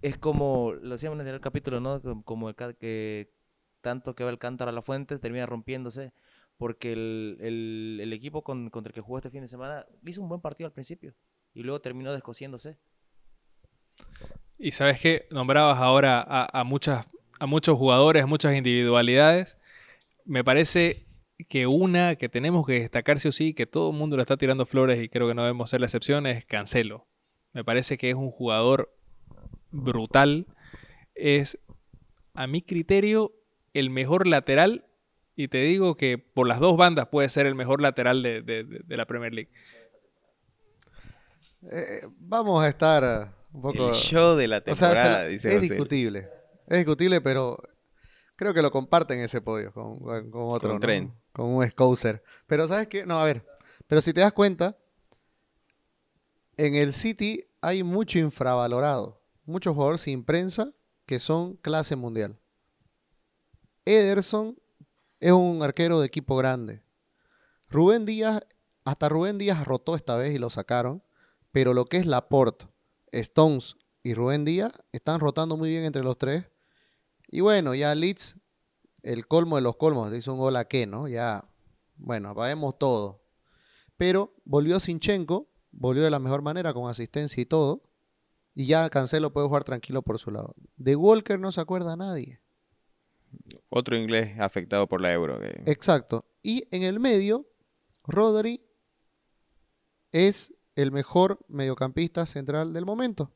es 0.02 0.16
como, 0.16 0.72
lo 0.72 0.90
decíamos 0.90 1.20
en 1.20 1.28
el 1.28 1.40
capítulo, 1.40 1.80
¿no? 1.80 2.00
Como- 2.24 2.48
el 2.48 2.54
que 2.78 3.32
tanto 3.82 4.14
que 4.14 4.24
va 4.24 4.30
el 4.30 4.38
cántaro 4.38 4.70
a 4.70 4.72
la 4.74 4.82
fuente 4.82 5.18
termina 5.18 5.46
rompiéndose 5.46 6.12
porque 6.56 6.92
el, 6.92 7.38
el- 7.40 7.98
el 8.02 8.12
equipo 8.12 8.42
con- 8.42 8.70
contra 8.70 8.90
el 8.90 8.94
que 8.94 9.00
jugó 9.00 9.18
este 9.18 9.30
fin 9.30 9.42
de 9.42 9.48
semana 9.48 9.86
hizo 10.06 10.20
un 10.22 10.28
buen 10.28 10.40
partido 10.40 10.66
al 10.66 10.72
principio 10.72 11.14
y 11.54 11.62
luego 11.62 11.80
terminó 11.80 12.12
descosiéndose. 12.12 12.78
Y 14.58 14.72
sabes 14.72 15.00
que 15.00 15.26
nombrabas 15.30 15.78
ahora 15.78 16.20
a, 16.26 16.60
a 16.60 16.64
muchas, 16.64 17.06
a 17.38 17.46
muchos 17.46 17.78
jugadores, 17.78 18.26
muchas 18.26 18.54
individualidades. 18.54 19.56
Me 20.24 20.44
parece 20.44 21.06
que 21.48 21.66
una 21.66 22.16
que 22.16 22.28
tenemos 22.28 22.66
que 22.66 22.74
destacar 22.80 23.18
sí 23.18 23.28
o 23.28 23.32
sí, 23.32 23.54
que 23.54 23.66
todo 23.66 23.90
el 23.90 23.96
mundo 23.96 24.16
le 24.16 24.22
está 24.22 24.36
tirando 24.36 24.66
flores 24.66 25.02
y 25.02 25.08
creo 25.08 25.26
que 25.28 25.34
no 25.34 25.42
debemos 25.42 25.70
ser 25.70 25.80
la 25.80 25.86
excepción, 25.86 26.26
es 26.26 26.44
Cancelo. 26.44 27.06
Me 27.52 27.64
parece 27.64 27.96
que 27.96 28.10
es 28.10 28.14
un 28.14 28.30
jugador 28.30 28.94
brutal. 29.70 30.46
Es 31.14 31.58
a 32.34 32.46
mi 32.46 32.62
criterio, 32.62 33.32
el 33.72 33.90
mejor 33.90 34.26
lateral. 34.26 34.84
Y 35.36 35.48
te 35.48 35.62
digo 35.62 35.96
que 35.96 36.18
por 36.18 36.46
las 36.46 36.60
dos 36.60 36.76
bandas 36.76 37.08
puede 37.08 37.28
ser 37.30 37.46
el 37.46 37.54
mejor 37.54 37.80
lateral 37.80 38.22
de, 38.22 38.42
de- 38.42 38.96
la 38.96 39.06
Premier 39.06 39.32
League. 39.32 39.50
Eh, 41.70 42.06
vamos 42.18 42.62
a 42.64 42.68
estar 42.68 43.34
un 43.52 43.62
poco... 43.62 43.88
El 43.90 43.94
show 43.94 44.36
de 44.36 44.48
la 44.48 44.58
o 44.58 44.74
sea, 44.74 44.88
temporada, 44.88 45.24
dice 45.26 45.48
es 45.48 45.54
José. 45.54 45.68
discutible. 45.74 46.28
Es 46.66 46.78
discutible, 46.78 47.20
pero 47.20 47.58
creo 48.36 48.54
que 48.54 48.62
lo 48.62 48.70
comparten 48.70 49.20
ese 49.20 49.40
podio 49.40 49.72
con, 49.72 49.98
con- 49.98 50.30
con 50.30 50.42
otro. 50.44 50.68
Con 50.68 50.76
¿no? 50.76 50.80
Trent. 50.80 51.14
Con 51.32 51.46
un 51.46 51.66
Scouser. 51.66 52.22
Pero 52.46 52.66
¿sabes 52.66 52.88
qué? 52.88 53.04
No, 53.06 53.18
a 53.20 53.24
ver. 53.24 53.44
Pero 53.86 54.00
si 54.00 54.12
te 54.12 54.20
das 54.20 54.32
cuenta, 54.32 54.76
en 56.56 56.74
el 56.76 56.92
City 56.92 57.44
hay 57.60 57.82
mucho 57.82 58.18
infravalorado. 58.18 59.20
Muchos 59.44 59.74
jugadores 59.74 60.02
sin 60.02 60.24
prensa 60.24 60.72
que 61.06 61.18
son 61.18 61.56
clase 61.56 61.96
mundial. 61.96 62.38
Ederson 63.84 64.56
es 65.18 65.32
un 65.32 65.62
arquero 65.62 66.00
de 66.00 66.06
equipo 66.06 66.36
grande. 66.36 66.82
Rubén 67.68 68.04
Díaz, 68.06 68.40
hasta 68.84 69.08
Rubén 69.08 69.38
Díaz 69.38 69.64
rotó 69.64 69.96
esta 69.96 70.16
vez 70.16 70.34
y 70.34 70.38
lo 70.38 70.50
sacaron. 70.50 71.02
Pero 71.52 71.74
lo 71.74 71.84
que 71.86 71.96
es 71.98 72.06
Laporte, 72.06 72.66
Stones 73.12 73.76
y 74.02 74.14
Rubén 74.14 74.44
Díaz 74.44 74.72
están 74.92 75.20
rotando 75.20 75.56
muy 75.56 75.70
bien 75.70 75.84
entre 75.84 76.02
los 76.02 76.16
tres. 76.16 76.46
Y 77.28 77.40
bueno, 77.40 77.74
ya 77.74 77.94
Leeds, 77.94 78.36
el 79.02 79.26
colmo 79.26 79.56
de 79.56 79.62
los 79.62 79.76
colmos, 79.76 80.12
hizo 80.14 80.32
un 80.32 80.38
gol 80.40 80.56
a 80.56 80.66
qué, 80.66 80.86
¿no? 80.86 81.08
Ya, 81.08 81.48
bueno, 81.96 82.30
apaguemos 82.30 82.78
todo. 82.78 83.22
Pero 83.96 84.34
volvió 84.44 84.80
Sinchenko, 84.80 85.48
volvió 85.72 86.02
de 86.02 86.10
la 86.10 86.18
mejor 86.18 86.42
manera, 86.42 86.72
con 86.72 86.88
asistencia 86.88 87.40
y 87.40 87.46
todo. 87.46 87.82
Y 88.54 88.66
ya 88.66 88.88
Cancelo 88.90 89.32
puede 89.32 89.46
jugar 89.46 89.64
tranquilo 89.64 90.02
por 90.02 90.18
su 90.18 90.30
lado. 90.30 90.54
De 90.76 90.96
Walker 90.96 91.38
no 91.38 91.52
se 91.52 91.60
acuerda 91.60 91.96
nadie. 91.96 92.40
Otro 93.68 93.96
inglés 93.96 94.38
afectado 94.40 94.88
por 94.88 95.00
la 95.00 95.12
euro. 95.12 95.38
que- 95.40 95.70
Exacto. 95.70 96.26
Y 96.42 96.66
en 96.72 96.82
el 96.82 96.98
medio, 96.98 97.46
Rodri 98.04 98.64
es 100.10 100.52
el 100.76 100.92
mejor 100.92 101.38
mediocampista 101.48 102.26
central 102.26 102.72
del 102.72 102.84
momento. 102.86 103.30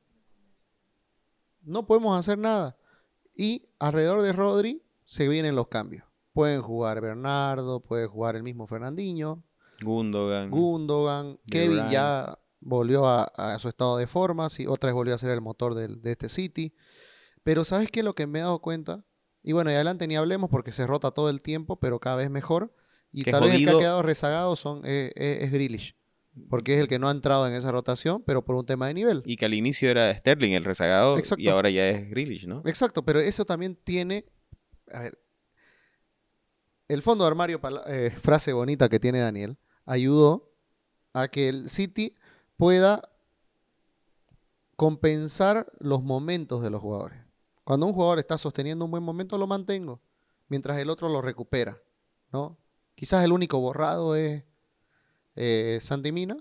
No 1.63 1.87
podemos 1.87 2.19
hacer 2.19 2.39
nada. 2.39 2.77
Y 3.37 3.67
alrededor 3.79 4.23
de 4.23 4.33
Rodri 4.33 4.83
se 5.05 5.29
vienen 5.29 5.57
los 5.57 5.69
cambios. 5.69 6.05
Pueden 6.33 6.63
jugar 6.63 7.01
Bernardo, 7.01 7.81
puede 7.81 8.07
jugar 8.07 8.37
el 8.37 8.43
mismo 8.43 8.67
Fernandinho, 8.67 9.43
Gundogan. 9.83 10.51
Gundogan, 10.51 11.39
Kevin 11.51 11.79
ya 11.91 12.39
volvió 12.61 13.07
a, 13.07 13.25
a 13.25 13.59
su 13.59 13.69
estado 13.69 13.97
de 13.99 14.07
forma, 14.07 14.49
sí, 14.49 14.67
otra 14.67 14.89
vez 14.89 14.95
volvió 14.95 15.15
a 15.15 15.19
ser 15.19 15.31
el 15.31 15.41
motor 15.41 15.75
del- 15.75 16.01
de 16.01 16.13
este 16.13 16.29
City. 16.29 16.75
Pero 17.43 17.65
¿sabes 17.65 17.91
qué 17.91 18.03
lo 18.03 18.15
que 18.15 18.27
me 18.27 18.39
he 18.39 18.43
dado 18.43 18.61
cuenta? 18.61 19.05
Y 19.43 19.53
bueno, 19.53 19.71
y 19.71 19.75
adelante 19.75 20.07
ni 20.09 20.17
hablemos 20.17 20.49
porque 20.49 20.73
se 20.73 20.87
rota 20.87 21.11
todo 21.11 21.29
el 21.29 21.43
tiempo, 21.43 21.77
pero 21.79 22.01
cada 22.01 22.17
vez 22.17 22.31
mejor. 22.31 22.73
Y 23.13 23.23
tal 23.33 23.43
vez 23.43 23.53
el 23.55 23.59
que 23.59 23.71
ha 23.71 23.79
quedado 23.81 24.03
rezagado 24.03 24.57
son, 24.57 24.81
eh, 24.85 25.13
eh, 25.15 25.39
es 25.43 25.53
Grealish, 25.53 25.97
porque 26.49 26.75
es 26.75 26.81
el 26.81 26.89
que 26.89 26.99
no 26.99 27.09
ha 27.09 27.13
entrado 27.13 27.47
en 27.47 27.55
esa 27.55 27.71
rotación, 27.71 28.23
pero 28.27 28.45
por 28.45 28.57
un 28.57 28.67
tema 28.67 28.89
de 28.89 28.95
nivel. 28.95 29.23
Y 29.25 29.37
que 29.37 29.45
al 29.45 29.55
inicio 29.55 29.91
era 29.91 30.13
Sterling 30.17 30.53
el 30.53 30.65
rezagado 30.65 31.19
Exacto. 31.19 31.43
y 31.43 31.49
ahora 31.49 31.71
ya 31.71 31.89
es 31.89 32.09
Grealish, 32.11 32.47
¿no? 32.47 32.63
Exacto, 32.65 33.05
pero 33.05 33.21
eso 33.21 33.45
también 33.45 33.77
tiene. 33.77 34.25
A 34.93 35.01
ver. 35.01 35.19
El 36.89 37.03
fondo 37.03 37.25
de 37.25 37.29
armario, 37.31 37.61
eh, 37.87 38.13
frase 38.21 38.53
bonita 38.53 38.89
que 38.89 39.01
tiene 39.01 39.19
Daniel, 39.19 39.57
ayudó 39.87 40.53
a 41.15 41.29
que 41.29 41.49
el 41.49 41.71
City 41.71 42.15
pueda 42.57 43.03
compensar 44.77 45.73
los 45.79 46.03
momentos 46.03 46.63
de 46.63 46.71
los 46.71 46.81
jugadores. 46.81 47.19
Cuando 47.65 47.87
un 47.87 47.95
jugador 47.95 48.19
está 48.19 48.37
sosteniendo 48.37 48.85
un 48.85 48.91
buen 48.91 49.03
momento, 49.03 49.39
lo 49.39 49.47
mantengo, 49.47 50.03
mientras 50.49 50.79
el 50.79 50.91
otro 50.91 51.09
lo 51.09 51.23
recupera. 51.23 51.81
¿no? 52.33 52.59
Quizás 52.95 53.25
el 53.25 53.33
único 53.33 53.61
borrado 53.61 54.17
es 54.17 54.45
eh, 55.37 55.79
Santimina. 55.83 56.37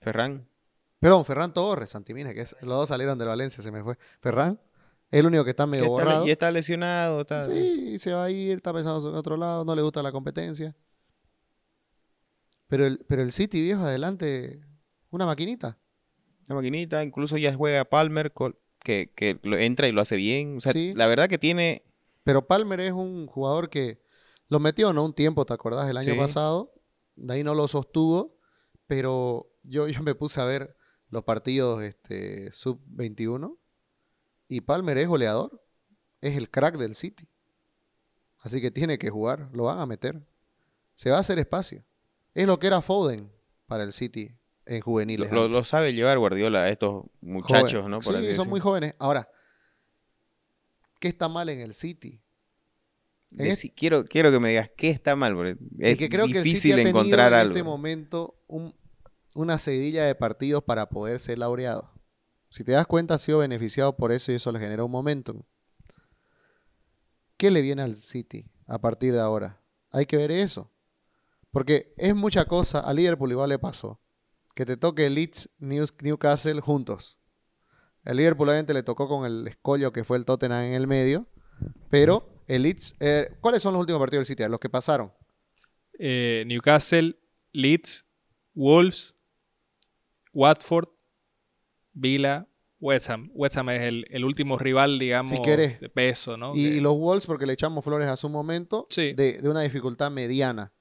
Ferran. 0.00 0.48
Perdón, 0.98 1.24
Ferran 1.24 1.52
Torres, 1.54 1.90
Santimina, 1.90 2.34
que 2.34 2.42
es- 2.42 2.56
los 2.60 2.76
dos 2.78 2.88
salieron 2.88 3.18
del 3.18 3.28
Valencia, 3.28 3.62
se 3.62 3.70
me 3.72 3.82
fue. 3.82 3.96
Ferran, 4.20 4.60
el 5.10 5.26
único 5.26 5.44
que 5.44 5.50
está 5.50 5.66
medio 5.66 5.84
está 5.84 5.90
borrado. 5.90 6.26
y 6.26 6.30
está 6.30 6.50
lesionado. 6.50 7.22
Está... 7.22 7.40
Sí, 7.40 7.98
se 7.98 8.12
va 8.12 8.24
a 8.24 8.30
ir, 8.30 8.56
está 8.56 8.72
pensando 8.72 9.08
en 9.08 9.14
otro 9.14 9.36
lado, 9.36 9.64
no 9.64 9.74
le 9.74 9.82
gusta 9.82 10.02
la 10.02 10.12
competencia. 10.12 10.74
Pero 12.68 12.86
el, 12.86 13.04
pero 13.08 13.22
el 13.22 13.32
City, 13.32 13.60
viejo, 13.60 13.82
adelante, 13.82 14.60
una 15.10 15.26
maquinita. 15.26 15.76
Una 16.48 16.56
maquinita. 16.56 17.02
Incluso 17.02 17.36
ya 17.36 17.54
juega 17.54 17.84
Palmer, 17.84 18.32
que, 18.82 19.12
que 19.14 19.40
lo 19.42 19.56
entra 19.56 19.88
y 19.88 19.92
lo 19.92 20.00
hace 20.00 20.16
bien. 20.16 20.58
O 20.58 20.60
sea, 20.60 20.72
Sí. 20.72 20.92
la 20.94 21.06
verdad 21.06 21.28
que 21.28 21.38
tiene... 21.38 21.82
Pero 22.22 22.46
Palmer 22.46 22.80
es 22.80 22.92
un 22.92 23.26
jugador 23.26 23.70
que 23.70 24.00
lo 24.48 24.60
metió, 24.60 24.92
¿no? 24.92 25.04
Un 25.04 25.14
tiempo, 25.14 25.44
¿te 25.46 25.52
acordás? 25.54 25.88
El 25.90 25.96
año 25.96 26.12
Sí. 26.12 26.18
pasado. 26.18 26.72
De 27.20 27.34
ahí 27.34 27.44
no 27.44 27.54
lo 27.54 27.68
sostuvo. 27.68 28.36
Pero 28.86 29.50
yo, 29.62 29.86
yo 29.88 30.02
me 30.02 30.14
puse 30.14 30.40
a 30.40 30.44
ver 30.44 30.76
los 31.10 31.22
partidos 31.24 31.82
este, 31.82 32.50
sub-21. 32.52 33.56
Y 34.48 34.62
Palmer 34.62 34.98
es 34.98 35.06
goleador. 35.08 35.62
Es 36.20 36.36
el 36.36 36.50
crack 36.50 36.76
del 36.76 36.94
City. 36.96 37.28
Así 38.40 38.60
que 38.60 38.70
tiene 38.70 38.98
que 38.98 39.10
jugar. 39.10 39.48
Lo 39.52 39.64
van 39.64 39.78
a 39.78 39.86
meter. 39.86 40.20
Se 40.94 41.10
va 41.10 41.18
a 41.18 41.20
hacer 41.20 41.38
espacio. 41.38 41.84
Es 42.34 42.46
lo 42.46 42.58
que 42.58 42.66
era 42.66 42.80
Foden 42.80 43.30
para 43.66 43.84
el 43.84 43.92
City 43.92 44.36
en 44.66 44.80
juveniles. 44.82 45.32
lo- 45.32 45.64
sabe 45.64 45.92
llevar 45.94 46.18
Guardiola 46.18 46.62
a 46.64 46.68
estos 46.68 47.04
muchachos, 47.20 47.72
Joven. 47.80 47.90
¿no? 47.90 48.00
Por 48.00 48.20
sí, 48.20 48.34
son 48.34 48.48
muy 48.48 48.60
jóvenes. 48.60 48.94
Ahora, 48.98 49.28
¿qué 51.00 51.08
está 51.08 51.28
mal 51.28 51.48
en 51.48 51.60
el 51.60 51.74
City? 51.74 52.19
Quiero, 53.76 54.04
quiero 54.04 54.30
que 54.32 54.40
me 54.40 54.48
digas 54.50 54.70
qué 54.76 54.90
está 54.90 55.14
mal, 55.16 55.34
porque 55.34 55.56
es 55.78 55.94
y 55.94 55.96
que 55.96 56.08
creo 56.08 56.26
que 56.26 56.38
el 56.38 56.44
City 56.44 56.48
difícil 56.72 56.78
ha 56.78 56.88
encontrar 56.88 57.32
en 57.32 57.38
algo. 57.38 57.52
este 57.54 57.62
momento 57.62 58.34
un- 58.48 58.74
una 59.34 59.56
seguidilla 59.58 60.04
de 60.04 60.14
partidos 60.16 60.64
para 60.64 60.88
poder 60.88 61.20
ser 61.20 61.38
laureado. 61.38 61.92
Si 62.48 62.64
te 62.64 62.72
das 62.72 62.86
cuenta, 62.86 63.14
ha 63.14 63.18
sido 63.18 63.38
beneficiado 63.38 63.96
por 63.96 64.10
eso 64.10 64.32
y 64.32 64.34
eso 64.34 64.50
le 64.50 64.58
genera 64.58 64.84
un 64.84 64.90
momentum. 64.90 65.42
¿Qué 67.36 67.50
le 67.50 67.62
viene 67.62 67.82
al 67.82 67.96
City 67.96 68.50
a 68.66 68.80
partir 68.80 69.12
de 69.14 69.20
ahora? 69.20 69.62
Hay 69.92 70.06
que 70.06 70.16
ver 70.16 70.30
eso. 70.30 70.72
Porque 71.52 71.94
es 71.96 72.14
mucha 72.14 72.44
cosa. 72.44 72.80
A 72.80 72.92
Liverpool 72.92 73.30
igual 73.30 73.48
le 73.48 73.58
pasó. 73.58 74.00
Que 74.54 74.66
te 74.66 74.76
toque 74.76 75.08
Leeds, 75.08 75.48
Newcastle 75.58 76.60
juntos. 76.60 77.18
El 78.04 78.16
Liverpool 78.18 78.48
obviamente 78.48 78.74
le 78.74 78.82
tocó 78.82 79.08
con 79.08 79.24
el 79.26 79.46
escollo 79.48 79.92
que 79.92 80.04
fue 80.04 80.16
el 80.16 80.24
Tottenham 80.24 80.64
en 80.64 80.74
el 80.74 80.86
medio. 80.86 81.28
Pero 81.88 82.39
el 82.54 82.62
Leeds... 82.62 82.94
eh, 83.00 83.28
¿Cuáles 83.40 83.62
son 83.62 83.72
los 83.72 83.80
últimos 83.80 84.00
partidos 84.00 84.26
del 84.26 84.36
City? 84.36 84.48
Los 84.48 84.60
que 84.60 84.68
pasaron. 84.68 85.12
Eh, 85.98 86.44
Newcastle, 86.46 87.18
Leeds, 87.52 88.04
Wolves, 88.54 89.14
Watford, 90.32 90.88
Villa, 91.92 92.46
West 92.80 93.10
Ham. 93.10 93.30
West 93.34 93.56
Ham 93.56 93.68
es 93.70 93.82
el, 93.82 94.06
el 94.10 94.24
último 94.24 94.58
rival, 94.58 94.98
digamos, 94.98 95.30
Si 95.30 95.36
de 95.42 95.90
peso, 95.94 96.36
¿no? 96.36 96.52
Y, 96.54 96.80
los 96.80 96.96
Wolves, 96.96 97.26
porque 97.26 97.46
le 97.46 97.52
echamos 97.52 97.84
flores 97.84 98.08
a 98.08 98.16
su 98.16 98.28
momento, 98.28 98.86
Sí. 98.88 99.12
de, 99.12 99.40
de 99.40 99.48
una 99.48 99.60
dificultad 99.60 100.10
mediana. 100.10 100.72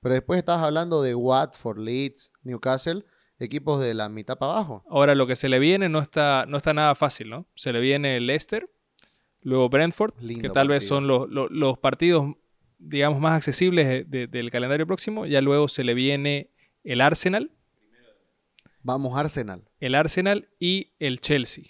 Pero 0.00 0.14
después 0.14 0.38
estás 0.38 0.58
hablando 0.62 1.02
de 1.02 1.14
Watford, 1.14 1.78
Leeds, 1.78 2.30
Newcastle, 2.42 3.04
equipos 3.38 3.82
de 3.82 3.94
la 3.94 4.08
mitad 4.08 4.38
para 4.38 4.52
abajo. 4.52 4.84
Ahora 4.88 5.14
lo 5.14 5.26
que 5.26 5.36
se 5.36 5.48
le 5.48 5.58
viene 5.58 5.88
no 5.88 6.00
está, 6.00 6.44
no 6.46 6.56
está 6.58 6.74
nada 6.74 6.94
fácil, 6.94 7.30
¿no? 7.30 7.48
Se 7.54 7.72
le 7.72 7.80
viene 7.80 8.20
Leicester, 8.20 8.70
luego 9.46 9.68
Brentford, 9.68 10.12
Lindo 10.20 10.42
que 10.42 10.50
tal 10.50 10.68
vez 10.68 10.86
son 10.86 11.06
los, 11.06 11.28
los- 11.30 11.50
los 11.50 11.78
partidos, 11.78 12.34
digamos, 12.78 13.20
más 13.20 13.36
accesibles 13.36 13.86
de- 13.88 14.04
de- 14.04 14.26
del 14.26 14.50
calendario 14.50 14.86
próximo. 14.86 15.24
Ya 15.26 15.40
luego 15.40 15.68
se 15.68 15.84
le 15.84 15.94
viene 15.94 16.50
el 16.84 17.00
Arsenal, 17.00 17.50
Vamos, 18.82 19.16
Arsenal. 19.18 19.64
el 19.80 19.94
Arsenal 19.94 20.48
y 20.60 20.92
el 20.98 21.20
Chelsea. 21.20 21.64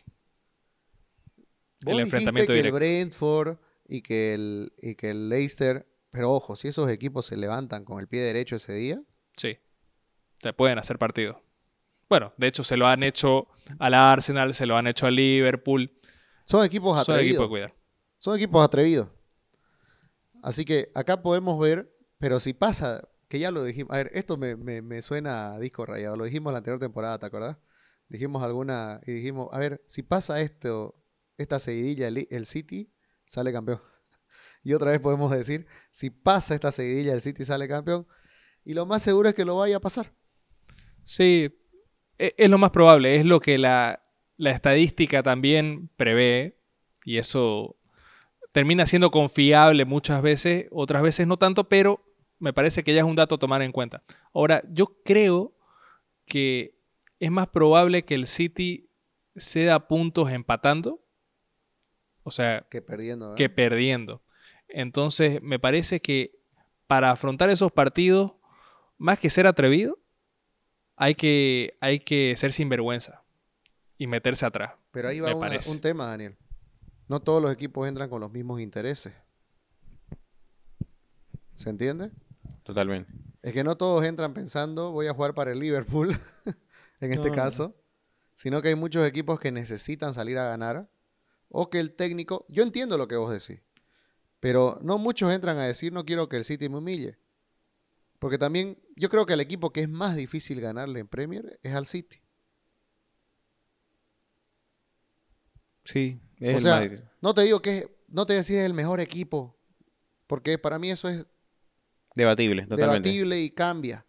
Vos 1.85 1.95
El 1.95 2.01
enfrentamiento 2.01 2.53
que 2.53 2.57
directo. 2.57 2.77
el 2.79 2.81
Brentford 2.81 3.59
y 3.89 4.03
que 4.03 4.35
el, 4.35 4.73
y 4.81 4.95
que 4.95 5.11
el 5.11 5.29
Leicester, 5.29 5.87
pero 6.11 6.33
ojo, 6.33 6.57
si 6.57 6.69
esos 6.69 6.91
equipos 6.91 7.27
se 7.27 7.37
levantan 7.37 7.85
con 7.85 8.01
el 8.01 8.09
pie 8.09 8.21
derecho 8.23 8.57
ese 8.57 8.75
día, 8.75 9.01
Sí, 9.37 9.59
te 10.39 10.53
pueden 10.55 10.79
hacer 10.79 10.99
partido. 10.99 11.43
Bueno, 12.09 12.33
de 12.39 12.47
hecho 12.47 12.65
se 12.65 12.77
lo 12.77 12.87
han 12.87 13.03
hecho 13.03 13.49
al 13.79 13.93
Arsenal, 13.95 14.55
se 14.55 14.65
lo 14.67 14.77
han 14.77 14.87
hecho 14.87 15.07
al 15.07 15.17
Liverpool. 15.17 15.91
Son 16.47 16.65
equipos 16.65 16.93
Son 16.93 17.01
atrevidos. 17.15 17.27
equipos 17.35 17.45
de 17.45 17.49
cuidar. 17.51 17.75
Son 18.19 18.37
equipos 18.37 18.65
atrevidos. 18.65 19.09
Así 20.43 20.65
que 20.65 20.91
acá 20.95 21.23
podemos 21.23 21.59
ver, 21.59 21.93
pero 22.19 22.41
si 22.41 22.53
pasa, 22.55 23.07
que 23.29 23.39
ya 23.39 23.51
lo 23.51 23.65
dijimos, 23.65 23.93
a 23.93 23.97
ver, 23.99 24.11
esto 24.15 24.37
me, 24.37 24.57
me- 24.57 24.81
me 24.83 25.03
suena 25.03 25.53
a 25.55 25.59
disco 25.59 25.85
rayado, 25.85 26.17
lo 26.17 26.25
dijimos 26.25 26.53
la 26.53 26.59
anterior 26.59 26.79
temporada, 26.81 27.19
¿te 27.19 27.27
acordás? 27.27 27.57
Dijimos 28.09 28.43
alguna 28.43 29.01
y 29.05 29.13
dijimos, 29.13 29.49
a 29.53 29.59
ver, 29.59 29.83
si 29.87 30.03
pasa 30.03 30.41
esto, 30.41 30.95
esta 31.37 31.59
seguidilla, 31.59 32.07
el, 32.09 32.27
el 32.31 32.47
City 32.47 32.91
sale 33.25 33.53
campeón. 33.53 33.81
Y 34.63 34.75
otra 34.75 34.91
vez 34.91 34.99
podemos 34.99 35.31
decir, 35.31 35.65
si 35.93 36.11
pasa 36.11 36.53
esta 36.55 36.73
seguidilla, 36.73 37.13
el 37.15 37.21
City 37.21 37.45
sale 37.45 37.69
campeón. 37.69 38.05
Y 38.65 38.75
lo 38.75 38.85
más 38.85 39.01
seguro 39.01 39.29
es 39.29 39.35
que 39.37 39.45
lo 39.45 39.57
vaya 39.57 39.77
a 39.77 39.81
pasar. 39.81 40.13
Sí, 41.05 41.57
e- 42.19 42.35
es 42.37 42.51
lo 42.51 42.59
más 42.59 42.71
probable, 42.71 43.15
es 43.15 43.25
lo 43.25 43.39
que 43.39 43.59
la, 43.59 44.03
la 44.37 44.51
estadística 44.51 45.23
también 45.23 45.89
prevé 45.97 46.59
y 47.05 47.19
eso 47.19 47.77
termina 48.53 48.87
siendo 48.87 49.11
confiable 49.11 49.85
muchas 49.85 50.23
veces, 50.23 50.67
otras 50.71 51.03
veces 51.03 51.27
no 51.27 51.37
tanto, 51.37 51.69
pero 51.69 52.05
me 52.39 52.53
parece 52.53 52.85
que 52.85 52.95
ya 52.95 53.01
es 53.01 53.07
un 53.07 53.17
dato 53.17 53.37
a 53.37 53.39
tomar 53.39 53.63
en 53.63 53.73
cuenta. 53.73 54.03
Ahora, 54.33 54.63
yo 54.71 54.99
creo 55.05 55.55
que 56.27 56.79
es 57.19 57.31
más 57.31 57.49
probable 57.49 58.05
que 58.05 58.15
el 58.15 58.27
City 58.27 58.91
ceda 59.37 59.89
puntos 59.89 60.31
empatando, 60.31 61.03
o 62.23 62.31
sea, 62.31 62.67
Que 62.71 62.83
perdiendo. 62.83 63.33
¿eh? 63.33 63.37
que 63.37 63.49
perdiendo. 63.49 64.23
Entonces, 64.69 65.41
me 65.43 65.59
parece 65.59 66.01
que 66.01 66.33
para 66.87 67.11
afrontar 67.11 67.51
esos 67.51 67.73
partidos, 67.73 68.33
más 68.99 69.19
que 69.19 69.31
ser 69.31 69.47
atrevido, 69.47 69.99
hay 70.97 71.15
que, 71.15 71.77
hay 71.81 72.01
que 72.01 72.35
ser 72.37 72.53
sinvergüenza 72.53 73.26
y 73.99 74.07
meterse 74.07 74.45
atrás. 74.47 74.73
Pero 74.91 75.09
ahí 75.09 75.21
va 75.21 75.35
una- 75.35 75.59
un 75.69 75.81
tema, 75.81 76.07
Daniel. 76.07 76.37
No 77.09 77.21
todos 77.21 77.41
los 77.43 77.53
equipos 77.53 77.87
entran 77.89 78.11
con 78.11 78.21
los 78.21 78.31
mismos 78.33 78.61
intereses. 78.61 79.15
¿Se 81.55 81.71
entiende? 81.71 82.11
Totalmente. 82.63 83.11
Es 83.43 83.53
que 83.53 83.65
no 83.65 83.77
todos 83.77 84.05
entran 84.05 84.35
pensando 84.35 84.91
voy 84.93 85.07
a 85.07 85.15
jugar 85.15 85.35
para 85.35 85.53
el 85.53 85.59
Liverpool, 85.61 86.11
en 87.01 87.13
este 87.13 87.29
No, 87.29 87.37
no, 87.37 87.43
caso, 87.43 87.77
sino 88.35 88.61
que 88.61 88.69
hay 88.69 88.75
muchos 88.75 89.07
equipos 89.07 89.39
que 89.41 89.53
necesitan 89.53 90.13
salir 90.15 90.37
a 90.39 90.45
ganar 90.49 90.91
o 91.49 91.71
que 91.71 91.79
el 91.79 91.93
técnico, 91.95 92.45
yo 92.49 92.63
entiendo 92.63 92.99
lo 92.99 93.07
que 93.09 93.17
vos 93.17 93.31
decís, 93.31 93.63
pero 94.41 94.79
no 94.83 94.99
muchos 94.99 95.33
entran 95.33 95.59
a 95.59 95.65
decir 95.65 95.93
no 95.93 96.05
quiero 96.05 96.29
que 96.29 96.37
el 96.37 96.45
City 96.45 96.69
me 96.69 96.79
humille. 96.79 97.19
Porque 98.19 98.39
también 98.39 98.83
yo 98.97 99.09
creo 99.11 99.27
que 99.27 99.35
el 99.35 99.41
equipo 99.41 99.73
que 99.73 99.83
es 99.83 99.89
más 99.89 100.17
difícil 100.17 100.61
ganarle 100.61 101.01
en 101.01 101.09
Premier 101.09 101.59
es 101.63 101.75
al 101.75 101.87
City. 101.87 102.21
Sí, 105.87 106.21
O 106.41 106.45
es 106.45 106.55
el 106.57 106.61
sea, 106.61 106.89
no 107.23 107.33
te 107.35 107.43
digo 107.43 107.61
que 107.63 107.79
es- 107.79 107.89
no 108.09 108.27
te 108.27 108.33
voy 108.33 108.37
a 108.37 108.41
decir 108.41 108.59
es 108.59 108.65
el 108.67 108.75
mejor 108.75 109.01
equipo, 109.01 109.57
porque 110.27 110.59
para 110.59 110.79
mí 110.79 110.91
eso 110.91 111.09
es 111.09 111.27
Debatible, 112.15 112.63
totalmente. 112.67 113.09
debatible 113.09 113.41
y 113.41 113.51
cambia, 113.51 114.07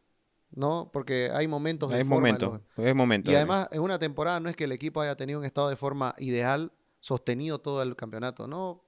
¿no? 0.51 0.89
Porque 0.93 1.30
hay 1.34 1.47
momentos 1.47 1.91
de 1.91 1.99
Es 2.01 2.07
forma 2.07 2.30
en 2.30 2.36
momento, 2.36 2.61
los- 2.78 2.88
es 2.88 2.95
momento. 2.95 3.32
Y 3.32 3.36
además, 3.36 3.67
en 3.71 3.82
una 3.82 3.99
temporada 3.99 4.39
no 4.39 4.49
es 4.49 4.55
que 4.55 4.63
el 4.63 4.71
equipo 4.71 5.01
haya 5.01 5.15
tenido 5.15 5.39
un 5.39 5.45
estado 5.45 5.69
de 5.69 5.75
forma 5.75 6.13
ideal 6.19 6.71
sostenido 6.99 7.59
todo 7.59 7.82
el 7.82 7.95
campeonato, 7.95 8.47
no. 8.47 8.84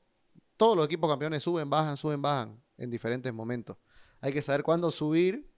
Todos 0.57 0.75
los 0.75 0.85
equipos 0.85 1.09
campeones 1.09 1.43
suben, 1.43 1.69
bajan, 1.69 1.95
suben, 1.97 2.21
bajan 2.21 2.61
en 2.77 2.89
diferentes 2.89 3.33
momentos. 3.33 3.77
Hay 4.21 4.33
que 4.33 4.41
saber 4.41 4.63
cuándo 4.63 4.91
subir 4.91 5.49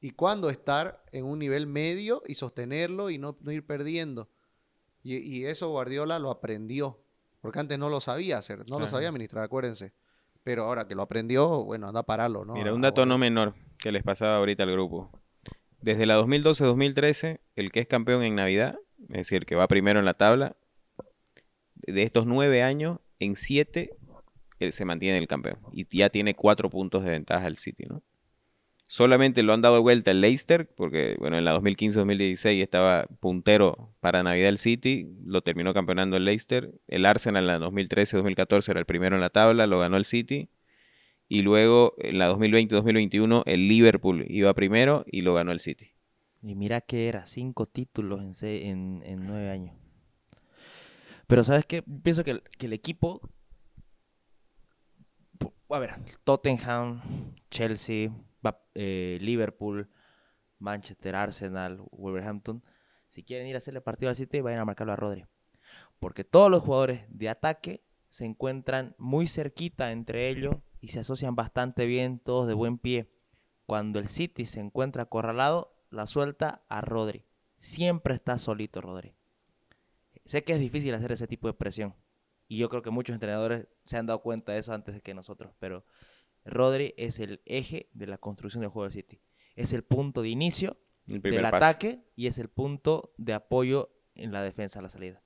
y 0.00 0.10
cuándo 0.10 0.48
estar 0.50 1.04
en 1.10 1.24
un 1.24 1.38
nivel 1.40 1.66
medio 1.66 2.22
y 2.26 2.34
sostenerlo 2.36 3.10
y 3.10 3.18
no, 3.18 3.36
no 3.40 3.50
ir 3.50 3.66
perdiendo. 3.66 4.28
Y, 5.02 5.16
y 5.16 5.44
eso 5.46 5.70
Guardiola 5.70 6.18
lo 6.18 6.30
aprendió, 6.30 7.00
porque 7.40 7.60
antes 7.60 7.78
no 7.78 7.88
lo 7.88 8.00
sabía 8.00 8.38
hacer, 8.38 8.68
no 8.68 8.78
lo 8.78 8.88
sabía 8.88 9.08
administrar, 9.08 9.44
acuérdense. 9.44 9.92
Pero 10.44 10.64
ahora 10.64 10.88
que 10.88 10.94
lo 10.94 11.02
aprendió, 11.02 11.64
bueno, 11.64 11.88
anda 11.88 12.00
a 12.00 12.04
pararlo, 12.04 12.44
¿no? 12.44 12.54
Mira, 12.54 12.72
un 12.72 12.80
dato 12.80 13.04
no 13.06 13.18
menor 13.18 13.54
que 13.78 13.92
les 13.92 14.02
pasaba 14.02 14.36
ahorita 14.36 14.62
al 14.62 14.72
grupo. 14.72 15.10
Desde 15.80 16.06
la 16.06 16.18
2012-2013, 16.20 17.40
el 17.54 17.70
que 17.70 17.80
es 17.80 17.86
campeón 17.86 18.22
en 18.22 18.34
Navidad, 18.34 18.76
es 19.02 19.18
decir, 19.18 19.46
que 19.46 19.54
va 19.54 19.68
primero 19.68 19.98
en 19.98 20.04
la 20.04 20.14
tabla, 20.14 20.56
de 21.76 22.02
estos 22.02 22.26
nueve 22.26 22.62
años, 22.62 22.98
en 23.20 23.36
siete, 23.36 23.96
él 24.58 24.72
se 24.72 24.84
mantiene 24.84 25.18
el 25.18 25.28
campeón. 25.28 25.58
Y 25.72 25.86
ya 25.96 26.10
tiene 26.10 26.34
cuatro 26.34 26.68
puntos 26.68 27.04
de 27.04 27.10
ventaja 27.10 27.46
el 27.46 27.56
City, 27.56 27.84
¿no? 27.88 28.02
Solamente 28.90 29.42
lo 29.42 29.52
han 29.52 29.60
dado 29.60 29.82
vuelta 29.82 30.10
el 30.12 30.22
Leicester, 30.22 30.66
porque 30.74 31.14
bueno, 31.18 31.36
en 31.36 31.44
la 31.44 31.54
2015-2016 31.60 32.62
estaba 32.62 33.06
puntero 33.20 33.94
para 34.00 34.22
Navidad 34.22 34.48
el 34.48 34.56
City, 34.56 35.06
lo 35.24 35.42
terminó 35.42 35.74
campeonando 35.74 36.16
el 36.16 36.24
Leicester. 36.24 36.72
El 36.86 37.04
Arsenal 37.04 37.44
en 37.44 37.48
la 37.48 37.58
2013-2014 37.58 38.70
era 38.70 38.80
el 38.80 38.86
primero 38.86 39.14
en 39.14 39.20
la 39.20 39.28
tabla, 39.28 39.66
lo 39.66 39.78
ganó 39.78 39.98
el 39.98 40.06
City. 40.06 40.48
Y 41.28 41.42
luego 41.42 41.94
en 41.98 42.16
la 42.16 42.32
2020-2021 42.32 43.42
el 43.44 43.68
Liverpool 43.68 44.24
iba 44.26 44.54
primero 44.54 45.04
y 45.06 45.20
lo 45.20 45.34
ganó 45.34 45.52
el 45.52 45.60
City. 45.60 45.92
Y 46.42 46.54
mira 46.54 46.80
que 46.80 47.08
era, 47.08 47.26
cinco 47.26 47.66
títulos 47.66 48.42
en, 48.42 49.02
en, 49.04 49.26
nueve 49.26 49.50
años. 49.50 49.76
Pero 51.26 51.44
¿sabes 51.44 51.66
qué? 51.66 51.82
Pienso 51.82 52.24
que 52.24 52.30
el, 52.30 52.42
que 52.56 52.64
el 52.66 52.72
equipo... 52.72 53.20
po- 55.36 55.52
A 55.68 55.78
ver, 55.78 55.96
Tottenham, 56.24 57.02
Chelsea, 57.50 58.10
eh, 58.74 59.18
Liverpool, 59.20 59.88
Manchester, 60.58 61.16
Arsenal, 61.16 61.82
Wolverhampton. 61.92 62.62
Si 63.08 63.22
quieren 63.22 63.46
ir 63.46 63.54
a 63.54 63.58
hacerle 63.58 63.80
partido 63.80 64.10
al 64.10 64.16
City, 64.16 64.40
vayan 64.40 64.60
a 64.60 64.64
marcarlo 64.64 64.92
a 64.92 64.96
Rodri. 64.96 65.26
Porque 65.98 66.24
todos 66.24 66.50
los 66.50 66.62
jugadores 66.62 67.04
de 67.08 67.28
ataque 67.28 67.84
se 68.08 68.24
encuentran 68.24 68.94
muy 68.98 69.26
cerquita 69.26 69.92
entre 69.92 70.28
ellos 70.28 70.56
y 70.80 70.88
se 70.88 71.00
asocian 71.00 71.36
bastante 71.36 71.86
bien, 71.86 72.18
todos 72.18 72.46
de 72.46 72.54
buen 72.54 72.78
pie. 72.78 73.10
Cuando 73.66 73.98
el 73.98 74.08
City 74.08 74.46
se 74.46 74.60
encuentra 74.60 75.04
acorralado, 75.04 75.76
la 75.90 76.06
suelta 76.06 76.64
a 76.68 76.80
Rodri. 76.80 77.24
Siempre 77.58 78.14
está 78.14 78.38
solito 78.38 78.80
Rodri. 78.80 79.14
Sé 80.24 80.44
que 80.44 80.52
es 80.52 80.60
difícil 80.60 80.94
hacer 80.94 81.12
ese 81.12 81.26
tipo 81.26 81.48
de 81.48 81.54
presión. 81.54 81.94
Y 82.48 82.58
yo 82.58 82.68
creo 82.68 82.82
que 82.82 82.90
muchos 82.90 83.14
entrenadores 83.14 83.66
se 83.84 83.98
han 83.98 84.06
dado 84.06 84.22
cuenta 84.22 84.52
de 84.52 84.60
eso 84.60 84.72
antes 84.72 84.94
de 84.94 85.00
que 85.00 85.14
nosotros. 85.14 85.52
Pero 85.58 85.84
Rodri 86.48 86.94
es 86.96 87.18
el 87.20 87.40
eje 87.44 87.88
de 87.92 88.06
la 88.06 88.18
construcción 88.18 88.62
del 88.62 88.70
juego 88.70 88.84
del 88.84 88.92
City. 88.92 89.20
Es 89.54 89.72
el 89.72 89.84
punto 89.84 90.22
de 90.22 90.28
inicio 90.28 90.78
del 91.06 91.42
paso. 91.42 91.56
ataque 91.56 92.04
y 92.16 92.26
es 92.26 92.38
el 92.38 92.48
punto 92.48 93.14
de 93.16 93.34
apoyo 93.34 93.90
en 94.14 94.32
la 94.32 94.42
defensa 94.42 94.78
a 94.78 94.82
la 94.82 94.88
salida. 94.88 95.22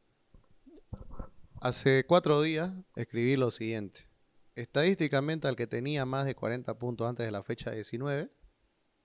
Hace 1.61 2.05
cuatro 2.07 2.43
días 2.43 2.73
escribí 2.97 3.37
lo 3.37 3.51
siguiente. 3.51 4.09
Estadísticamente 4.55 5.49
al 5.49 5.57
que 5.57 5.67
tenía 5.67 6.05
más 6.05 6.27
de 6.27 6.35
40 6.35 6.79
puntos 6.79 7.09
antes 7.09 7.25
de 7.25 7.33
la 7.33 7.43
fecha 7.43 7.71
19, 7.71 8.31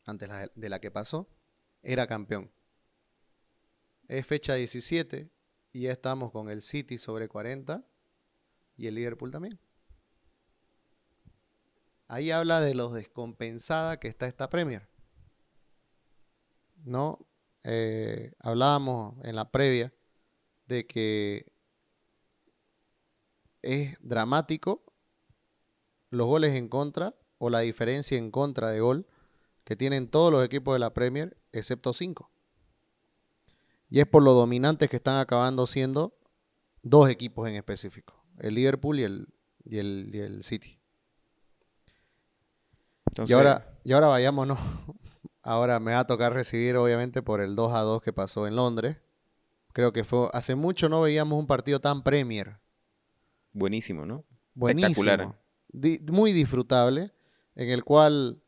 antes 0.05 0.29
de 0.55 0.69
la 0.69 0.79
que 0.79 0.91
pasó, 0.91 1.29
era 1.81 2.07
campeón. 2.07 2.51
Es 4.07 4.25
fecha 4.25 4.55
17 4.55 5.29
y 5.71 5.81
ya 5.81 5.91
estamos 5.91 6.31
con 6.31 6.49
el 6.49 6.61
City 6.61 6.97
sobre 6.97 7.27
40 7.27 7.85
y 8.75 8.87
el 8.87 8.95
Liverpool 8.95 9.31
también. 9.31 9.59
Ahí 12.07 12.31
habla 12.31 12.61
de 12.61 12.73
lo 12.73 12.89
descompensada 12.89 13.99
que 13.99 14.07
está 14.07 14.27
esta 14.27 14.49
Premier. 14.49 14.87
¿No? 16.83 17.27
Eh, 17.63 18.31
hablábamos 18.39 19.15
en 19.25 19.35
la 19.35 19.51
previa 19.51 19.93
de 20.67 20.87
que 20.87 21.51
es 23.61 23.97
dramático 24.01 24.83
los 26.09 26.27
goles 26.27 26.55
en 26.55 26.69
contra 26.69 27.15
o 27.39 27.49
la 27.49 27.59
diferencia 27.59 28.17
en 28.17 28.31
contra 28.31 28.71
de 28.71 28.79
gol 28.79 29.07
que 29.65 29.75
tienen 29.75 30.09
todos 30.09 30.31
los 30.31 30.45
equipos 30.45 30.75
de 30.75 30.79
la 30.79 30.93
Premier, 30.93 31.37
excepto 31.51 31.93
5. 31.93 32.31
Y 33.89 33.99
es 33.99 34.05
por 34.05 34.23
lo 34.23 34.31
dominantes 34.31 34.89
que 34.89 34.95
están 34.95 35.19
acabando 35.19 35.67
siendo 35.67 36.17
dos 36.83 37.09
equipos 37.09 37.49
en 37.49 37.55
específico, 37.55 38.23
el 38.39 38.55
Liverpool 38.55 38.99
y 38.99 39.03
el, 39.03 39.27
y 39.65 39.77
el 39.77 40.43
City. 40.45 40.76
Entonces, 43.07 43.29
Y 43.29 43.33
ahora, 43.33 43.79
y 43.83 43.93
ahora 43.93 44.07
vayámonos. 44.07 44.57
Ahora 45.43 45.79
me 45.79 45.93
va 45.93 45.99
a 45.99 46.07
tocar 46.07 46.33
recibir, 46.33 46.75
obviamente, 46.75 47.21
por 47.21 47.39
el 47.39 47.55
2 47.55 47.71
a 47.71 47.79
2 47.79 48.01
que 48.01 48.11
pasó 48.11 48.47
en 48.47 48.57
Londres. 48.57 48.97
Creo 49.71 49.93
que 49.93 50.03
fue. 50.03 50.27
Hace 50.33 50.55
mucho 50.55 50.89
no 50.89 50.99
veíamos 50.99 51.39
un 51.39 51.47
partido 51.47 51.79
tan 51.79 52.03
Premier. 52.03 52.59
buenísimo, 53.53 54.05
¿no? 54.05 54.25
Buenísimo. 54.55 54.89
Espectacular. 55.05 55.41
Di- 55.69 55.99
muy 56.11 56.33
disfrutable. 56.33 57.13
En 57.55 57.69
el 57.69 57.85
cual 57.85 58.41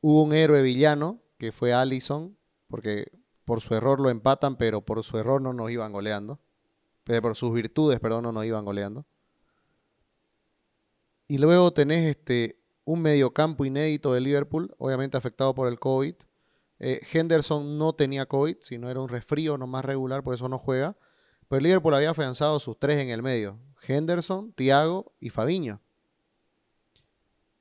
hubo 0.00 0.24
un 0.24 0.32
héroe 0.32 0.60
villano, 0.62 1.22
que 1.38 1.52
fue 1.52 1.72
Allison. 1.72 2.36
Porque 2.66 3.06
por 3.44 3.60
su 3.60 3.76
error 3.76 4.00
lo 4.00 4.10
empatan, 4.10 4.56
pero 4.56 4.84
por 4.84 5.04
su 5.04 5.18
error 5.18 5.40
no 5.40 5.52
nos 5.52 5.70
iban 5.70 5.92
goleando. 5.92 6.40
Pero 7.04 7.22
por 7.22 7.36
sus 7.36 7.52
virtudes, 7.52 8.00
perdón, 8.00 8.24
no 8.24 8.32
nos 8.32 8.44
iban 8.44 8.64
goleando. 8.64 9.06
Y 11.28 11.38
luego 11.38 11.70
tenés 11.72 12.06
este, 12.16 12.58
un 12.84 13.00
mediocampo 13.00 13.64
inédito 13.64 14.12
de 14.12 14.20
Liverpool, 14.20 14.74
obviamente 14.78 15.16
afectado 15.16 15.54
por 15.54 15.68
el 15.68 15.78
COVID. 15.78 16.14
Eh, 16.78 17.00
Henderson 17.12 17.78
no 17.78 17.92
tenía 17.94 18.26
COVID, 18.26 18.56
sino 18.60 18.90
era 18.90 19.00
un 19.00 19.08
resfrío 19.08 19.56
nomás 19.56 19.84
regular, 19.84 20.22
por 20.24 20.34
eso 20.34 20.48
no 20.48 20.58
juega. 20.58 20.96
Pero 21.48 21.58
el 21.58 21.64
Liverpool 21.64 21.94
había 21.94 22.10
afianzado 22.10 22.58
sus 22.58 22.78
tres 22.78 22.96
en 22.96 23.10
el 23.10 23.22
medio: 23.22 23.60
Henderson, 23.86 24.52
Thiago 24.52 25.14
y 25.20 25.30
Fabiño. 25.30 25.80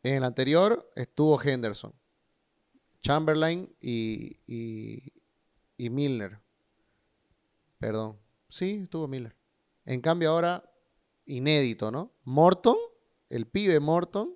En 0.03 0.15
el 0.15 0.23
anterior 0.23 0.91
estuvo 0.95 1.39
Henderson, 1.39 1.93
Chamberlain 3.01 3.75
y, 3.79 4.39
y, 4.47 5.13
y 5.77 5.89
Milner. 5.91 6.39
Perdón. 7.77 8.17
Sí, 8.47 8.81
estuvo 8.83 9.07
Milner. 9.07 9.35
En 9.85 10.01
cambio 10.01 10.31
ahora, 10.31 10.63
inédito, 11.25 11.91
¿no? 11.91 12.11
Morton, 12.23 12.77
el 13.29 13.45
pibe 13.45 13.79
Morton. 13.79 14.35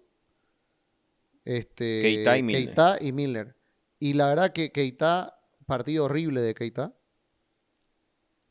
Este, 1.46 2.02
Keita 2.02 2.38
y 2.38 2.44
Milner. 2.44 2.66
Keita 2.66 2.98
y 3.02 3.12
Milner. 3.12 3.56
Y 4.00 4.14
la 4.14 4.28
verdad 4.28 4.52
que 4.52 4.72
Keita, 4.72 5.40
partido 5.66 6.06
horrible 6.06 6.42
de 6.42 6.54
Keita. 6.56 6.94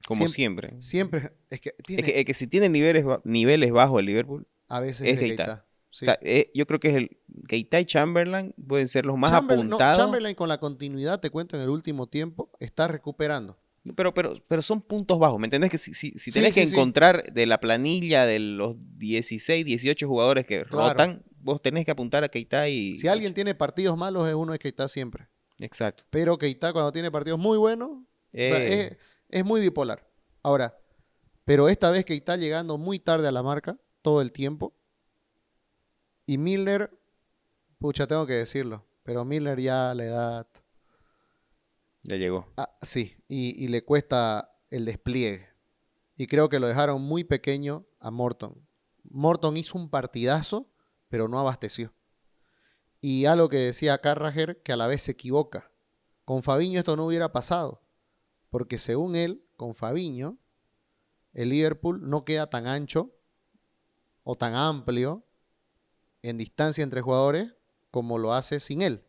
Como 0.07 0.29
Siempre- 0.29 0.73
siempre. 0.79 0.83
Siempre, 0.83 1.33
es 1.51 1.61
que 1.61 1.71
tiene, 1.87 2.03
Es 2.03 2.07
que, 2.13 2.21
es 2.21 2.25
que 2.27 2.35
si 2.35 2.47
tiene 2.47 2.69
niveles, 2.69 3.05
niveles 3.25 3.71
bajos 3.73 4.01
el 4.01 4.07
Liverpool, 4.07 4.47
a 4.69 4.81
veces 4.81 5.09
Es 5.09 5.19
Keita. 5.19 5.45
Keita. 5.45 5.67
Sí. 5.91 6.05
O 6.05 6.07
sea, 6.07 6.19
eh, 6.23 6.51
yo 6.55 6.67
creo 6.67 6.81
que 6.81 6.89
es 6.91 6.97
el 6.97 7.17
Keita 7.49 7.81
y 7.81 7.85
Chamberlain 7.87 8.53
pueden 8.67 8.89
ser 8.89 9.07
los 9.07 9.17
más 9.17 9.31
Chamberlain, 9.31 9.69
no, 9.69 9.77
apuntados. 9.77 9.97
Chamberlain 9.97 10.35
con 10.35 10.49
la 10.49 10.59
continuidad, 10.59 11.21
te 11.21 11.31
cuento, 11.31 11.57
en 11.57 11.63
el 11.63 11.69
último 11.71 12.09
tiempo, 12.09 12.51
está 12.61 12.89
recuperando. 12.89 13.57
Pero, 13.97 14.13
pero, 14.13 14.35
pero 14.49 14.61
son 14.63 14.81
puntos 14.83 15.19
bajos, 15.19 15.39
¿me 15.39 15.47
entendés? 15.47 15.71
Que 15.71 15.79
si, 15.79 15.95
si, 15.95 16.11
si 16.19 16.33
tenés 16.33 16.55
sí, 16.55 16.63
que 16.63 16.69
encontrar 16.71 17.33
de 17.33 17.47
la 17.47 17.61
planilla 17.61 18.25
de 18.27 18.39
los 18.41 18.77
16, 18.99 19.65
18 19.65 20.09
jugadores 20.09 20.47
que 20.47 20.65
Claro. 20.65 20.89
rotan, 20.91 21.23
vos 21.45 21.61
tenés 21.61 21.85
que 21.85 21.91
apuntar 21.91 22.25
a 22.25 22.29
Keita 22.29 22.69
y... 22.69 22.95
Si 22.97 23.07
alguien 23.07 23.35
tiene 23.35 23.55
partidos 23.55 23.97
malos, 23.97 24.27
es 24.27 24.35
uno 24.35 24.53
de 24.53 24.59
Keita 24.59 24.89
siempre. 24.89 25.29
Exacto. 25.59 26.05
Pero 26.11 26.39
Keita 26.39 26.73
cuando 26.73 26.91
tiene 26.91 27.11
partidos 27.11 27.39
muy 27.39 27.59
buenos, 27.59 27.91
o 27.91 28.03
sea, 28.33 28.59
Eh, 28.59 28.81
es, 28.81 28.99
es 29.41 29.45
muy 29.45 29.61
bipolar. 29.61 30.09
Ahora, 30.43 30.77
pero 31.45 31.69
esta 31.69 31.91
vez 31.91 32.05
Keita 32.05 32.37
llegando 32.37 32.79
muy 32.79 32.99
tarde 32.99 33.29
a 33.29 33.33
la 33.33 33.43
marca, 33.43 33.79
todo 34.03 34.21
el 34.21 34.33
tiempo. 34.33 34.75
Y 36.27 36.39
Milner, 36.39 36.91
pucha, 37.79 38.07
tengo 38.07 38.27
que 38.27 38.33
decirlo, 38.35 38.85
pero 39.03 39.25
Milner 39.25 39.61
ya 39.61 39.91
a 39.91 39.95
la 39.95 40.05
edad, 40.05 40.47
Ya 42.03 42.17
llegó. 42.17 42.51
ah, 42.57 42.75
sí, 42.83 43.15
y, 43.29 43.63
y 43.63 43.69
le 43.69 43.85
cuesta 43.85 44.51
el 44.71 44.85
despliegue. 44.87 45.49
Y 46.17 46.27
creo 46.27 46.49
que 46.49 46.59
lo 46.61 46.67
dejaron 46.69 47.03
muy 47.03 47.25
pequeño 47.25 47.87
a 48.01 48.11
Morton. 48.11 48.55
Morton 49.11 49.57
hizo 49.57 49.77
un 49.79 49.91
partidazo, 49.91 50.67
pero 51.15 51.29
no 51.29 51.39
abasteció. 51.39 51.95
Y 53.01 53.27
algo 53.27 53.49
que 53.49 53.59
decía 53.59 54.01
Carragher, 54.01 54.61
que 54.65 54.73
a 54.73 54.77
la 54.77 54.89
vez 54.89 55.05
se 55.05 55.13
equivoca. 55.13 55.71
Con 56.25 56.43
Fabiño 56.43 56.81
esto 56.81 56.97
no 56.97 57.07
hubiera 57.07 57.31
pasado. 57.31 57.85
Porque 58.51 58.81
según 58.81 59.15
él, 59.15 59.47
con 59.57 59.77
Fabiño, 59.77 60.39
el 61.33 61.51
Liverpool 61.51 62.11
no 62.11 62.25
queda 62.25 62.51
tan 62.51 62.67
ancho 62.67 63.15
o 64.25 64.35
tan 64.35 64.57
amplio 64.57 65.25
en 66.23 66.37
distancia 66.37 66.83
entre 66.83 67.01
jugadores 67.01 67.55
como 67.93 68.19
lo 68.19 68.33
hace 68.33 68.59
sin 68.59 68.83
él. 68.83 69.07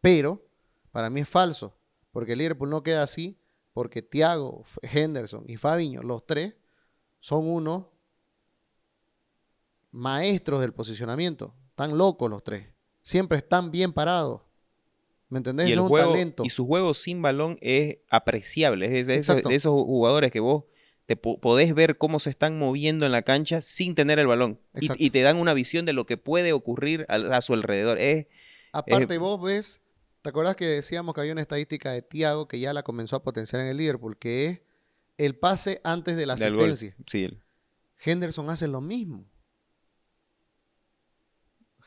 Pero 0.00 0.48
para 0.90 1.10
mí 1.10 1.20
es 1.20 1.28
falso, 1.28 1.76
porque 2.12 2.32
el 2.32 2.38
Liverpool 2.38 2.70
no 2.70 2.82
queda 2.82 3.02
así, 3.02 3.38
porque 3.74 4.00
Thiago, 4.00 4.64
Henderson 4.80 5.44
y 5.46 5.58
Fabiño, 5.58 6.00
los 6.00 6.24
tres, 6.24 6.54
son 7.20 7.46
unos 7.46 7.88
maestros 9.92 10.60
del 10.60 10.72
posicionamiento. 10.72 11.54
Están 11.70 11.96
locos 11.96 12.28
los 12.28 12.42
tres. 12.42 12.66
Siempre 13.02 13.38
están 13.38 13.70
bien 13.70 13.92
parados. 13.92 14.42
¿Me 15.28 15.38
entendés? 15.38 15.68
Y, 15.68 15.72
el 15.72 15.78
es 15.78 15.82
un 15.82 15.88
juego, 15.88 16.10
talento. 16.12 16.42
y 16.44 16.50
su 16.50 16.66
juego 16.66 16.92
sin 16.94 17.22
balón 17.22 17.58
es 17.62 17.98
apreciable. 18.10 18.98
Es 18.98 19.06
de 19.06 19.14
esos, 19.14 19.36
Exacto. 19.36 19.48
de 19.48 19.54
esos 19.54 19.72
jugadores 19.72 20.30
que 20.30 20.40
vos 20.40 20.64
te 21.06 21.16
po- 21.16 21.40
podés 21.40 21.74
ver 21.74 21.96
cómo 21.98 22.20
se 22.20 22.30
están 22.30 22.58
moviendo 22.58 23.06
en 23.06 23.12
la 23.12 23.22
cancha 23.22 23.60
sin 23.60 23.94
tener 23.94 24.18
el 24.18 24.26
balón. 24.26 24.60
Y, 24.98 25.10
te 25.10 25.22
dan 25.22 25.38
una 25.38 25.54
visión 25.54 25.86
de 25.86 25.92
lo 25.94 26.04
que 26.06 26.16
puede 26.16 26.52
ocurrir 26.52 27.06
a, 27.08 27.14
a 27.14 27.40
su 27.40 27.54
alrededor. 27.54 27.98
Es, 27.98 28.26
Aparte, 28.72 29.18
vos 29.18 29.42
ves, 29.42 29.80
¿te 30.22 30.28
acordás 30.30 30.54
que 30.56 30.66
decíamos 30.66 31.14
que 31.14 31.20
había 31.22 31.32
una 31.32 31.42
estadística 31.42 31.92
de 31.92 32.02
Thiago 32.02 32.46
que 32.46 32.60
ya 32.60 32.72
la 32.72 32.82
comenzó 32.82 33.16
a 33.16 33.22
potenciar 33.22 33.62
en 33.62 33.68
el 33.68 33.78
Liverpool, 33.78 34.16
que 34.18 34.46
es 34.46 34.60
el 35.18 35.34
pase 35.36 35.80
antes 35.82 36.16
de 36.16 36.26
la 36.26 36.34
asistencia? 36.34 36.94
Sí, 37.06 37.28
Henderson 38.04 38.48
hace 38.50 38.68
lo 38.68 38.80
mismo. 38.80 39.24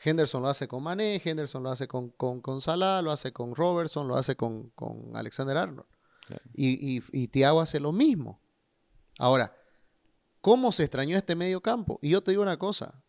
Henderson 0.02 0.42
lo 0.42 0.48
hace 0.48 0.68
con 0.68 0.82
Mané, 0.82 1.20
Henderson 1.24 1.62
lo 1.62 1.70
hace 1.70 1.88
con, 1.88 2.10
con, 2.10 2.40
con 2.40 2.60
Salah, 2.60 3.02
lo 3.02 3.10
hace 3.10 3.32
con 3.32 3.54
Robertson, 3.54 4.06
lo 4.08 4.16
hace 4.16 4.36
con, 4.36 4.70
con 4.70 5.16
Alexander 5.16 5.56
Arnold. 5.56 5.88
Claro. 6.26 6.42
Y, 6.54 6.96
y, 6.98 7.02
y 7.12 7.28
Thiago 7.28 7.60
hace 7.60 7.80
lo 7.80 7.92
mismo. 7.92 8.40
Ahora, 9.18 9.56
¿cómo 10.40 10.72
se 10.72 10.82
extrañó 10.84 11.16
este 11.16 11.34
medio 11.36 11.60
campo? 11.60 11.98
Y 12.02 12.10
yo 12.10 12.22
te 12.22 12.32
digo 12.32 12.42
una 12.42 12.58
cosa, 12.58 13.02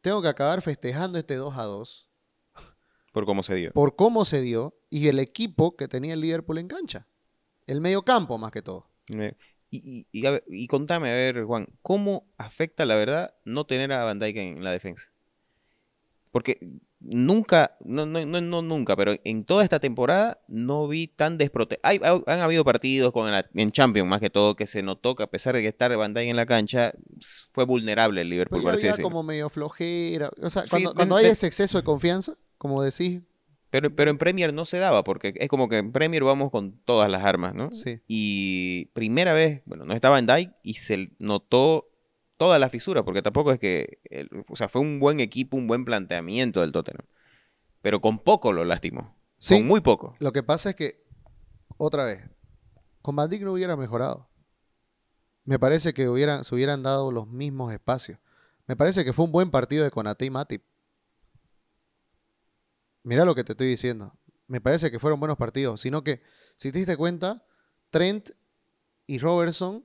tengo 0.00 0.20
que 0.22 0.28
acabar 0.28 0.62
festejando 0.62 1.18
este 1.18 1.36
2 1.36 1.56
a 1.56 1.64
2 1.64 2.08
por 3.12 3.26
cómo 3.26 3.42
se 3.42 3.54
dio. 3.56 3.72
por 3.72 3.94
cómo 3.94 4.24
se 4.24 4.40
dio 4.40 4.74
y 4.88 5.08
el 5.08 5.18
equipo 5.18 5.76
que 5.76 5.86
tenía 5.86 6.14
el 6.14 6.20
Liverpool 6.20 6.58
en 6.58 6.68
cancha. 6.68 7.06
El 7.66 7.80
medio 7.80 8.02
campo 8.04 8.38
más 8.38 8.50
que 8.52 8.62
todo. 8.62 8.90
Eh, 9.14 9.36
Y, 9.70 10.06
y, 10.12 10.20
y 10.20 10.26
a 10.26 10.32
ver, 10.32 10.44
y 10.48 10.66
contame, 10.66 11.10
a 11.10 11.14
ver, 11.14 11.44
Juan, 11.44 11.66
¿cómo 11.82 12.26
afecta 12.36 12.84
la 12.86 12.96
verdad 12.96 13.34
no 13.44 13.64
tener 13.66 13.92
a 13.92 14.04
Van 14.04 14.18
Dijk 14.18 14.36
en 14.36 14.64
la 14.64 14.70
defensa? 14.72 15.11
Porque 16.32 16.58
nunca, 16.98 17.76
no, 17.84 18.06
no, 18.06 18.24
no, 18.24 18.40
no 18.40 18.62
nunca, 18.62 18.96
pero 18.96 19.14
en 19.24 19.44
toda 19.44 19.64
esta 19.64 19.80
temporada 19.80 20.40
no 20.48 20.88
vi 20.88 21.06
tan 21.08 21.36
desprotegido. 21.36 22.24
Han 22.26 22.40
habido 22.40 22.64
partidos 22.64 23.12
con 23.12 23.30
la- 23.30 23.46
en 23.54 23.70
Champions, 23.70 24.08
más 24.08 24.20
que 24.20 24.30
todo, 24.30 24.56
que 24.56 24.66
se 24.66 24.82
notó 24.82 25.14
que 25.14 25.22
a 25.24 25.30
pesar 25.30 25.54
de 25.54 25.60
que 25.62 25.68
estar 25.68 25.94
Van 25.96 26.14
Dijk 26.14 26.28
en 26.30 26.36
la 26.36 26.46
cancha, 26.46 26.94
fue 27.52 27.64
vulnerable 27.66 28.22
el 28.22 28.30
Liverpool, 28.30 28.62
Pero 28.62 28.74
así 28.74 28.88
había 28.88 29.02
como 29.02 29.22
medio 29.22 29.50
flojera. 29.50 30.30
O 30.42 30.48
sea, 30.48 30.62
Sí, 30.62 30.68
cuando, 30.70 30.94
cuando 30.94 31.16
hay 31.16 31.26
ese 31.26 31.46
exceso 31.46 31.76
de 31.76 31.84
confianza, 31.84 32.34
como 32.56 32.82
decís, 32.82 33.20
Pero, 33.70 33.94
pero 33.94 34.10
en 34.10 34.16
Premier 34.18 34.54
no 34.54 34.64
se 34.64 34.78
daba, 34.78 35.04
porque 35.04 35.34
es 35.36 35.48
como 35.48 35.68
que 35.68 35.78
en 35.78 35.92
Premier 35.92 36.24
vamos 36.24 36.50
con 36.50 36.78
todas 36.84 37.10
las 37.10 37.24
armas, 37.24 37.54
¿no? 37.54 37.70
sí. 37.72 38.00
Y 38.08 38.86
primera 38.94 39.32
vez, 39.34 39.62
bueno, 39.66 39.84
no 39.84 39.92
estaba 39.92 40.18
en 40.18 40.26
Dijk 40.26 40.50
y 40.62 40.74
se 40.74 41.10
notó 41.18 41.88
toda 42.42 42.58
la 42.58 42.68
fisura, 42.68 43.04
porque 43.04 43.22
tampoco 43.22 43.52
es 43.52 43.60
que, 43.60 44.00
el- 44.10 44.28
o 44.48 44.56
sea, 44.56 44.68
fue 44.68 44.80
un 44.80 44.98
buen 44.98 45.20
equipo, 45.20 45.56
un 45.56 45.68
buen 45.68 45.84
planteamiento 45.84 46.60
del 46.60 46.72
Tottenham. 46.72 47.06
Pero 47.82 48.00
con 48.00 48.18
poco 48.18 48.52
lo 48.52 48.64
lastimó. 48.64 49.16
Sí. 49.38 49.54
Con 49.54 49.68
muy 49.68 49.80
poco. 49.80 50.16
Lo 50.18 50.32
que 50.32 50.42
pasa 50.42 50.70
es 50.70 50.74
que, 50.74 51.04
otra 51.76 52.04
vez, 52.04 52.28
con 53.00 53.14
Van 53.14 53.30
Dijk 53.30 53.42
no 53.44 53.52
hubiera 53.52 53.76
mejorado. 53.76 54.28
Me 55.44 55.60
parece 55.60 55.94
que 55.94 56.08
hubieran, 56.08 56.44
se 56.44 56.52
hubieran 56.56 56.82
dado 56.82 57.12
los 57.12 57.28
mismos 57.28 57.72
espacios. 57.72 58.18
Me 58.66 58.74
parece 58.74 59.04
que 59.04 59.12
fue 59.12 59.24
un 59.24 59.30
buen 59.30 59.52
partido 59.52 59.84
de 59.84 59.92
Konate 59.92 60.24
y 60.24 60.30
Matip. 60.30 60.64
Mira 63.04 63.24
lo 63.24 63.36
que 63.36 63.44
te 63.44 63.52
estoy 63.52 63.68
diciendo. 63.68 64.16
Me 64.48 64.60
parece 64.60 64.90
que 64.90 64.98
fueron 64.98 65.20
buenos 65.20 65.36
partidos. 65.36 65.80
Sino 65.80 66.02
que, 66.02 66.22
si 66.56 66.72
te 66.72 66.78
diste 66.78 66.96
cuenta, 66.96 67.46
Trent 67.90 68.30
y 69.06 69.18
Robertson, 69.20 69.84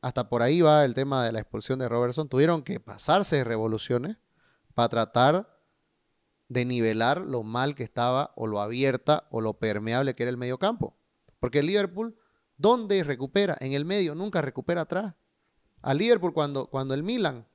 hasta 0.00 0.28
por 0.28 0.42
ahí 0.42 0.60
va 0.60 0.84
el 0.84 0.94
tema 0.94 1.24
de 1.24 1.32
la 1.32 1.40
expulsión 1.40 1.78
de 1.78 1.88
Robertson, 1.88 2.28
tuvieron 2.28 2.62
que 2.62 2.80
pasarse 2.80 3.44
revoluciones 3.44 4.16
para 4.74 4.88
tratar 4.88 5.60
de 6.48 6.64
nivelar 6.64 7.24
lo 7.24 7.42
mal 7.42 7.74
que 7.74 7.84
estaba 7.84 8.32
o 8.34 8.46
lo 8.46 8.60
abierta 8.60 9.28
o 9.30 9.40
lo 9.40 9.54
permeable 9.54 10.14
que 10.14 10.24
era 10.24 10.30
el 10.30 10.36
medio 10.36 10.58
campo. 10.58 10.96
Porque 11.38 11.60
el 11.60 11.66
Liverpool, 11.66 12.16
¿dónde 12.56 13.04
recupera? 13.04 13.56
En 13.60 13.72
el 13.72 13.84
medio, 13.84 14.14
nunca 14.14 14.42
recupera 14.42 14.82
atrás. 14.82 15.14
Al 15.82 15.98
Liverpool 15.98 16.32
cuando, 16.32 16.66
cuando 16.66 16.94
el 16.94 17.02
Milan, 17.02 17.46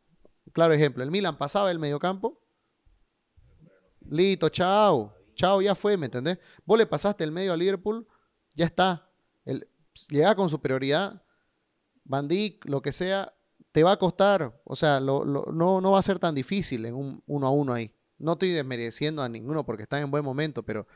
claro 0.53 0.73
ejemplo, 0.73 1.03
el 1.03 1.11
Milan 1.11 1.37
pasaba 1.37 1.71
el 1.71 1.79
medio 1.79 1.99
campo, 1.99 2.41
listo, 4.09 4.49
chao, 4.49 5.13
chao, 5.35 5.61
ya 5.61 5.75
fue, 5.75 5.97
¿me 5.97 6.05
entendés? 6.05 6.39
Vos 6.65 6.77
le 6.77 6.85
pasaste 6.85 7.23
el 7.23 7.31
medio 7.31 7.53
al 7.53 7.59
Liverpool, 7.59 8.07
ya 8.55 8.65
está. 8.65 9.09
El, 9.43 9.67
llega 10.09 10.35
con 10.35 10.49
superioridad, 10.49 11.21
Van 12.05 12.27
Dijk, 12.27 12.65
lo 12.65 12.81
que 12.81 12.91
sea, 12.91 13.33
te 13.71 13.83
va 13.83 13.91
a 13.93 13.97
costar, 13.99 14.61
o 14.63 14.75
sea, 14.75 14.99
lo- 14.99 15.25
lo- 15.25 15.45
no, 15.51 15.81
no 15.81 15.91
va 15.91 15.99
a 15.99 16.03
ser 16.03 16.17
tan 16.19 16.33
difícil 16.33 16.85
en 16.85 16.95
un 16.95 17.21
uno 17.27 17.47
a 17.47 17.51
uno 17.51 17.73
ahí. 17.73 17.93
No 18.17 18.33
estoy 18.33 18.49
desmereciendo 18.51 19.21
a 19.21 19.27
ninguno 19.29 19.65
porque 19.65 19.83
están 19.83 20.01
en 20.01 20.11
buen 20.11 20.23
momento, 20.23 20.63
pero 20.63 20.87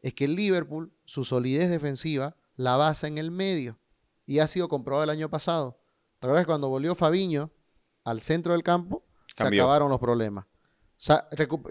es 0.00 0.14
que 0.14 0.24
el 0.26 0.36
Liverpool, 0.36 0.92
su 1.04 1.24
solidez 1.24 1.68
defensiva, 1.68 2.36
la 2.56 2.76
basa 2.76 3.08
en 3.08 3.18
el 3.18 3.30
medio. 3.30 3.78
Y 4.26 4.38
ha 4.38 4.46
sido 4.46 4.68
comprobado 4.68 5.02
el 5.04 5.10
año 5.10 5.28
pasado. 5.28 5.80
¿Te 6.20 6.26
acuerdas 6.28 6.46
cuando 6.46 6.68
volvió 6.68 6.94
Fabiño 6.94 7.50
al 8.04 8.20
centro 8.20 8.52
del 8.52 8.62
campo? 8.62 9.02
Se 9.34 9.42
acabaron 9.62 9.90
los 9.90 9.98
problemas. 9.98 10.44
O 10.44 10.48
sea, 11.02 11.26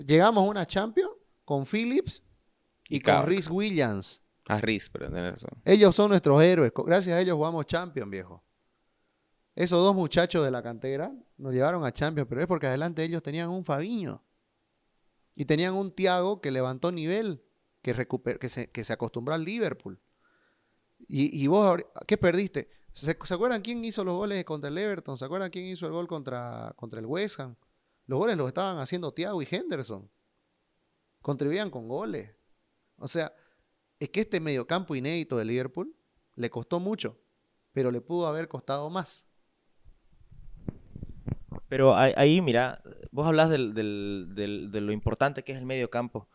llegamos 0.05 0.43
a 0.43 0.47
una 0.47 0.65
Champions 0.67 1.11
con 1.45 1.65
Phillips 1.65 2.21
y, 2.89 2.97
Y 2.97 2.99
con. 2.99 3.25
Rhys 3.27 3.49
Williams. 3.49 4.21
A 4.47 4.59
Riz, 4.59 4.89
pero 4.89 5.07
tenés 5.09 5.31
razón. 5.33 5.51
Ellos 5.63 5.95
son 5.95 6.09
nuestros 6.09 6.41
héroes. 6.41 6.71
Gracias 6.85 7.15
a 7.15 7.21
ellos 7.21 7.35
jugamos 7.35 7.65
Champions, 7.67 8.09
viejo. 8.09 8.43
Esos 9.59 9.83
dos 9.83 9.93
muchachos 9.93 10.45
de 10.45 10.51
la 10.51 10.63
cantera 10.63 11.13
nos 11.35 11.51
llevaron 11.51 11.83
a 11.83 11.91
Champions, 11.91 12.29
pero 12.29 12.39
es 12.39 12.47
porque 12.47 12.67
adelante 12.67 13.03
ellos 13.03 13.21
tenían 13.21 13.49
un 13.49 13.65
Fabiño. 13.65 14.23
Y 15.35 15.43
tenían 15.43 15.73
un 15.73 15.93
Thiago 15.93 16.39
que 16.39 16.49
levantó 16.49 16.93
nivel, 16.93 17.43
que, 17.81 17.93
que, 18.39 18.47
se, 18.47 18.71
que 18.71 18.93
acostumbró 18.93 19.35
al 19.35 19.43
Liverpool. 19.43 20.01
Y, 21.09 21.45
vos, 21.47 21.77
¿qué 22.07 22.17
perdiste? 22.17 22.69
¿Se, 22.93 23.17
se 23.21 23.33
acuerdan 23.33 23.61
quién 23.61 23.83
hizo 23.83 24.05
los 24.05 24.15
goles 24.15 24.45
contra 24.45 24.69
el 24.69 24.77
Everton? 24.77 25.17
¿Se 25.17 25.25
acuerdan 25.25 25.49
quién 25.49 25.65
hizo 25.65 25.85
el 25.87 25.91
gol 25.91 26.07
contra, 26.07 26.71
contra 26.77 27.01
el 27.01 27.05
West 27.05 27.41
Ham? 27.41 27.57
Los 28.05 28.17
goles 28.17 28.37
los 28.37 28.47
estaban 28.47 28.77
haciendo 28.77 29.13
Thiago 29.13 29.41
y 29.41 29.47
Henderson. 29.51 30.09
Contribuían 31.21 31.69
con 31.69 31.89
goles. 31.89 32.33
O 32.95 33.09
sea, 33.09 33.33
es 33.99 34.07
que 34.07 34.21
este 34.21 34.39
mediocampo 34.39 34.95
inédito 34.95 35.35
de 35.35 35.43
Liverpool 35.43 35.93
le 36.35 36.49
costó 36.49 36.79
mucho, 36.79 37.19
pero 37.73 37.91
le 37.91 37.99
pudo 37.99 38.25
haber 38.25 38.47
costado 38.47 38.89
más. 38.89 39.28
Pero 41.69 41.95
ahí, 41.95 42.41
mira, 42.41 42.81
vos 43.11 43.25
hablas 43.27 43.49
del, 43.49 43.73
del- 43.73 44.29
del- 44.33 44.71
de 44.71 44.81
lo 44.81 44.91
importante 44.91 45.43
que 45.43 45.51
es 45.53 45.57
el 45.59 45.65
medio 45.65 45.89
campo. 45.89 46.27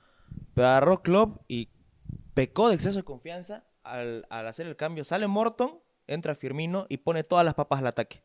Pero 0.55 0.69
agarró 0.69 1.03
Klopp 1.03 1.43
y 1.49 1.69
pecó 2.35 2.69
de 2.69 2.77
exceso 2.77 2.99
de 2.99 3.05
confianza 3.05 3.65
al, 3.83 4.27
al 4.31 4.47
hacer 4.47 4.67
el 4.67 4.77
cambio. 4.77 5.05
Sale 5.05 5.27
Morton, 5.27 5.81
entra 6.07 6.35
Firmino 6.35 6.87
y 6.89 6.99
pone 6.99 7.25
todas 7.25 7.45
las 7.45 7.55
papas 7.55 7.81
al 7.81 7.89
ataque. 7.89 8.23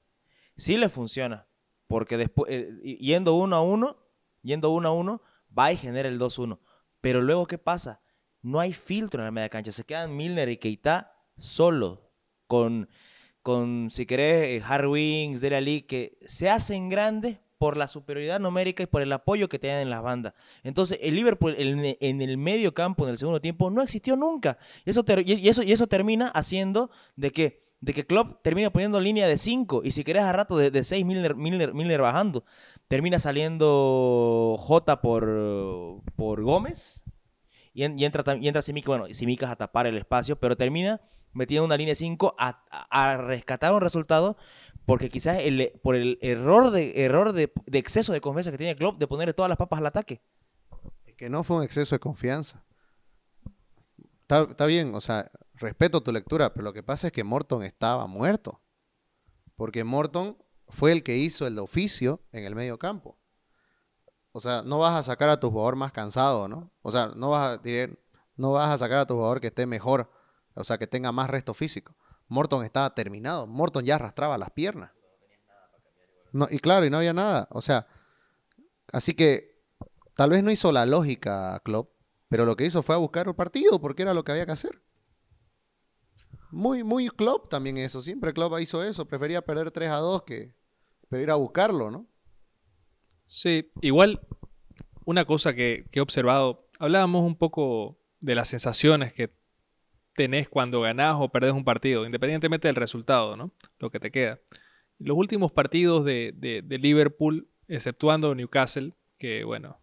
Sí 0.55 0.77
le 0.77 0.87
funciona. 0.89 1.47
Porque 1.87 2.17
después, 2.17 2.51
eh, 2.51 2.97
yendo 3.01 3.33
uno 3.33 3.55
a 3.55 3.61
uno, 3.63 3.97
yendo 4.43 4.69
uno 4.69 4.89
a 4.89 4.91
uno, 4.91 5.21
va 5.57 5.71
y 5.73 5.77
genera 5.77 6.07
el 6.07 6.19
2-1. 6.19 6.59
Pero 7.01 7.21
luego, 7.21 7.47
¿qué 7.47 7.57
pasa? 7.57 8.01
No 8.43 8.59
hay 8.59 8.73
filtro 8.73 9.21
en 9.21 9.25
la 9.25 9.31
media 9.31 9.49
cancha. 9.49 9.71
Se 9.71 9.83
quedan 9.83 10.15
Milner 10.15 10.49
y 10.49 10.57
Keita 10.57 11.15
solos. 11.37 11.99
Con, 12.45 12.87
con 13.41 13.89
si 13.91 14.05
querés, 14.05 14.61
eh, 14.61 15.37
Dele 15.39 15.55
Alli, 15.55 15.81
que 15.83 16.17
se 16.25 16.49
hacen 16.49 16.89
grandes 16.89 17.39
por 17.57 17.75
la 17.75 17.87
superioridad 17.87 18.39
numérica 18.39 18.83
y 18.83 18.85
por 18.87 19.01
el 19.01 19.11
apoyo 19.11 19.49
que 19.49 19.59
tienen 19.59 19.81
en 19.81 19.89
las 19.89 20.01
bandas. 20.01 20.33
Entonces, 20.63 20.97
el 21.01 21.15
Liverpool 21.15 21.55
en, 21.57 22.21
el 22.21 22.37
medio 22.37 22.73
campo, 22.73 23.03
en 23.03 23.11
el 23.11 23.17
segundo 23.17 23.41
tiempo, 23.41 23.69
no 23.69 23.81
existió 23.81 24.15
nunca. 24.15 24.57
Y 24.85 24.91
eso, 24.91 25.03
y 25.25 25.49
eso, 25.49 25.61
y 25.63 25.71
eso 25.73 25.87
termina 25.87 26.29
haciendo 26.29 26.89
de 27.17 27.31
que, 27.31 27.67
de 27.81 27.93
que 27.93 28.05
Klopp 28.05 28.41
termina 28.43 28.69
poniendo 28.71 29.01
línea 29.01 29.27
de 29.27 29.37
5. 29.37 29.81
Y 29.83 29.91
si 29.91 30.05
querés 30.05 30.23
a 30.23 30.31
rato 30.31 30.55
de 30.57 30.83
6 30.83 31.05
Milner, 31.05 31.35
Milner, 31.35 31.73
Milner 31.73 32.01
bajando. 32.01 32.45
Termina 32.87 33.19
saliendo 33.19 34.55
J 34.57 35.01
por, 35.01 36.01
por 36.15 36.41
Gómez. 36.41 37.03
Y, 37.73 37.83
en- 37.83 37.99
y 37.99 38.05
entra, 38.05 38.23
y 38.39 38.47
entra 38.47 38.61
Simica, 38.61 38.87
bueno, 38.89 39.05
Simicas 39.13 39.49
a 39.51 39.55
tapar 39.57 39.85
el 39.85 39.97
espacio, 39.97 40.37
pero 40.39 40.55
termina 40.55 41.01
metiendo 41.33 41.65
una 41.65 41.77
línea 41.77 41.95
5 41.95 42.35
a, 42.37 42.57
a- 42.69 43.17
rescatar 43.17 43.73
un 43.73 43.81
resultado 43.81 44.37
porque 44.85 45.09
quizás 45.09 45.37
por 45.83 45.95
el 45.95 46.17
error 46.21 46.71
de 46.71 47.03
error 47.05 47.33
de, 47.33 47.51
exceso 47.73 48.11
de 48.11 48.21
confianza 48.21 48.51
que 48.51 48.57
tiene 48.57 48.75
Klopp 48.75 48.97
de 48.97 49.07
ponerle 49.07 49.33
todas 49.33 49.49
las 49.49 49.57
papas 49.57 49.79
al 49.79 49.85
ataque. 49.85 50.21
Que 51.15 51.29
no 51.29 51.43
fue 51.43 51.57
un 51.57 51.63
exceso 51.63 51.95
de 51.95 51.99
confianza. 51.99 52.65
Está, 54.21 54.65
bien, 54.65 54.93
o 54.93 55.01
sea, 55.01 55.29
respeto 55.55 56.01
tu 56.01 56.11
lectura, 56.11 56.53
pero 56.53 56.63
lo 56.63 56.73
que 56.73 56.83
pasa 56.83 57.07
es 57.07 57.13
que 57.13 57.23
Morton 57.23 57.63
estaba 57.63 58.05
muerto. 58.07 58.61
Porque 59.55 59.83
Morton 59.83 60.37
fue 60.67 60.91
el 60.91 61.03
que 61.03 61.17
hizo 61.17 61.47
el 61.47 61.57
oficio 61.57 62.21
en 62.31 62.45
el 62.45 62.55
medio 62.55 62.77
campo. 62.77 63.19
O 64.31 64.39
sea, 64.39 64.61
no 64.61 64.77
vas 64.77 64.93
a 64.93 65.03
sacar 65.03 65.29
a 65.29 65.39
tu 65.39 65.49
jugador 65.49 65.75
más 65.75 65.91
cansado, 65.91 66.47
¿no? 66.47 66.71
O 66.81 66.91
sea, 66.91 67.07
no 67.15 67.31
vas 67.31 67.57
a, 67.57 67.61
no 68.35 68.51
vas 68.51 68.69
a 68.69 68.77
sacar 68.77 68.99
a 68.99 69.05
tu 69.05 69.15
jugador 69.15 69.41
que 69.41 69.47
esté 69.47 69.65
mejor, 69.65 70.11
o 70.59 70.63
sea, 70.63 70.77
que 70.77 70.87
tenga 70.87 71.11
más 71.11 71.29
resto 71.29 71.53
físico. 71.53 71.95
Morton 72.27 72.63
estaba 72.63 72.93
terminado, 72.93 73.47
Morton 73.47 73.83
ya 73.85 73.95
arrastraba 73.95 74.37
las 74.37 74.51
piernas. 74.51 74.91
No, 76.31 76.47
y 76.49 76.59
claro, 76.59 76.85
y 76.85 76.89
no 76.89 76.97
había 76.97 77.13
nada. 77.13 77.47
O 77.51 77.61
sea, 77.61 77.87
así 78.91 79.13
que 79.13 79.59
tal 80.15 80.29
vez 80.29 80.43
no 80.43 80.51
hizo 80.51 80.71
la 80.71 80.85
lógica 80.85 81.59
Klopp, 81.63 81.91
pero 82.27 82.45
lo 82.45 82.55
que 82.55 82.65
hizo 82.65 82.83
fue 82.83 82.95
a 82.95 82.99
buscar 82.99 83.27
el 83.27 83.35
partido 83.35 83.81
porque 83.81 84.03
era 84.03 84.13
lo 84.13 84.23
que 84.23 84.31
había 84.31 84.45
que 84.45 84.51
hacer. 84.51 84.81
Muy, 86.51 86.83
muy 86.83 87.09
Klopp 87.09 87.49
también 87.49 87.77
eso. 87.77 88.01
Siempre 88.01 88.33
Klopp 88.33 88.59
hizo 88.59 88.83
eso. 88.83 89.07
Prefería 89.07 89.41
perder 89.41 89.71
3 89.71 89.89
a 89.89 89.97
2 89.97 90.23
que 90.23 90.59
pero 91.09 91.23
ir 91.23 91.31
a 91.31 91.35
buscarlo, 91.35 91.89
¿no? 91.91 92.07
Sí, 93.27 93.71
igual 93.81 94.21
una 95.05 95.25
cosa 95.25 95.53
que, 95.53 95.85
que 95.91 95.99
he 95.99 96.01
observado, 96.01 96.69
hablábamos 96.79 97.23
un 97.23 97.35
poco 97.35 97.99
de 98.19 98.35
las 98.35 98.47
sensaciones 98.47 99.11
que 99.11 99.38
tenés 100.19 100.49
cuando 100.49 100.81
ganás 100.81 101.15
o 101.17 101.29
perdés 101.29 101.53
un 101.53 101.63
partido, 101.63 102.05
independientemente 102.05 102.67
del 102.67 102.75
resultado, 102.75 103.37
¿no? 103.37 103.53
Lo 103.79 103.89
que 103.89 104.01
te 104.01 104.11
queda. 104.11 104.37
Los 104.97 105.15
últimos 105.15 105.53
partidos 105.53 106.03
de, 106.03 106.33
de- 106.35 106.61
de 106.61 106.77
Liverpool, 106.77 107.47
exceptuando 107.69 108.35
Newcastle, 108.35 108.91
que 109.17 109.45
bueno, 109.45 109.79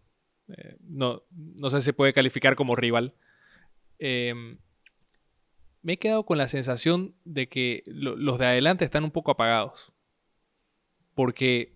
eh, 0.55 0.77
no, 0.81 1.23
no 1.31 1.71
sé 1.71 1.81
si 1.81 1.85
se 1.85 1.93
puede 1.93 2.13
calificar 2.13 2.55
como 2.55 2.75
rival, 2.75 3.15
eh, 3.97 4.35
me 5.81 5.93
he 5.93 5.97
quedado 5.97 6.23
con 6.23 6.37
la 6.37 6.47
sensación 6.47 7.15
de 7.25 7.49
que 7.49 7.81
lo- 7.87 8.15
los 8.15 8.37
de 8.37 8.45
adelante 8.45 8.85
están 8.85 9.03
un 9.05 9.11
poco 9.11 9.31
apagados. 9.31 9.91
Porque, 11.15 11.73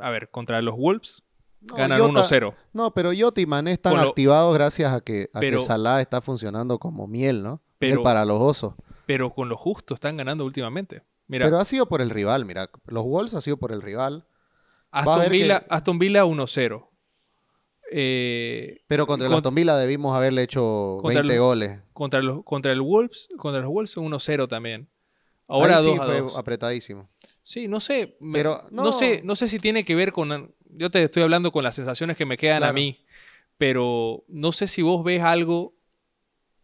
a 0.00 0.10
ver, 0.10 0.30
contra 0.30 0.60
los 0.62 0.74
Wolves 0.76 1.22
No, 1.60 1.76
ganan 1.76 2.00
Jota- 2.00 2.22
1-0. 2.24 2.54
No, 2.72 2.92
pero 2.92 3.12
Jota 3.16 3.40
y 3.40 3.46
Mané 3.46 3.70
están 3.72 3.94
lo- 3.94 4.08
activados 4.08 4.52
gracias 4.52 4.92
a 4.92 5.00
que, 5.00 5.30
a 5.32 5.38
que 5.38 5.60
Salah 5.60 6.00
está 6.00 6.20
funcionando 6.20 6.78
como 6.80 7.06
miel, 7.06 7.44
¿no? 7.44 7.62
Pero- 7.80 8.02
para 8.04 8.24
los 8.24 8.40
osos. 8.40 8.74
pero 9.06 9.30
con 9.34 9.48
lo 9.48 9.56
justo 9.56 9.94
están 9.94 10.16
ganando 10.16 10.44
últimamente. 10.44 11.02
Mira, 11.26 11.46
Pero 11.46 11.58
ha 11.58 11.64
sido 11.64 11.86
por 11.86 12.00
el 12.00 12.10
rival, 12.10 12.44
mira. 12.44 12.70
Los 12.86 13.04
Wolves 13.04 13.34
ha 13.34 13.40
sido 13.40 13.56
por 13.56 13.72
el 13.72 13.82
rival. 13.82 14.24
Aston, 14.92 15.30
Villa, 15.30 15.60
que- 15.60 15.66
Aston 15.70 15.98
Villa 15.98 16.24
1-0. 16.24 16.88
Eh, 17.92 18.82
Pero 18.86 19.06
contra 19.06 19.26
el 19.26 19.32
Cont- 19.32 19.38
Aston 19.38 19.54
Villa 19.54 19.76
debimos 19.76 20.16
haberle 20.16 20.42
hecho 20.42 20.98
Contra 21.02 21.20
20 21.22 21.34
el- 21.34 21.40
goles. 21.40 21.82
contra, 21.92 22.20
los, 22.22 22.44
contra 22.44 22.72
el 22.72 22.80
Wolves, 22.80 23.28
contra 23.36 23.60
los 23.62 23.70
Wolves 23.70 23.96
1-0 23.96 24.46
también. 24.48 24.88
Ahora 25.48 25.78
Ahí 25.78 25.84
2 25.84 25.92
sí 25.94 25.98
fue 25.98 26.20
2. 26.20 26.36
apretadísimo. 26.36 27.08
Sí, 27.42 27.66
no 27.66 27.80
sé. 27.80 28.16
me- 28.20 28.38
Pero, 28.38 28.62
no. 28.70 28.84
no. 28.84 28.92
sé, 28.92 29.22
no 29.24 29.34
sé 29.34 29.48
si 29.48 29.58
tiene 29.58 29.84
que 29.84 29.96
ver 29.96 30.12
con. 30.12 30.54
Yo 30.68 30.90
te 30.90 31.02
estoy 31.02 31.24
hablando 31.24 31.50
con 31.50 31.64
las 31.64 31.74
sensaciones 31.74 32.16
que 32.16 32.24
me 32.26 32.36
quedan 32.36 32.62
a 32.62 32.72
mí. 32.72 33.00
Pero 33.58 34.22
no 34.28 34.52
sé 34.52 34.68
si 34.68 34.82
vos 34.82 35.02
ves 35.04 35.22
algo. 35.22 35.74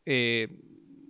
eh, 0.08 0.48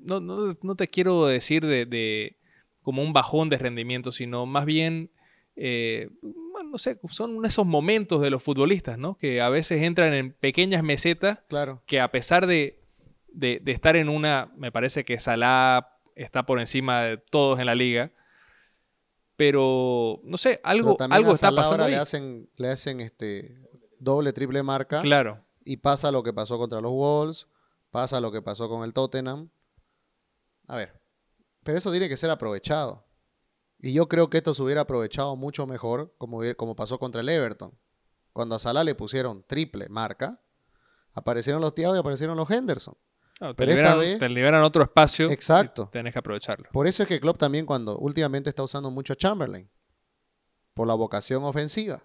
no, 0.06 0.20
no- 0.20 0.56
no 0.62 0.74
te 0.76 0.88
quiero 0.88 1.26
decir 1.26 1.66
de, 1.66 1.84
de 1.86 2.36
como 2.82 3.02
un 3.02 3.12
bajón 3.12 3.48
de 3.48 3.58
rendimiento, 3.58 4.12
sino 4.12 4.46
más 4.46 4.64
bien. 4.64 5.10
eh, 5.56 6.08
bueno, 6.52 6.70
no 6.70 6.78
sé, 6.78 6.98
son 7.10 7.44
esos 7.46 7.66
momentos 7.66 8.20
de 8.22 8.30
los 8.30 8.42
futbolistas, 8.42 8.98
¿no? 8.98 9.16
Que 9.16 9.40
a 9.40 9.48
veces 9.48 9.82
entran 9.82 10.12
en 10.14 10.32
pequeñas 10.32 10.82
mesetas 10.82 11.38
Claro. 11.48 11.82
que 11.86 12.00
a 12.00 12.10
pesar 12.10 12.46
de, 12.46 12.78
de- 13.28 13.60
de 13.62 13.72
estar 13.72 13.96
en 13.96 14.08
una, 14.08 14.52
me 14.56 14.70
parece 14.72 15.04
que 15.04 15.18
Salah 15.18 15.88
está 16.14 16.44
por 16.46 16.60
encima 16.60 17.02
de 17.02 17.16
todos 17.18 17.58
en 17.58 17.66
la 17.66 17.74
liga, 17.74 18.10
pero 19.36 20.20
no 20.24 20.36
sé, 20.38 20.60
algo, 20.64 20.96
también 20.96 21.16
algo 21.18 21.30
a 21.32 21.34
está 21.34 21.50
pasando 21.50 21.72
ahora 21.72 21.84
ahí. 21.86 21.90
le 21.92 21.98
hacen, 21.98 22.48
le 22.56 22.68
hacen 22.68 23.00
este 23.00 23.56
doble, 23.98 24.32
triple 24.32 24.62
marca. 24.62 25.00
Claro, 25.02 25.42
Y 25.64 25.78
pasa 25.78 26.10
lo 26.12 26.22
que 26.22 26.32
pasó 26.32 26.58
contra 26.58 26.80
los 26.80 26.92
Wolves. 26.92 27.46
Pasa 27.90 28.20
lo 28.20 28.30
que 28.30 28.40
pasó 28.42 28.68
con 28.68 28.84
el 28.84 28.92
Tottenham. 28.92 29.48
A 30.68 30.76
ver. 30.76 31.00
Pero 31.62 31.78
eso 31.78 31.90
tiene 31.90 32.08
que 32.08 32.16
ser 32.16 32.30
aprovechado. 32.30 33.04
Y 33.78 33.92
yo 33.92 34.08
creo 34.08 34.30
que 34.30 34.38
esto 34.38 34.54
se 34.54 34.62
hubiera 34.62 34.82
aprovechado 34.82 35.36
mucho 35.36 35.66
mejor 35.66 36.14
como, 36.18 36.40
como 36.56 36.74
pasó 36.76 36.98
contra 36.98 37.20
el 37.20 37.28
Everton. 37.28 37.76
Cuando 38.32 38.54
a 38.54 38.58
Salah 38.58 38.84
le 38.84 38.94
pusieron 38.94 39.44
triple 39.46 39.88
marca, 39.88 40.40
aparecieron 41.12 41.60
los 41.60 41.74
Thiago 41.74 41.96
y 41.96 41.98
aparecieron 41.98 42.36
los 42.36 42.50
Henderson. 42.50 42.94
Te, 43.38 43.54
pero 43.54 43.72
esta 43.72 43.96
vez- 43.96 44.18
te 44.18 44.28
liberan 44.30 44.62
otro 44.62 44.82
espacio 44.82 45.30
Exacto. 45.30 45.86
y 45.88 45.92
tenés 45.92 46.12
que 46.14 46.18
aprovecharlo. 46.20 46.68
Por 46.72 46.86
eso 46.86 47.02
es 47.02 47.08
que 47.08 47.20
Klopp 47.20 47.36
también 47.38 47.66
cuando 47.66 47.98
últimamente 47.98 48.48
está 48.48 48.62
usando 48.62 48.90
mucho 48.90 49.12
a 49.12 49.16
Chamberlain. 49.16 49.68
Por 50.74 50.86
la 50.86 50.94
vocación 50.94 51.44
ofensiva. 51.44 52.02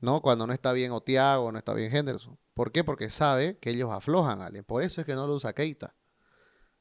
¿No? 0.00 0.20
Cuando 0.20 0.46
no 0.46 0.52
está 0.52 0.72
bien 0.72 0.92
o 0.92 1.00
Thiago, 1.00 1.50
no 1.52 1.58
está 1.58 1.72
bien 1.74 1.94
Henderson. 1.94 2.38
¿Por 2.54 2.72
qué? 2.72 2.84
Porque 2.84 3.08
sabe 3.10 3.58
que 3.58 3.70
ellos 3.70 3.90
aflojan 3.90 4.40
a 4.42 4.46
alguien. 4.46 4.64
Por 4.64 4.82
eso 4.82 5.00
es 5.00 5.06
que 5.06 5.14
no 5.14 5.26
lo 5.26 5.34
usa 5.34 5.52
Keita. 5.54 5.94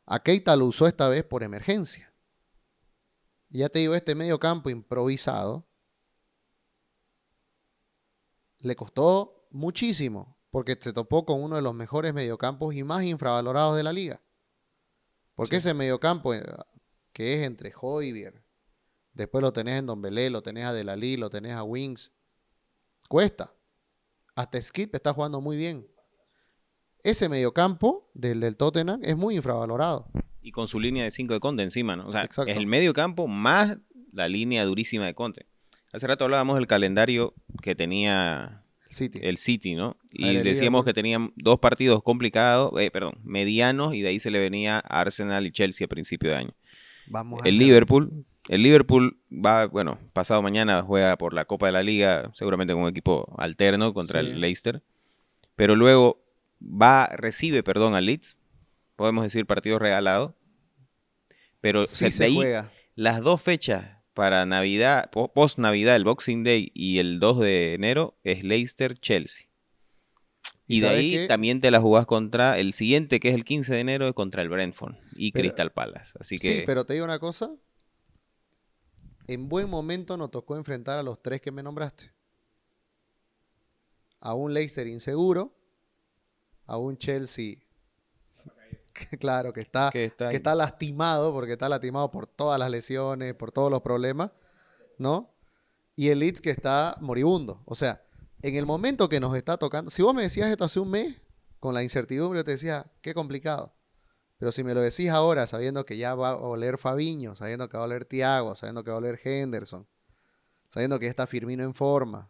A 0.05 0.21
Keita 0.21 0.55
lo 0.55 0.65
usó 0.65 0.87
esta 0.87 1.07
vez 1.07 1.23
por 1.23 1.43
emergencia. 1.43 2.13
Y 3.49 3.59
ya 3.59 3.69
te 3.69 3.79
digo, 3.79 3.95
este 3.95 4.15
medio 4.15 4.39
campo 4.39 4.69
improvisado 4.69 5.67
le 8.59 8.75
costó 8.75 9.47
muchísimo. 9.51 10.37
Porque 10.53 10.77
se 10.79 10.93
topó 10.93 11.25
con 11.25 11.41
uno 11.41 11.55
de 11.55 11.63
los 11.63 11.73
mejores 11.73 12.13
mediocampos 12.13 12.75
y 12.75 12.83
más 12.83 13.03
infravalorados 13.03 13.75
de 13.75 13.81
la 13.81 13.91
liga. 13.91 14.21
Porque 15.33 15.55
ese 15.55 15.73
mediocampo 15.73 16.31
eh, 16.35 16.43
que 17.11 17.33
es 17.33 17.47
entre 17.47 17.73
Hoybier, 17.75 18.45
después 19.13 19.41
lo 19.41 19.51
tenés 19.51 19.79
en 19.79 19.87
Don 19.87 19.99
Belé, 19.99 20.29
lo 20.29 20.43
tenés 20.43 20.65
a 20.65 20.73
Delalí, 20.73 21.17
lo 21.17 21.31
tenés 21.31 21.53
a 21.53 21.63
Wings, 21.63 22.11
cuesta. 23.09 23.51
Hasta 24.35 24.61
Skip 24.61 24.93
está 24.93 25.11
jugando 25.11 25.41
muy 25.41 25.57
bien. 25.57 25.87
Ese 27.03 27.27
mediocampo 27.29 28.09
del, 28.13 28.39
del 28.39 28.55
Tottenham 28.57 29.01
es 29.03 29.15
muy 29.17 29.35
infravalorado. 29.35 30.07
Y 30.41 30.51
con 30.51 30.67
su 30.67 30.79
línea 30.79 31.03
de 31.03 31.11
5 31.11 31.33
de 31.33 31.39
Conte 31.39 31.63
encima, 31.63 31.95
¿no? 31.95 32.07
O 32.07 32.11
sea, 32.11 32.23
Exacto. 32.23 32.49
es 32.51 32.57
el 32.57 32.67
medio 32.67 32.93
campo 32.93 33.27
más 33.27 33.77
la 34.11 34.27
línea 34.27 34.63
durísima 34.65 35.05
de 35.05 35.13
Conte. 35.13 35.45
Hace 35.91 36.07
rato 36.07 36.23
hablábamos 36.25 36.55
del 36.55 36.67
calendario 36.67 37.33
que 37.61 37.75
tenía 37.75 38.61
El 38.89 38.95
City. 38.95 39.19
el 39.21 39.37
City, 39.37 39.75
¿no? 39.75 39.97
Y 40.11 40.35
decíamos 40.37 40.85
que 40.85 40.93
tenían 40.93 41.33
dos 41.35 41.59
partidos 41.59 42.01
complicados, 42.03 42.71
eh, 42.79 42.89
perdón, 42.91 43.15
medianos, 43.23 43.93
y 43.95 44.01
de 44.01 44.09
ahí 44.09 44.19
se 44.19 44.31
le 44.31 44.39
venía 44.39 44.77
a 44.77 45.01
Arsenal 45.01 45.45
y 45.45 45.51
Chelsea 45.51 45.85
a 45.85 45.87
principio 45.89 46.29
de 46.31 46.37
año. 46.37 46.51
Vamos 47.07 47.41
El 47.45 47.57
Liverpool, 47.57 48.25
el 48.47 48.63
Liverpool 48.63 49.17
va, 49.29 49.67
bueno, 49.67 49.99
pasado 50.13 50.41
mañana 50.41 50.83
juega 50.83 51.17
por 51.17 51.33
la 51.33 51.45
Copa 51.45 51.65
de 51.67 51.73
la 51.73 51.83
Liga, 51.83 52.31
seguramente 52.33 52.73
con 52.73 52.83
un 52.83 52.89
equipo 52.89 53.33
alterno 53.37 53.93
contra 53.93 54.21
Sí. 54.21 54.27
el 54.27 54.41
Leicester, 54.41 54.81
pero 55.55 55.75
luego 55.75 56.22
va, 56.63 57.07
recibe, 57.07 57.63
perdón, 57.63 57.95
al 57.95 58.05
Leeds, 58.05 58.37
podemos 58.95 59.23
decir 59.23 59.45
partido 59.45 59.79
regalado, 59.79 60.35
pero 61.61 61.85
Sí 61.85 61.95
se- 62.05 62.11
se 62.11 62.23
de 62.23 62.27
ahí 62.29 62.35
juega. 62.35 62.71
las 62.95 63.21
dos 63.21 63.41
fechas 63.41 63.97
para 64.13 64.45
Navidad, 64.45 65.09
post 65.11 65.57
Navidad, 65.57 65.95
el 65.95 66.03
Boxing 66.03 66.43
Day 66.43 66.71
y 66.75 66.99
el 66.99 67.19
2 67.19 67.39
de 67.39 67.73
enero 67.73 68.17
es 68.23 68.43
Leicester-Chelsea. 68.43 69.47
¿Y 70.67 70.77
Y, 70.77 70.81
de 70.81 70.87
ahí 70.89 71.27
también 71.27 71.59
te 71.59 71.71
la 71.71 71.81
jugás 71.81 72.05
contra 72.05 72.57
el 72.59 72.73
siguiente, 72.73 73.19
que 73.19 73.29
es 73.29 73.35
el 73.35 73.43
15 73.43 73.73
de 73.73 73.79
enero, 73.81 74.07
es 74.07 74.13
contra 74.13 74.41
el 74.41 74.49
Brentford 74.49 74.95
y 75.15 75.31
Pero- 75.31 75.41
Crystal 75.43 75.71
Palace. 75.73 76.13
Así 76.19 76.37
que 76.37 76.57
Sí, 76.59 76.63
pero 76.65 76.85
te 76.85 76.93
digo 76.93 77.05
una 77.05 77.19
cosa. 77.19 77.51
en 79.27 79.49
buen 79.49 79.69
momento 79.69 80.15
nos 80.17 80.31
tocó 80.31 80.55
enfrentar 80.57 80.99
a 80.99 81.03
los 81.03 81.21
tres 81.21 81.41
que 81.41 81.51
me 81.51 81.63
nombraste. 81.63 82.11
A 84.19 84.33
un 84.35 84.53
Leicester 84.53 84.87
inseguro, 84.87 85.53
a 86.65 86.77
un 86.77 86.97
Chelsea, 86.97 87.57
claro, 89.19 89.53
que 89.53 89.61
está, 89.61 89.89
Que 89.91 90.05
está 90.05 90.25
que 90.25 90.29
ahí. 90.29 90.35
está 90.35 90.55
lastimado, 90.55 91.33
porque 91.33 91.53
está 91.53 91.69
lastimado 91.69 92.11
por 92.11 92.27
todas 92.27 92.59
las 92.59 92.69
lesiones, 92.69 93.33
por 93.35 93.51
todos 93.51 93.71
los 93.71 93.81
problemas, 93.81 94.31
¿no? 94.97 95.33
Y 95.95 96.09
el 96.09 96.19
Leeds 96.19 96.41
que 96.41 96.49
está 96.49 96.95
moribundo. 97.01 97.61
O 97.65 97.75
sea, 97.75 98.03
en 98.41 98.55
el 98.55 98.65
momento 98.65 99.09
que 99.09 99.19
nos 99.19 99.35
está 99.35 99.57
tocando, 99.57 99.91
si 99.91 100.01
vos 100.01 100.13
me 100.13 100.23
decías 100.23 100.49
esto 100.49 100.65
hace 100.65 100.79
un 100.79 100.89
mes, 100.89 101.21
con 101.59 101.73
la 101.73 101.83
incertidumbre, 101.83 102.39
yo 102.39 102.43
te 102.43 102.51
decía, 102.51 102.91
qué 103.01 103.13
complicado. 103.13 103.73
Pero 104.37 104.51
si 104.51 104.63
me 104.65 104.73
lo 104.73 104.81
decís 104.81 105.09
ahora, 105.09 105.47
sabiendo 105.47 105.85
que 105.85 105.95
ya 105.95 106.15
va 106.15 106.31
a 106.31 106.35
oler 106.35 106.77
Fabiño, 106.77 107.35
sabiendo 107.35 107.69
que 107.69 107.77
va 107.77 107.83
a 107.83 107.85
oler 107.85 108.03
Tiago, 108.03 108.55
sabiendo 108.55 108.83
que 108.83 108.89
va 108.89 108.95
a 108.95 108.99
oler 108.99 109.19
Henderson, 109.23 109.87
sabiendo 110.67 110.99
que 110.99 111.05
ya 111.05 111.11
está 111.11 111.27
Firmino 111.27 111.63
en 111.63 111.73
forma, 111.73 112.29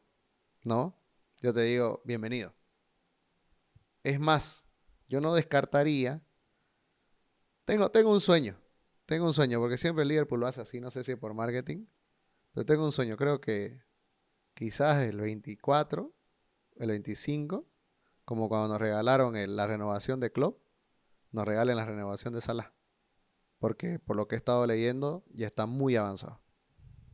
¿no? 0.63 0.95
Yo 1.41 1.51
te 1.51 1.61
digo, 1.61 2.01
bienvenido. 2.05 2.53
Es 4.03 4.19
más, 4.19 4.65
yo 5.07 5.21
no 5.21 5.33
descartaría. 5.33 6.21
Tengo, 7.65 7.89
tengo 7.89 8.11
un 8.11 8.21
sueño. 8.21 8.59
Tengo 9.05 9.25
un 9.25 9.33
sueño, 9.33 9.59
porque 9.59 9.77
siempre 9.77 10.03
el 10.03 10.09
Liverpool 10.09 10.39
lo 10.39 10.47
hace 10.47 10.61
así, 10.61 10.79
no 10.79 10.91
sé 10.91 11.03
si 11.03 11.15
por 11.15 11.33
marketing. 11.33 11.85
Pero 12.53 12.65
tengo 12.65 12.85
un 12.85 12.91
sueño, 12.91 13.17
creo 13.17 13.41
que 13.41 13.81
quizás 14.53 15.03
el 15.03 15.19
24, 15.19 16.13
el 16.77 16.89
25, 16.89 17.67
como 18.25 18.47
cuando 18.47 18.69
nos 18.69 18.79
regalaron 18.79 19.35
la 19.55 19.67
renovación 19.67 20.19
de 20.19 20.31
Klopp, 20.31 20.61
nos 21.31 21.45
regalen 21.45 21.75
la 21.75 21.85
renovación 21.85 22.33
de 22.33 22.41
Salah. 22.41 22.73
Porque 23.59 23.99
por 23.99 24.15
lo 24.15 24.27
que 24.27 24.35
he 24.35 24.37
estado 24.37 24.65
leyendo, 24.67 25.23
ya 25.33 25.47
está 25.47 25.65
muy 25.65 25.95
avanzado. 25.95 26.41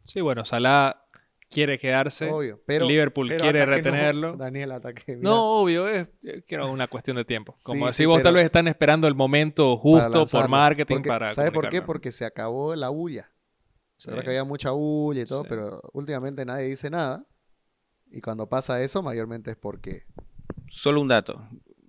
Sí, 0.04 0.22
bueno, 0.22 0.46
Salah 0.46 1.09
quiere 1.50 1.78
quedarse. 1.78 2.30
Obvio. 2.30 2.62
Pero, 2.66 2.88
Liverpool 2.88 3.28
pero 3.30 3.42
quiere 3.42 3.60
que 3.60 3.66
no- 3.66 3.72
retenerlo. 3.72 4.36
Daniel, 4.38 4.72
hasta 4.72 4.94
que. 4.94 5.16
mira, 5.18 5.30
No, 5.30 5.62
obvio, 5.62 5.88
es 5.88 6.08
eh, 6.24 6.44
que 6.48 6.56
era 6.56 6.66
una 6.68 6.88
cuestión 6.88 7.18
de 7.18 7.26
tiempo. 7.26 7.54
Como 7.64 7.86
Sí, 7.86 7.90
así 7.90 8.04
sí, 8.04 8.06
vos 8.06 8.22
tal 8.24 8.36
vez 8.36 8.46
están 8.46 8.68
esperando 8.68 9.08
el 9.08 9.16
momento 9.16 9.78
justo 9.78 10.26
por 10.26 10.48
marketing 10.50 10.96
Porque- 10.98 11.10
para 11.10 11.30
¿Sabe 11.30 11.52
por 11.52 11.70
qué? 11.70 11.82
Porque 11.82 12.12
se 12.12 12.26
acabó 12.26 12.76
la 12.76 12.90
bulla. 12.90 13.32
Sí. 13.98 14.08
La 14.10 14.16
verdad 14.16 14.24
que 14.26 14.30
había 14.38 14.44
mucha 14.46 14.72
bulla 14.72 15.22
y 15.22 15.26
todo, 15.26 15.42
Sí. 15.42 15.48
pero 15.50 15.82
últimamente 15.94 16.46
nadie 16.46 16.68
dice 16.68 16.90
nada. 16.90 17.26
Y 18.12 18.22
cuando 18.22 18.48
pasa 18.48 18.82
eso, 18.82 19.04
mayormente 19.04 19.52
es 19.52 19.58
porque. 19.58 20.04
Solo 20.70 21.02
un 21.02 21.08
dato, 21.10 21.48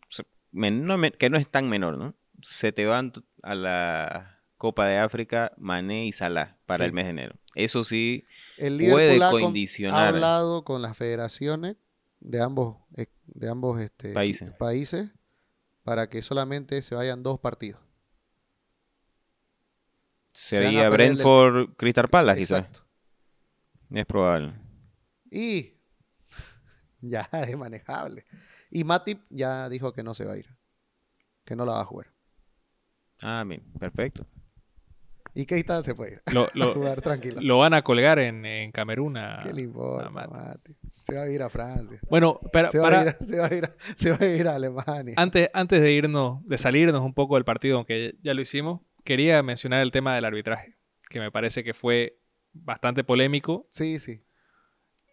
se- 0.08 0.24
men- 0.50 0.84
no 0.84 0.98
me- 0.98 1.12
que 1.12 1.30
no 1.30 1.36
es 1.38 1.46
tan 1.48 1.68
menor, 1.68 1.96
¿no? 1.98 2.14
Se 2.42 2.72
te 2.72 2.86
van 2.86 3.12
a 3.42 3.54
la 3.54 4.39
Copa 4.60 4.86
de 4.86 4.98
África 4.98 5.52
Mané 5.56 6.04
y 6.04 6.12
Salah 6.12 6.58
para 6.66 6.84
Sí. 6.84 6.88
el 6.88 6.92
mes 6.92 7.06
de 7.06 7.10
enero. 7.12 7.34
Eso 7.54 7.82
sí, 7.82 8.26
El 8.58 8.76
Puede 8.90 9.18
condicionar. 9.18 9.98
ha 9.98 10.08
hablado 10.08 10.64
con 10.64 10.82
las 10.82 10.98
federaciones 10.98 11.78
de 12.20 12.42
ambos, 12.42 12.76
eh, 12.94 13.06
de 13.24 13.48
ambos 13.48 13.80
este, 13.80 14.12
Países. 14.12 14.52
países 14.58 15.08
para 15.82 16.10
que 16.10 16.20
solamente 16.20 16.82
se 16.82 16.94
vayan 16.94 17.22
dos 17.22 17.40
partidos. 17.40 17.80
Se 20.32 20.56
sería 20.56 20.84
el 20.88 20.90
Brentford 20.90 21.74
Crystal 21.76 22.08
Palace, 22.08 22.40
quizás. 22.40 22.58
Exacto. 22.60 22.86
Es 23.90 24.04
probable. 24.04 24.52
Y 25.30 25.72
ya 27.00 27.30
es 27.32 27.56
manejable. 27.56 28.26
Y 28.70 28.84
Matip 28.84 29.22
ya 29.30 29.70
dijo 29.70 29.94
que 29.94 30.02
no 30.02 30.12
se 30.12 30.26
va 30.26 30.34
a 30.34 30.36
ir. 30.36 30.54
Que 31.46 31.56
no 31.56 31.64
la 31.64 31.72
va 31.72 31.80
a 31.80 31.84
jugar. 31.86 32.08
Ah, 33.22 33.42
bien, 33.46 33.62
perfecto. 33.78 34.26
Y 35.34 35.46
Keita 35.46 35.82
se 35.82 35.94
puede 35.94 36.12
ir. 36.14 36.22
Lo, 36.54 36.70
a 36.70 36.74
jugar 36.74 37.00
tranquilo. 37.02 37.40
lo 37.40 37.58
van 37.58 37.72
a 37.74 37.82
colgar 37.82 38.18
en, 38.18 38.44
en 38.44 38.72
Camerún. 38.72 39.16
a- 39.16 39.40
¿Qué 39.42 39.52
le 39.52 39.62
importa, 39.62 40.10
a? 40.24 40.56
Se 41.00 41.14
va 41.14 41.22
a 41.22 41.30
ir 41.30 41.42
a 41.42 41.48
Francia. 41.48 41.98
Bueno, 42.10 42.40
pero 42.52 42.70
Se 42.70 42.78
va, 42.78 42.84
para, 42.84 43.00
a 43.00 43.02
ir 43.02 43.08
a, 43.08 43.24
se, 43.24 43.38
va 43.38 43.46
a 43.46 43.54
ir 43.54 43.72
se 43.94 44.10
va 44.10 44.18
a 44.20 44.26
ir 44.26 44.48
a 44.48 44.54
Alemania. 44.56 45.14
antes, 45.16 45.48
antes 45.54 45.80
de 45.80 45.92
irnos, 45.92 46.44
de 46.46 46.58
salirnos 46.58 47.02
un 47.02 47.14
poco 47.14 47.36
del 47.36 47.44
partido, 47.44 47.76
aunque 47.76 48.16
ya 48.22 48.34
lo 48.34 48.40
hicimos, 48.42 48.80
quería 49.04 49.42
mencionar 49.42 49.80
el 49.82 49.92
tema 49.92 50.14
del 50.14 50.24
arbitraje, 50.24 50.76
que 51.08 51.20
me 51.20 51.30
parece 51.30 51.64
que 51.64 51.72
fue 51.74 52.18
bastante 52.52 53.04
polémico. 53.04 53.66
Sí, 53.70 53.98
sí. 53.98 54.22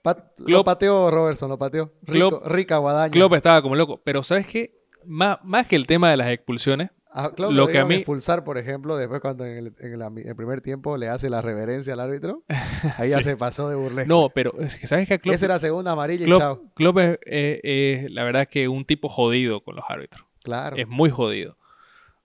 Pat- 0.04 0.40
lo 0.40 0.64
pateó 0.64 1.12
Robertson, 1.12 1.50
lo 1.50 1.58
pateó. 1.58 1.94
Rico, 2.04 2.30
Klopp- 2.42 2.48
rica 2.48 2.78
guadaña. 2.78 3.12
Klopp 3.12 3.34
estaba 3.34 3.62
como 3.62 3.76
loco, 3.76 4.02
pero 4.04 4.24
¿sabes 4.24 4.48
qué? 4.48 4.78
Más, 5.06 5.38
más 5.44 5.68
que 5.68 5.76
el 5.76 5.88
tema 5.88 6.10
de 6.10 6.18
las 6.18 6.28
expulsiones, 6.30 6.90
A 7.20 7.32
Klopp 7.34 7.52
lo 7.52 7.66
lo, 7.66 7.68
que 7.68 7.80
a 7.80 7.86
mí- 7.86 7.96
expulsar, 7.96 8.44
por 8.44 8.58
ejemplo, 8.58 8.96
después 8.96 9.22
cuando 9.22 9.44
en 9.46 9.58
el, 9.58 9.76
en 9.80 9.94
el- 10.02 10.28
el 10.28 10.36
primer 10.36 10.62
tiempo 10.62 10.98
le 10.98 11.10
hace 11.10 11.30
la 11.30 11.42
reverencia 11.42 11.94
al 11.94 12.00
árbitro. 12.00 12.44
Ahí 12.98 13.10
ya 13.10 13.22
se 13.22 13.36
pasó 13.38 13.68
de 13.70 13.76
burlesco. 13.76 14.08
no, 14.08 14.30
pero 14.30 14.54
es 14.60 14.76
que 14.76 14.86
¿sabes 14.88 15.08
qué? 15.08 15.18
Klopp, 15.20 15.34
Esa 15.36 15.46
era 15.46 15.58
segunda 15.60 15.94
amarilla 15.94 16.26
y 16.26 16.28
Klopp- 16.28 16.40
chao. 16.40 16.62
Klopp 16.76 16.98
es, 17.00 18.12
la 18.12 18.24
verdad 18.24 18.48
que 18.48 18.68
un 18.68 18.86
tipo 18.86 19.10
jodido 19.10 19.64
con 19.64 19.76
los 19.76 19.86
árbitros. 19.90 20.26
Claro. 20.44 20.78
Es 20.78 20.88
muy 20.88 21.10
jodido. 21.10 21.58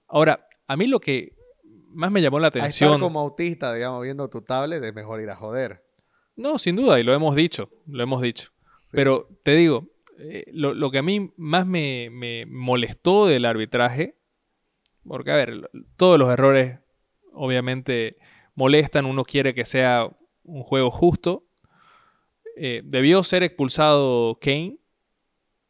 Ahora, 0.08 0.46
a 0.66 0.76
mí 0.76 0.86
lo 0.86 1.00
que 1.00 1.34
más 1.88 2.10
me 2.10 2.20
llamó 2.22 2.38
la 2.38 2.46
A 2.46 2.48
estar 2.48 2.62
atención. 2.62 3.00
como 3.00 3.20
autista, 3.20 3.72
digamos, 3.74 4.02
viendo 4.02 4.28
tu 4.28 4.42
tablet, 4.42 4.82
es 4.84 4.94
mejor 4.94 5.20
ir 5.20 5.30
a 5.30 5.36
joder. 5.36 5.82
No, 6.36 6.58
sin 6.58 6.76
duda, 6.76 6.98
y 7.00 7.02
lo 7.02 7.12
hemos 7.14 7.34
dicho, 7.36 7.70
lo 7.86 8.02
hemos 8.02 8.22
dicho. 8.22 8.50
Sí. 8.76 8.90
Pero 8.92 9.28
te 9.42 9.52
digo, 9.52 9.88
eh, 10.18 10.44
lo, 10.52 10.74
lo 10.74 10.90
que 10.90 10.98
a 10.98 11.02
mí 11.02 11.32
más 11.36 11.66
me, 11.66 12.08
me 12.10 12.46
molestó 12.46 13.26
del 13.26 13.44
arbitraje, 13.44 14.16
porque 15.06 15.30
a 15.30 15.36
ver, 15.36 15.70
todos 15.96 16.18
los 16.18 16.30
errores 16.32 16.78
obviamente 17.32 18.16
molestan, 18.54 19.06
uno 19.06 19.24
quiere 19.24 19.54
que 19.54 19.64
sea 19.64 20.08
un 20.44 20.62
juego 20.62 20.90
justo. 20.90 21.44
Eh, 22.56 22.82
debió 22.84 23.22
ser 23.22 23.42
expulsado 23.42 24.38
Kane, 24.40 24.76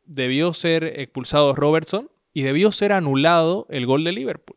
debió 0.05 0.53
ser 0.53 0.85
expulsado 1.01 1.55
Robertson 1.55 2.11
y 2.35 2.43
debió 2.43 2.73
ser 2.73 2.93
anulado 2.93 3.67
el 3.71 3.87
gol 3.87 4.03
de 4.05 4.13
Liverpool 4.13 4.57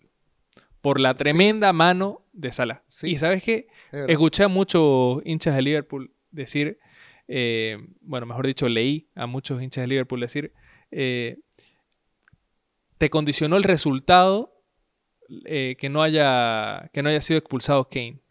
por 0.81 0.99
la 0.99 1.13
Sí. 1.13 1.19
tremenda 1.19 1.71
mano 1.73 2.21
de 2.33 2.51
Salah. 2.51 2.83
Sí. 2.87 3.11
Y 3.11 3.17
sabes 3.17 3.43
qué, 3.43 3.67
Es. 3.91 4.05
Escuché 4.09 4.43
a 4.43 4.47
muchos 4.47 5.21
hinchas 5.25 5.55
de 5.55 5.61
Liverpool 5.61 6.11
decir, 6.31 6.79
eh, 7.27 7.77
bueno, 8.01 8.25
mejor 8.25 8.45
dicho, 8.47 8.67
leí 8.67 9.07
a 9.15 9.25
muchos 9.27 9.61
hinchas 9.61 9.83
de 9.83 9.87
Liverpool 9.87 10.19
decir, 10.19 10.51
eh, 10.91 11.37
te 12.97 13.09
condicionó 13.09 13.57
el 13.57 13.63
resultado 13.63 14.54
eh, 15.45 15.75
que, 15.79 15.89
no 15.89 16.01
haya, 16.03 16.89
que 16.93 17.01
no 17.03 17.09
haya 17.09 17.21
sido 17.21 17.37
expulsado 17.39 17.87
Kane. 17.89 18.21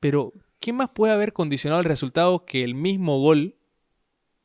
Pero, 0.00 0.32
¿qué 0.60 0.72
más 0.72 0.90
puede 0.90 1.12
haber 1.12 1.32
condicionado 1.32 1.80
el 1.80 1.86
resultado 1.86 2.44
que 2.44 2.64
el 2.64 2.74
mismo 2.74 3.20
gol 3.20 3.56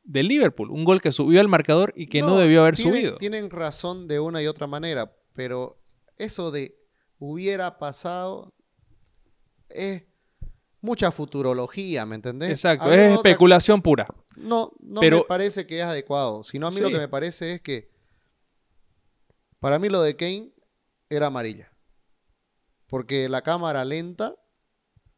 del 0.04 0.28
Liverpool? 0.28 0.70
Un 0.70 0.84
gol 0.84 1.02
que 1.02 1.12
subió 1.12 1.40
al 1.40 1.48
marcador 1.48 1.92
y 1.96 2.06
que 2.08 2.20
no, 2.20 2.36
debió 2.38 2.60
haber 2.62 2.76
tienen- 2.76 2.94
subido. 2.94 3.16
Tienen 3.18 3.50
razón 3.50 4.08
de 4.08 4.20
una 4.20 4.42
y 4.42 4.46
otra 4.46 4.66
manera, 4.66 5.12
pero 5.34 5.80
eso 6.16 6.50
de 6.50 6.76
hubiera 7.18 7.78
pasado 7.78 8.52
es 9.68 10.04
mucha 10.80 11.10
futurología, 11.10 12.06
¿me 12.06 12.14
entendés? 12.14 12.50
Exacto, 12.50 12.86
es 12.92 12.98
de 12.98 13.06
otra- 13.08 13.14
especulación 13.16 13.82
pura. 13.82 14.06
No, 14.36 14.72
no 14.80 15.00
Pero- 15.00 15.18
me 15.18 15.24
parece 15.24 15.66
que 15.66 15.78
es 15.78 15.84
adecuado. 15.84 16.44
Sino 16.44 16.68
a 16.68 16.70
mí 16.70 16.78
lo 16.80 16.90
que 16.90 16.98
me 16.98 17.08
parece 17.08 17.54
es 17.54 17.60
que 17.60 17.90
para 19.58 19.80
mí 19.80 19.88
lo 19.88 20.00
de 20.02 20.14
Kane 20.14 20.52
era 21.10 21.26
amarilla. 21.28 21.72
Porque 22.86 23.28
la 23.28 23.42
cámara 23.42 23.84
lenta 23.84 24.34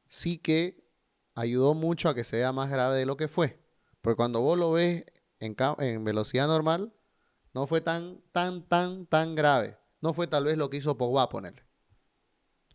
sí 0.06 0.38
que 0.38 0.84
ayudó 1.34 1.74
mucho 1.74 2.08
a 2.08 2.14
que 2.14 2.24
se 2.24 2.36
vea 2.38 2.52
más 2.52 2.70
grave 2.70 2.96
de 2.98 3.06
lo 3.06 3.16
que 3.16 3.28
fue. 3.28 3.60
Porque 4.00 4.16
cuando 4.16 4.40
vos 4.40 4.58
lo 4.58 4.72
ves 4.72 5.04
en, 5.38 5.56
en 5.78 6.04
velocidad 6.04 6.46
normal, 6.48 6.92
no 7.54 7.66
fue 7.66 7.80
tan, 7.80 8.20
tan, 8.32 8.66
tan, 8.66 9.06
tan 9.06 9.34
grave. 9.34 9.78
No 10.00 10.14
fue 10.14 10.26
tal 10.26 10.44
vez 10.44 10.56
lo 10.56 10.70
que 10.70 10.78
hizo 10.78 10.96
Pogba 10.96 11.28
ponerle. 11.28 11.62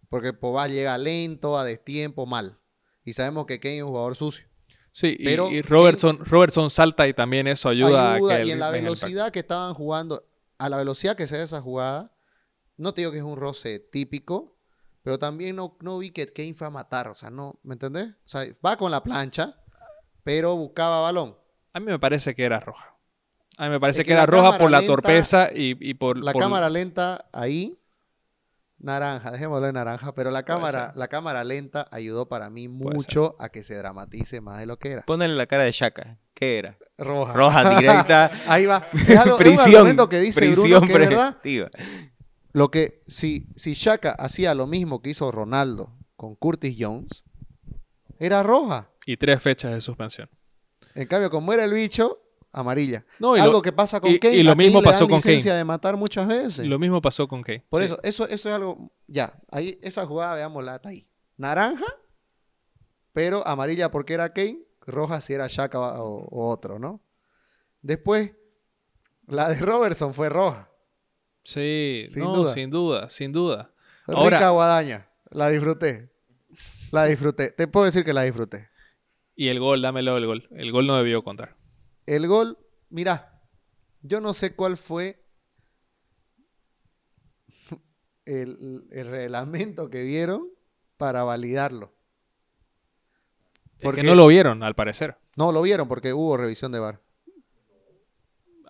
Porque 0.10 0.34
Pogba 0.34 0.68
llega 0.68 0.98
lento, 0.98 1.58
a 1.58 1.64
destiempo, 1.66 2.26
mal. 2.26 2.60
Y 3.04 3.14
sabemos 3.14 3.46
que 3.46 3.60
Kane 3.60 3.78
es 3.78 3.84
un 3.84 3.90
jugador 3.90 4.16
sucio. 4.16 4.48
Sí, 4.92 5.16
y- 5.20 5.26
Pero 5.26 5.52
y, 5.52 5.62
Robertson, 5.62 6.24
Robertson 6.24 6.70
salta 6.70 7.08
y 7.08 7.14
también 7.14 7.48
eso 7.48 7.68
ayuda, 7.70 8.14
ayuda, 8.14 8.36
a 8.36 8.38
que 8.38 8.46
y 8.46 8.50
el- 8.52 8.54
en 8.54 8.60
la 8.60 8.68
el 8.70 8.84
velocidad 8.84 9.32
que 9.32 9.40
estaban 9.40 9.74
jugando, 9.74 10.26
a 10.58 10.70
la 10.70 10.78
velocidad 10.78 11.18
que 11.18 11.28
se 11.28 11.38
da 11.38 11.44
esa 11.44 11.62
jugada, 11.62 12.15
no 12.78 12.94
te 12.94 13.02
digo 13.02 13.12
que 13.12 13.18
es 13.20 13.24
un 13.24 13.38
roce 13.38 13.80
típico, 13.80 14.56
pero 15.04 15.20
también 15.20 15.56
no, 15.56 15.78
no 15.82 15.98
vi 16.00 16.12
que 16.12 16.26
Kane 16.32 16.54
fue 16.54 16.68
a 16.68 16.72
matar, 16.72 17.08
o 17.10 17.14
sea, 17.14 17.30
no, 17.30 17.60
¿me 17.64 17.74
entendés? 17.74 18.10
O 18.10 18.28
sea, 18.28 18.44
va 18.66 18.76
con 18.78 18.92
la 18.92 19.04
plancha, 19.04 19.56
pero 20.24 20.56
buscaba 20.56 21.02
balón. 21.02 21.38
A 21.74 21.80
mí 21.80 21.86
me 21.88 22.00
parece 22.00 22.34
que 22.36 22.44
era 22.44 22.60
roja. 22.60 22.96
A 23.58 23.66
mí 23.66 23.70
me 23.70 23.80
parece 23.80 24.02
Es 24.02 24.06
que, 24.06 24.10
que 24.10 24.14
era 24.14 24.26
roja 24.26 24.58
por 24.58 24.70
la 24.72 24.80
lenta- 24.80 24.94
torpeza 24.94 25.50
y, 25.54 25.78
y 25.80 25.94
por... 25.94 26.18
La 26.24 26.34
por- 26.34 26.42
cámara 26.42 26.70
lenta 26.70 27.26
ahí, 27.32 27.78
naranja, 28.80 29.32
dejémoslo 29.32 29.68
en 29.68 29.76
naranja, 29.76 30.14
pero 30.14 30.32
la 30.32 30.44
cámara, 30.44 30.92
la 30.96 31.08
cámara 31.08 31.44
lenta 31.44 31.88
ayudó 31.92 32.28
para 32.28 32.50
mí 32.50 32.68
mucho 32.68 33.36
a 33.40 33.50
que 33.50 33.64
se 33.64 33.76
dramatice 33.76 34.42
más 34.42 34.60
de 34.60 34.66
lo 34.66 34.78
que 34.78 34.92
era. 34.92 35.02
Ponle 35.04 35.28
la 35.30 35.46
cara 35.46 35.64
de 35.64 35.72
Shaka. 35.72 36.18
¿Qué 36.34 36.58
era? 36.60 36.78
Roja. 36.98 37.34
Roja 37.34 37.78
directa. 37.80 38.30
Ahí 38.48 38.66
va. 38.66 38.86
Es 38.94 39.10
algo, 39.12 39.24
es 39.24 39.32
un 39.32 39.38
prisión. 39.38 39.76
argumento 39.76 40.10
que 40.10 40.20
dice 40.20 40.42
prisión 40.42 40.82
Bruno 40.82 40.88
que 40.88 40.94
es 40.94 41.00
verdad. 41.10 41.38
Lo 42.56 42.72
que, 42.72 43.04
si, 43.06 43.50
si 43.58 43.74
Shaka 43.74 44.12
hacía 44.12 44.56
lo 44.56 44.66
mismo 44.66 45.02
que 45.02 45.10
hizo 45.10 45.30
Ronaldo 45.30 45.92
con 46.16 46.36
Curtis 46.36 46.78
Jones, 46.80 47.26
era 48.18 48.44
roja. 48.44 48.90
Y 49.06 49.18
tres 49.18 49.42
fechas 49.42 49.74
de 49.74 49.82
suspensión. 49.82 50.30
En 50.94 51.06
cambio, 51.06 51.30
como 51.30 51.52
era 51.52 51.66
el 51.66 51.74
bicho, 51.74 52.18
amarilla. 52.54 53.06
No, 53.20 53.36
y 53.36 53.42
Algo 53.42 53.58
lo, 53.58 53.62
que 53.62 53.74
pasa 53.74 54.00
con 54.00 54.12
y- 54.12 54.20
Kane. 54.20 54.36
y 54.38 54.44
lo 54.44 54.56
mismo 54.56 54.82
pasó 54.82 55.06
con 55.06 55.20
Kane. 55.20 55.42
de 55.42 55.66
matar 55.66 55.98
muchas 55.98 56.26
veces. 56.28 56.66
lo 56.66 56.80
mismo 56.80 57.02
pasó 57.02 57.28
con 57.28 57.44
Kane. 57.44 57.66
Por 57.70 57.82
Sí. 57.82 57.88
eso, 57.88 58.00
eso, 58.04 58.24
eso 58.30 58.48
es 58.48 58.56
algo. 58.56 58.90
Ya, 59.08 59.34
ahí 59.52 59.78
esa 59.82 60.06
jugada, 60.06 60.36
veámosla 60.36 60.78
está 60.78 60.90
ahí. 60.90 61.06
Naranja, 61.36 61.86
pero 63.12 63.46
amarilla 63.46 63.92
porque 63.92 64.14
era 64.14 64.32
Kane, 64.32 64.60
roja 64.88 65.20
si 65.20 65.34
era 65.34 65.48
Shaka 65.48 65.78
o, 66.02 66.26
o 66.30 66.50
otro, 66.50 66.80
¿no? 66.80 67.02
Después, 67.82 68.32
la 69.28 69.50
de 69.50 69.56
Robertson 69.60 70.14
fue 70.14 70.30
roja. 70.30 70.70
Sí, 71.46 72.06
Sin 72.10 72.24
no, 72.24 72.36
duda. 72.36 72.54
sin 72.54 72.70
duda, 72.72 73.10
sin 73.10 73.32
duda. 73.32 73.72
Rica 74.08 74.20
Ahora- 74.20 74.50
guadaña. 74.50 75.10
La 75.30 75.48
disfruté. 75.50 76.12
La 76.92 77.06
disfruté. 77.06 77.52
Te 77.52 77.68
puedo 77.68 77.86
decir 77.86 78.04
que 78.04 78.14
la 78.14 78.24
disfruté. 78.24 78.70
Y 79.36 79.48
el 79.50 79.60
gol, 79.60 79.82
dámelo 79.82 80.18
el 80.18 80.26
gol. 80.26 80.48
El 80.52 80.72
gol 80.72 80.88
no 80.88 80.98
debió 80.98 81.24
contar. 81.24 81.56
El 82.06 82.28
gol, 82.28 82.58
mira, 82.90 83.42
yo 84.02 84.20
no 84.22 84.34
sé 84.34 84.56
cuál 84.56 84.76
fue 84.78 85.24
el, 88.26 88.88
el 88.92 89.08
reglamento 89.08 89.90
que 89.90 90.04
vieron 90.04 90.50
para 90.98 91.24
validarlo. 91.24 91.94
Es 93.78 93.82
Porque- 93.84 94.02
que 94.02 94.08
no 94.08 94.16
lo 94.16 94.28
vieron, 94.28 94.64
al 94.64 94.74
parecer. 94.76 95.18
No, 95.36 95.52
lo 95.52 95.62
vieron 95.62 95.88
porque 95.88 96.14
hubo 96.14 96.38
revisión 96.38 96.72
de 96.72 96.80
VAR. 96.80 97.02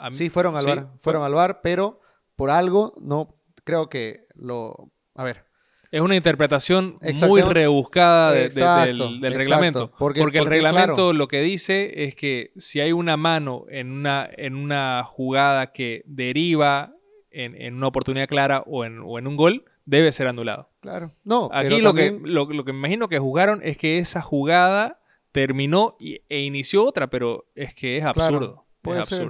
Mí- 0.09 0.13
Sí, 0.13 0.30
fueron 0.30 0.55
al 0.57 0.63
sí, 0.65 0.69
VAR. 0.69 0.89
Fueron 0.99 1.23
al 1.23 1.34
VAR, 1.34 1.61
pero 1.61 2.01
por 2.36 2.49
algo 2.49 2.93
no 3.01 3.36
creo 3.63 3.89
que 3.89 4.25
lo... 4.36 4.91
A 5.15 5.23
ver, 5.23 5.45
Es 5.91 6.01
una 6.01 6.15
interpretación 6.17 6.95
muy. 7.27 7.41
¡Rebuscada 7.41 8.31
de- 8.31 8.39
de- 8.39 8.45
Exacto, 8.47 8.86
del, 8.88 8.97
del 9.21 9.33
exacto. 9.33 9.38
reglamento. 9.38 9.91
Porque- 9.97 10.19
Porque, 10.21 10.39
el 10.39 10.45
reglamento 10.45 10.93
claro. 10.95 11.13
lo 11.13 11.27
que 11.29 11.41
dice 11.41 12.03
es 12.03 12.15
que 12.15 12.51
si 12.57 12.81
hay 12.81 12.91
una 12.91 13.15
mano 13.15 13.65
en 13.69 13.91
una, 13.91 14.29
en 14.36 14.55
una 14.55 15.03
jugada 15.05 15.71
que 15.71 16.03
deriva 16.05 16.93
en, 17.31 17.55
en 17.61 17.75
una 17.75 17.88
oportunidad 17.88 18.27
clara 18.27 18.63
o 18.65 18.83
en, 18.83 18.99
o 18.99 19.17
en 19.19 19.27
un 19.27 19.36
gol, 19.38 19.63
debe 19.86 20.11
ser 20.11 20.27
anulado. 20.27 20.69
claro. 20.81 21.11
No, 21.23 21.49
Aquí 21.53 21.79
lo, 21.79 21.89
también- 21.89 22.23
que, 22.23 22.29
lo, 22.29 22.45
lo 22.45 22.65
que 22.65 22.73
me 22.73 22.79
imagino 22.79 23.07
que 23.07 23.19
jugaron 23.19 23.61
es 23.63 23.77
que 23.77 23.99
esa 23.99 24.21
jugada 24.21 24.99
terminó 25.31 25.95
y- 25.99 26.21
e 26.29 26.39
inició 26.41 26.83
otra, 26.86 27.07
pero 27.09 27.45
es 27.55 27.73
que 27.73 27.97
es 27.97 28.03
Claro, 28.03 28.21
absurdo. 28.38 28.65
puede 28.81 28.99
es 29.01 29.05
ser. 29.07 29.29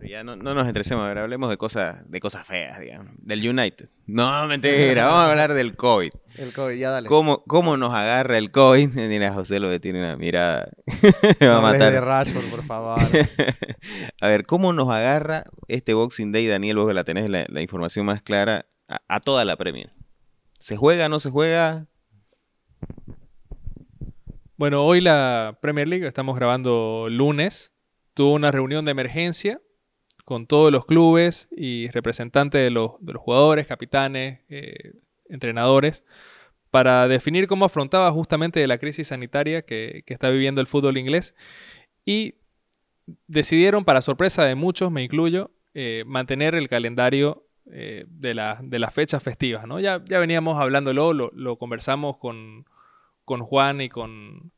Pero 0.00 0.12
ya 0.12 0.24
no, 0.24 0.34
no 0.34 0.54
nos 0.54 0.66
estresemos, 0.66 1.04
a 1.04 1.08
ver, 1.08 1.18
hablemos 1.18 1.50
de 1.50 1.58
cosas, 1.58 2.10
de 2.10 2.20
cosas 2.20 2.46
feas, 2.46 2.80
digamos. 2.80 3.12
Del 3.18 3.46
United. 3.46 3.90
No, 4.06 4.46
mentira, 4.46 5.04
vamos 5.04 5.20
a 5.20 5.30
hablar 5.30 5.52
del 5.52 5.76
COVID. 5.76 6.10
El 6.38 6.54
COVID, 6.54 6.74
ya 6.74 6.88
dale. 6.88 7.06
¿Cómo, 7.06 7.44
¿Cómo 7.44 7.76
nos 7.76 7.92
agarra 7.92 8.38
el 8.38 8.50
COVID? 8.50 8.88
Mira, 8.94 9.34
José 9.34 9.60
lo 9.60 9.68
que 9.68 9.78
tiene 9.78 9.98
una 9.98 10.16
mirada. 10.16 10.70
Me 11.38 11.46
va 11.48 11.68
a 11.68 11.72
de 11.72 11.78
matar. 11.78 12.02
Rashford, 12.02 12.46
por 12.46 12.64
favor. 12.64 12.98
a 14.22 14.28
ver, 14.28 14.46
¿cómo 14.46 14.72
nos 14.72 14.88
agarra 14.88 15.44
este 15.68 15.92
Boxing 15.92 16.32
Day, 16.32 16.46
Daniel? 16.46 16.78
Vos 16.78 16.88
que 16.88 16.94
la 16.94 17.04
tenés 17.04 17.28
la, 17.28 17.44
la 17.50 17.60
información 17.60 18.06
más 18.06 18.22
clara 18.22 18.64
a, 18.88 19.02
a 19.06 19.20
toda 19.20 19.44
la 19.44 19.56
Premier. 19.56 19.92
¿Se 20.58 20.78
juega, 20.78 21.10
no 21.10 21.20
se 21.20 21.28
juega? 21.28 21.88
Bueno, 24.56 24.82
hoy 24.82 25.02
la 25.02 25.58
Premier 25.60 25.88
League, 25.88 26.06
estamos 26.06 26.36
grabando 26.36 27.08
lunes, 27.10 27.74
tuvo 28.14 28.32
una 28.32 28.50
reunión 28.50 28.86
de 28.86 28.92
emergencia 28.92 29.60
con 30.24 30.46
todos 30.46 30.70
los 30.72 30.86
clubes 30.86 31.48
y 31.56 31.88
representantes 31.88 32.62
de 32.62 32.70
los, 32.70 32.92
de 33.00 33.12
los 33.14 33.22
jugadores, 33.22 33.66
capitanes, 33.66 34.40
eh, 34.48 34.92
entrenadores, 35.28 36.04
para 36.70 37.08
definir 37.08 37.46
cómo 37.46 37.64
afrontaba 37.64 38.10
justamente 38.12 38.66
la 38.66 38.78
crisis 38.78 39.08
sanitaria 39.08 39.62
que, 39.62 40.02
que 40.06 40.14
está 40.14 40.30
viviendo 40.30 40.60
el 40.60 40.66
fútbol 40.66 40.98
inglés. 40.98 41.34
Y 42.04 42.34
decidieron, 43.26 43.84
para 43.84 44.02
sorpresa 44.02 44.44
de 44.44 44.54
muchos, 44.54 44.90
me 44.90 45.02
incluyo, 45.02 45.50
eh, 45.74 46.04
mantener 46.06 46.54
el 46.54 46.68
calendario 46.68 47.46
eh, 47.72 48.04
de, 48.08 48.34
la- 48.34 48.60
de 48.62 48.78
las 48.78 48.94
fechas 48.94 49.22
festivas. 49.22 49.66
¿no? 49.66 49.80
Ya, 49.80 50.02
ya 50.04 50.18
veníamos 50.18 50.60
hablándolo, 50.60 51.12
lo, 51.12 51.30
lo 51.34 51.56
conversamos 51.56 52.16
con, 52.18 52.66
con 53.24 53.40
Juan 53.42 53.80
y 53.80 53.88
con, 53.88 54.52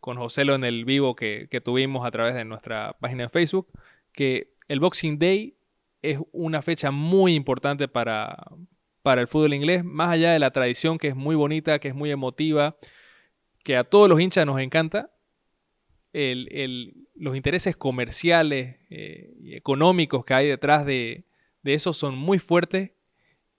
con 0.00 0.16
Joselo 0.16 0.54
en 0.54 0.64
el 0.64 0.84
vivo 0.84 1.14
que, 1.16 1.48
que 1.50 1.60
tuvimos 1.60 2.06
a 2.06 2.10
través 2.10 2.34
de 2.34 2.44
nuestra 2.44 2.96
página 3.00 3.24
de 3.24 3.28
Facebook, 3.30 3.68
que 4.12 4.53
el 4.68 4.80
Boxing 4.80 5.18
Day 5.18 5.56
es 6.02 6.18
una 6.32 6.62
fecha 6.62 6.90
muy 6.90 7.34
importante 7.34 7.88
para, 7.88 8.36
para 9.02 9.20
el 9.20 9.28
fútbol 9.28 9.54
inglés, 9.54 9.84
más 9.84 10.10
allá 10.10 10.32
de 10.32 10.38
la 10.38 10.50
tradición 10.50 10.98
que 10.98 11.08
es 11.08 11.16
muy 11.16 11.36
bonita, 11.36 11.78
que 11.78 11.88
es 11.88 11.94
muy 11.94 12.10
emotiva, 12.10 12.76
que 13.62 13.76
a 13.76 13.84
todos 13.84 14.08
los 14.08 14.20
hinchas 14.20 14.46
nos 14.46 14.60
encanta, 14.60 15.10
los 16.12 17.36
intereses 17.36 17.76
comerciales 17.76 18.76
eh, 18.88 19.34
y 19.40 19.54
económicos 19.54 20.24
que 20.24 20.34
hay 20.34 20.46
detrás 20.46 20.86
de, 20.86 21.24
de 21.62 21.74
eso 21.74 21.92
son 21.92 22.16
muy 22.16 22.38
fuertes 22.38 22.92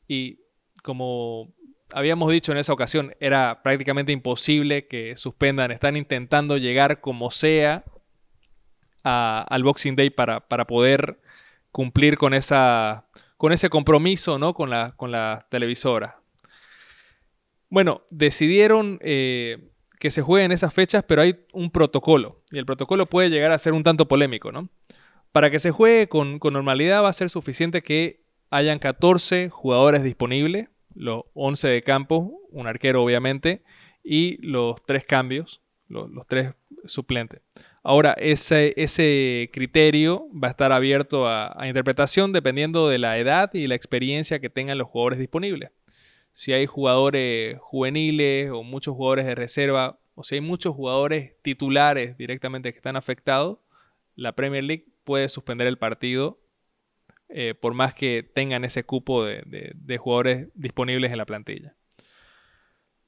y 0.07 0.39
como 0.83 1.53
habíamos 1.91 2.31
dicho 2.31 2.51
en 2.51 2.57
esa 2.57 2.73
ocasión, 2.73 3.15
era 3.19 3.61
prácticamente 3.63 4.11
imposible 4.11 4.87
que 4.87 5.15
suspendan. 5.15 5.71
Están 5.71 5.97
intentando 5.97 6.57
llegar 6.57 7.01
como 7.01 7.31
sea 7.31 7.83
al 9.07 9.63
Boxing 9.63 9.95
Day 9.95 10.09
para, 10.09 10.39
para 10.47 10.65
poder 10.65 11.19
cumplir 11.71 12.17
con, 12.17 12.33
esa, 12.33 13.07
con 13.37 13.51
ese 13.53 13.69
compromiso 13.69 14.39
¿no? 14.39 14.53
con, 14.53 14.69
la, 14.69 14.93
con 14.97 15.11
la 15.11 15.45
televisora. 15.49 16.19
Bueno, 17.69 18.03
decidieron 18.09 18.99
eh, 19.01 19.69
que 19.99 20.11
se 20.11 20.21
jueguen 20.21 20.51
esas 20.51 20.73
fechas, 20.73 21.03
pero 21.07 21.21
hay 21.21 21.33
un 21.53 21.71
protocolo. 21.71 22.41
Y 22.51 22.57
el 22.57 22.65
protocolo 22.65 23.05
puede 23.07 23.29
llegar 23.29 23.51
a 23.51 23.57
ser 23.57 23.73
un 23.73 23.83
tanto 23.83 24.07
polémico, 24.07 24.51
¿no? 24.51 24.69
Para 25.31 25.49
que 25.51 25.59
se 25.59 25.71
juegue 25.71 26.07
con, 26.07 26.39
con 26.39 26.53
normalidad 26.53 27.03
va 27.03 27.09
a 27.09 27.13
ser 27.13 27.29
suficiente 27.29 27.81
que 27.83 28.23
hayan 28.51 28.79
14 28.79 29.49
jugadores 29.49 30.03
disponibles, 30.03 30.69
los 30.93 31.23
11 31.33 31.67
de 31.67 31.83
campo, 31.83 32.39
un 32.51 32.67
arquero 32.67 33.03
obviamente, 33.03 33.63
y 34.03 34.37
los 34.45 34.81
tres 34.85 35.03
cambios, 35.03 35.61
lo- 35.89 36.07
los, 36.07 36.25
tres 36.25 36.53
suplentes. 36.85 37.41
Ahora, 37.87 38.13
ese, 38.17 39.49
criterio 39.53 40.27
va 40.31 40.47
a 40.47 40.49
estar 40.49 40.71
abierto 40.71 41.27
a, 41.27 41.55
interpretación 41.67 42.33
dependiendo 42.33 42.89
de 42.89 42.97
la 42.97 43.19
edad 43.19 43.53
y 43.53 43.67
la 43.67 43.75
experiencia 43.75 44.39
que 44.39 44.49
tengan 44.49 44.79
los 44.79 44.87
jugadores 44.87 45.19
disponibles. 45.19 45.69
Si 46.31 46.51
hay 46.51 46.65
jugadores 46.65 47.59
juveniles 47.59 48.49
o 48.49 48.63
muchos 48.63 48.95
jugadores 48.95 49.27
de 49.27 49.35
reserva, 49.35 49.99
o 50.15 50.23
si 50.23 50.33
hay 50.33 50.41
muchos 50.41 50.73
jugadores 50.73 51.35
titulares 51.43 52.17
directamente 52.17 52.71
que 52.71 52.79
están 52.79 52.95
afectados, 52.95 53.59
la 54.15 54.31
Premier 54.31 54.63
League 54.63 54.87
puede 55.03 55.29
suspender 55.29 55.67
el 55.67 55.77
partido 55.77 56.39
eh, 57.29 57.53
por 57.53 57.75
más 57.75 57.93
que 57.93 58.23
tengan 58.23 58.65
ese 58.65 58.83
cupo 58.83 59.23
de- 59.23 59.43
de 59.45 59.97
jugadores 59.99 60.47
disponibles 60.55 61.11
en 61.11 61.19
la 61.19 61.25
plantilla. 61.27 61.75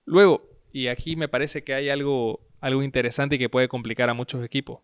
Luego, 0.05 0.47
y 0.71 0.87
aquí 0.87 1.15
me 1.15 1.27
parece 1.27 1.63
que 1.63 1.73
hay 1.73 1.89
algo, 1.89 2.46
algo 2.67 2.83
interesante 2.83 3.35
y 3.35 3.39
que 3.39 3.49
puede 3.49 3.67
complicar 3.67 4.09
a 4.09 4.13
muchos 4.13 4.43
equipos. 4.43 4.81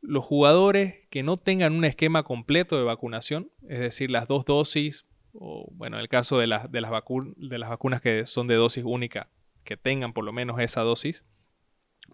Los 0.00 0.24
jugadores 0.24 1.06
que 1.10 1.22
no 1.22 1.36
tengan 1.36 1.72
un 1.74 1.84
esquema 1.84 2.22
completo 2.22 2.76
de 2.76 2.84
vacunación, 2.84 3.50
es 3.68 3.80
decir, 3.80 4.10
las 4.10 4.28
dos 4.28 4.44
dosis, 4.44 5.06
o 5.32 5.68
bueno, 5.72 5.96
en 5.96 6.02
el 6.02 6.08
caso 6.08 6.38
de, 6.38 6.46
las- 6.46 6.70
de 6.70 6.80
las, 6.80 6.90
de 7.36 7.58
las 7.58 7.70
vacunas 7.70 8.00
que 8.00 8.26
son 8.26 8.46
de 8.46 8.54
dosis 8.54 8.84
única, 8.84 9.28
que 9.64 9.76
tengan 9.76 10.12
por 10.12 10.24
lo 10.24 10.32
menos 10.32 10.58
esa 10.60 10.82
dosis, 10.82 11.24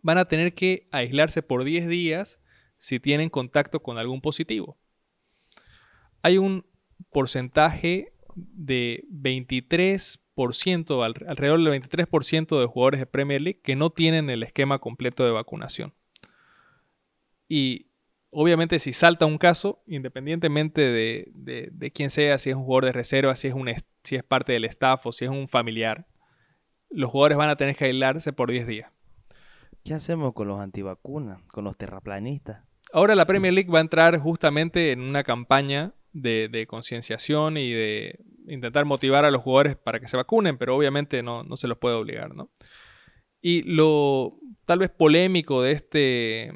van 0.03 0.19
a 0.19 0.25
tener 0.27 0.55
que 0.55 0.89
aislarse 0.91 1.43
por 1.43 1.65
10 1.65 1.87
días 1.89 2.41
si 2.79 3.01
tienen 3.01 3.31
contacto 3.31 3.83
con 3.83 3.99
algún 3.99 4.21
positivo. 4.21 4.77
Hay 6.23 6.39
un 6.39 6.67
porcentaje 7.11 8.14
de 8.35 9.05
23%, 9.11 11.05
al- 11.05 11.15
alrededor 11.29 11.59
del 11.63 11.83
23% 11.83 12.59
de 12.61 12.67
jugadores 12.67 13.01
de 13.01 13.07
Premier 13.07 13.41
League 13.41 13.61
que 13.63 13.77
no 13.77 13.91
tienen 13.91 14.31
el 14.31 14.43
esquema 14.43 14.79
completo 14.79 15.25
de 15.25 15.31
vacunación. 15.31 15.93
Y 17.49 17.87
obviamente 18.31 18.79
si 18.79 18.93
salta 18.93 19.27
un 19.27 19.39
caso, 19.39 19.83
independientemente 19.87 20.81
de, 20.81 21.31
de- 21.35 21.69
de 21.73 21.91
quién 21.91 22.11
sea, 22.11 22.39
si 22.39 22.51
es 22.51 22.57
un 22.57 22.65
jugador 22.65 22.87
de 22.87 22.93
reserva, 22.93 23.37
si 23.37 23.49
es, 23.49 23.55
un, 23.55 23.69
si 24.03 24.17
es 24.17 24.25
parte 24.25 24.53
del 24.53 24.65
staff 24.65 25.07
o 25.07 25.13
si 25.13 25.25
es 25.25 25.31
un 25.31 25.49
familiar, 25.49 26.07
los 26.91 27.11
jugadores 27.11 27.37
van 27.39 27.51
a 27.51 27.57
tener 27.57 27.77
que 27.77 27.85
aislarse 27.87 28.33
por 28.33 28.51
10 28.51 28.67
días. 28.67 28.91
¿Qué 29.85 29.93
hacemos 29.95 30.33
con 30.33 30.49
los 30.49 30.61
antivacunas, 30.61 31.43
con 31.49 31.65
los 31.65 31.77
terraplanistas? 31.77 32.63
Ahora 32.93 33.15
la 33.15 33.27
Premier 33.27 33.53
League 33.53 33.71
va 33.71 33.79
a 33.79 33.83
entrar 33.83 34.19
justamente 34.19 34.93
en 34.93 35.01
una 35.01 35.25
campaña 35.25 35.93
de, 36.15 36.49
de 36.49 36.67
concienciación 36.67 37.59
y 37.59 37.71
de 37.71 38.19
intentar 38.47 38.87
motivar 38.87 39.27
a 39.27 39.31
los 39.31 39.43
jugadores 39.43 39.77
para 39.77 40.01
que 40.01 40.09
se 40.09 40.17
vacunen, 40.17 40.57
pero 40.57 40.77
obviamente 40.77 41.23
no, 41.23 41.43
no 41.43 41.57
se 41.57 41.69
los 41.69 41.77
puede 41.77 41.97
obligar, 41.97 42.35
¿no? 42.35 42.51
Y 43.43 43.63
lo 43.65 44.39
tal 44.65 44.79
vez 44.79 44.91
polémico 44.91 45.61
de 45.61 45.73
este, 45.73 46.53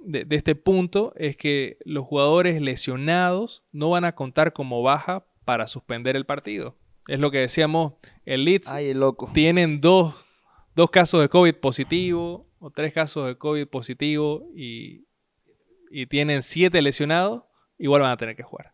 de, 0.00 0.24
de 0.24 0.36
este 0.36 0.54
punto 0.54 1.12
es 1.16 1.36
que 1.36 1.76
los 1.84 2.06
jugadores 2.06 2.60
lesionados 2.62 3.64
no 3.72 3.90
van 3.90 4.04
a 4.04 4.14
contar 4.14 4.54
como 4.54 4.82
baja 4.82 5.26
para 5.44 5.66
suspender 5.66 6.16
el 6.16 6.24
partido. 6.24 6.78
Es 7.08 7.18
lo 7.18 7.30
que 7.30 7.38
decíamos, 7.38 7.94
el 8.24 8.44
Leeds 8.44 8.70
Ay, 8.70 8.94
loco. 8.94 9.30
tienen 9.34 9.80
dos, 9.80 10.14
dos 10.76 10.90
casos 10.90 11.20
de 11.20 11.28
COVID 11.28 11.54
positivo 11.56 12.48
o 12.60 12.70
tres 12.70 12.92
casos 12.92 13.26
de 13.26 13.36
COVID 13.36 13.66
positivo 13.66 14.48
y, 14.54 15.06
y 15.90 16.06
tienen 16.06 16.44
siete 16.44 16.80
lesionados, 16.80 17.42
igual 17.76 18.02
van 18.02 18.12
a 18.12 18.16
tener 18.16 18.36
que 18.36 18.44
jugar. 18.44 18.71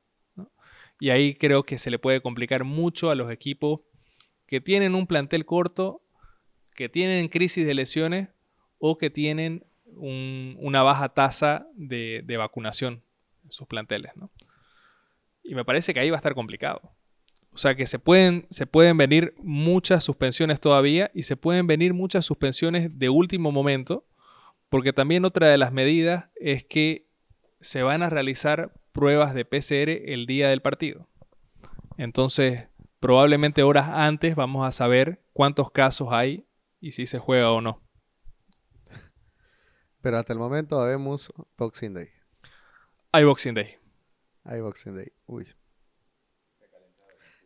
Y 1.00 1.10
ahí 1.10 1.34
creo 1.34 1.62
que 1.64 1.78
se 1.78 1.90
le 1.90 1.98
puede 1.98 2.20
complicar 2.20 2.64
mucho 2.64 3.10
a 3.10 3.14
los 3.14 3.30
equipos 3.30 3.80
que 4.46 4.60
tienen 4.60 4.94
un 4.94 5.06
plantel 5.06 5.44
corto, 5.44 6.02
que 6.74 6.88
tienen 6.88 7.28
crisis 7.28 7.66
de 7.66 7.74
lesiones 7.74 8.28
o 8.78 8.98
que 8.98 9.10
tienen 9.10 9.64
un- 9.86 10.56
una 10.60 10.82
baja 10.82 11.08
tasa 11.10 11.66
de, 11.74 12.22
de 12.24 12.36
vacunación 12.36 13.02
en 13.44 13.52
sus 13.52 13.66
planteles. 13.66 14.12
¿no? 14.16 14.30
Y 15.42 15.54
me 15.54 15.64
parece 15.64 15.92
que 15.94 16.00
ahí 16.00 16.10
va 16.10 16.16
a 16.16 16.18
estar 16.18 16.34
complicado. 16.34 16.80
O 17.52 17.58
sea 17.58 17.74
que 17.74 17.86
se 17.86 17.98
pueden, 17.98 18.46
se 18.50 18.66
pueden 18.66 18.96
venir 18.96 19.34
muchas 19.38 20.04
suspensiones 20.04 20.60
todavía 20.60 21.10
y 21.14 21.24
se 21.24 21.36
pueden 21.36 21.66
venir 21.66 21.92
muchas 21.94 22.24
suspensiones 22.24 22.98
de 22.98 23.08
último 23.08 23.50
momento, 23.50 24.06
porque 24.68 24.92
también 24.92 25.24
otra 25.24 25.48
de 25.48 25.58
las 25.58 25.72
medidas 25.72 26.26
es 26.36 26.62
que 26.62 27.06
se 27.60 27.82
van 27.82 28.02
a 28.02 28.10
realizar 28.10 28.72
pruebas 28.92 29.34
de 29.34 29.44
PCR 29.44 29.90
el 30.12 30.26
día 30.26 30.48
del 30.48 30.62
partido. 30.62 31.08
Entonces, 31.96 32.68
probablemente 33.00 33.62
horas 33.62 33.88
antes 33.88 34.34
vamos 34.34 34.66
a 34.66 34.72
saber 34.72 35.22
cuántos 35.32 35.70
casos 35.70 36.08
hay 36.12 36.46
y 36.80 36.92
si 36.92 37.06
se 37.06 37.18
juega 37.18 37.50
o 37.50 37.60
no. 37.60 37.82
Pero 40.00 40.16
hasta 40.16 40.32
el 40.32 40.38
momento 40.38 40.82
vemos 40.84 41.32
Boxing 41.56 41.94
Day. 41.94 42.08
Hay 43.12 43.24
Boxing 43.24 43.54
Day. 43.54 43.76
Hay 44.44 44.60
Boxing 44.60 44.94
Day. 44.94 45.12
Uy. 45.26 45.46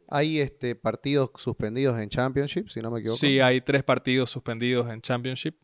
Hay 0.08 0.40
este, 0.40 0.76
partidos 0.76 1.30
suspendidos 1.36 1.98
en 1.98 2.10
Championship, 2.10 2.68
si 2.68 2.80
no 2.80 2.90
me 2.90 3.00
equivoco. 3.00 3.18
Sí, 3.18 3.40
hay 3.40 3.62
tres 3.62 3.82
partidos 3.82 4.30
suspendidos 4.30 4.90
en 4.90 5.00
Championship. 5.00 5.56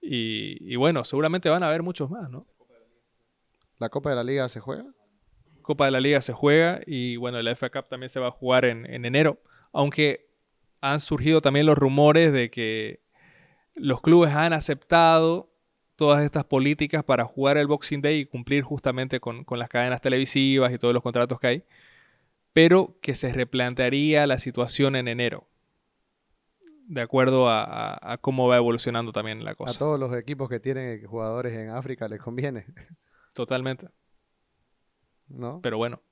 Y, 0.00 0.72
y 0.72 0.76
bueno, 0.76 1.04
seguramente 1.04 1.50
van 1.50 1.62
a 1.62 1.68
haber 1.68 1.82
muchos 1.82 2.08
más, 2.08 2.30
¿no? 2.30 2.46
¿La 3.78 3.88
Copa 3.88 4.10
de 4.10 4.16
la 4.16 4.24
Liga 4.24 4.48
se 4.48 4.60
juega? 4.60 4.84
Copa 5.62 5.84
de 5.84 5.90
la 5.90 6.00
Liga 6.00 6.20
se 6.20 6.32
juega 6.32 6.80
y 6.86 7.16
bueno, 7.16 7.40
la 7.42 7.50
FA 7.52 7.70
Cup 7.70 7.88
también 7.88 8.08
se 8.10 8.20
va 8.20 8.28
a 8.28 8.32
jugar 8.32 8.64
en, 8.64 8.86
en 8.86 9.04
enero. 9.04 9.38
Aunque 9.72 10.30
han 10.80 11.00
surgido 11.00 11.40
también 11.40 11.66
los 11.66 11.76
rumores 11.76 12.32
de 12.32 12.50
que 12.50 13.00
los 13.74 14.00
clubes 14.00 14.34
han 14.34 14.52
aceptado 14.52 15.50
todas 15.96 16.24
estas 16.24 16.44
políticas 16.44 17.04
para 17.04 17.24
jugar 17.24 17.58
el 17.58 17.66
Boxing 17.66 18.00
Day 18.00 18.20
y 18.20 18.26
cumplir 18.26 18.62
justamente 18.62 19.20
con, 19.20 19.44
con 19.44 19.58
las 19.58 19.68
cadenas 19.68 20.00
televisivas 20.00 20.72
y 20.72 20.78
todos 20.78 20.94
los 20.94 21.02
contratos 21.02 21.38
que 21.40 21.46
hay, 21.46 21.64
pero 22.52 22.96
que 23.02 23.14
se 23.14 23.32
replantearía 23.32 24.26
la 24.26 24.38
situación 24.38 24.96
en 24.96 25.08
enero, 25.08 25.48
de 26.86 27.00
acuerdo 27.02 27.48
a, 27.48 27.62
a- 27.64 28.12
a 28.12 28.18
cómo 28.18 28.48
va 28.48 28.56
evolucionando 28.56 29.12
también 29.12 29.44
la 29.44 29.52
A 29.52 29.54
cosa. 29.56 29.78
todos 29.78 29.98
los 30.00 30.14
equipos 30.14 30.48
que 30.48 30.60
tienen 30.60 31.04
jugadores 31.04 31.52
en 31.54 31.70
África 31.70 32.08
les 32.08 32.20
conviene, 32.20 32.64
Totalmente. 33.38 33.88
¿no? 35.28 35.60
Pero 35.62 35.78
bueno, 35.78 36.02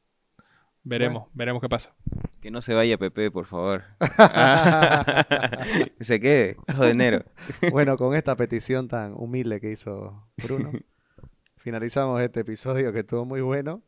veremos, 0.85 1.29
veremos 1.35 1.61
qué 1.61 1.69
pasa. 1.69 1.93
Que 2.41 2.53
no 2.53 2.63
se 2.63 2.73
vaya 2.73 2.99
Pepe, 2.99 3.33
por 3.33 3.47
favor. 3.47 3.83
que 5.99 6.05
se 6.05 6.21
quede, 6.21 6.57
enero. 6.85 7.25
Bueno, 7.73 7.97
con 7.97 8.15
esta 8.15 8.37
petición 8.37 8.87
tan 8.87 9.13
humilde 9.15 9.61
que 9.61 9.73
hizo 9.73 10.31
Bruno, 10.37 10.71
finalizamos 11.57 12.21
este 12.21 12.43
episodio 12.43 12.93
que 12.93 13.01
estuvo 13.01 13.25
muy 13.25 13.41
bueno. 13.41 13.83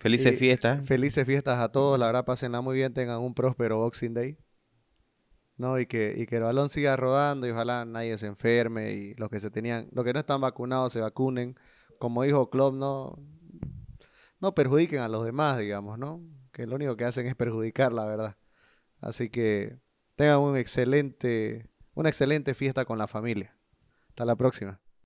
Felices 0.00 0.32
Y 0.32 0.36
fiestas. 0.36 0.86
Felices 0.86 1.26
fiestas 1.26 1.58
a 1.58 1.70
todos, 1.70 1.98
la 1.98 2.06
verdad, 2.06 2.24
pásenla 2.24 2.62
muy 2.62 2.76
bien, 2.76 2.94
tengan 2.94 3.20
un 3.20 3.34
próspero 3.34 3.80
Boxing 3.80 4.14
Day. 4.14 4.38
¿no? 5.58 5.78
Y 5.78 5.84
que, 5.84 6.14
y 6.16 6.24
que 6.24 6.36
el 6.36 6.44
balón 6.44 6.70
siga 6.70 6.96
rodando 6.96 7.46
y 7.46 7.50
ojalá 7.50 7.84
nadie 7.84 8.16
se 8.16 8.28
enferme 8.28 8.92
y 8.92 9.14
los 9.16 9.28
que 9.28 9.40
se 9.40 9.50
tenían, 9.50 9.90
los 9.92 10.06
que 10.06 10.14
no 10.14 10.20
están 10.20 10.40
vacunados 10.40 10.94
se 10.94 11.02
vacunen. 11.02 11.54
Como 11.98 12.22
dijo 12.22 12.50
Klopp, 12.50 12.74
no, 12.74 13.18
no 14.40 14.54
perjudiquen 14.54 15.00
a 15.00 15.08
los 15.08 15.24
demás, 15.24 15.58
digamos, 15.58 15.98
¿no? 15.98 16.22
Que 16.52 16.66
lo 16.66 16.76
único 16.76 16.96
que 16.96 17.04
hacen 17.04 17.26
es 17.26 17.34
perjudicar, 17.34 17.92
la 17.92 18.06
verdad. 18.06 18.36
Así 19.00 19.30
que 19.30 19.78
tengan 20.16 20.40
un 20.40 20.56
excelente, 20.56 21.70
una 21.94 22.08
excelente 22.08 22.54
fiesta 22.54 22.84
con 22.84 22.98
la 22.98 23.06
familia. 23.06 23.56
Hasta 24.08 24.24
la 24.24 24.36
próxima. 24.36 24.80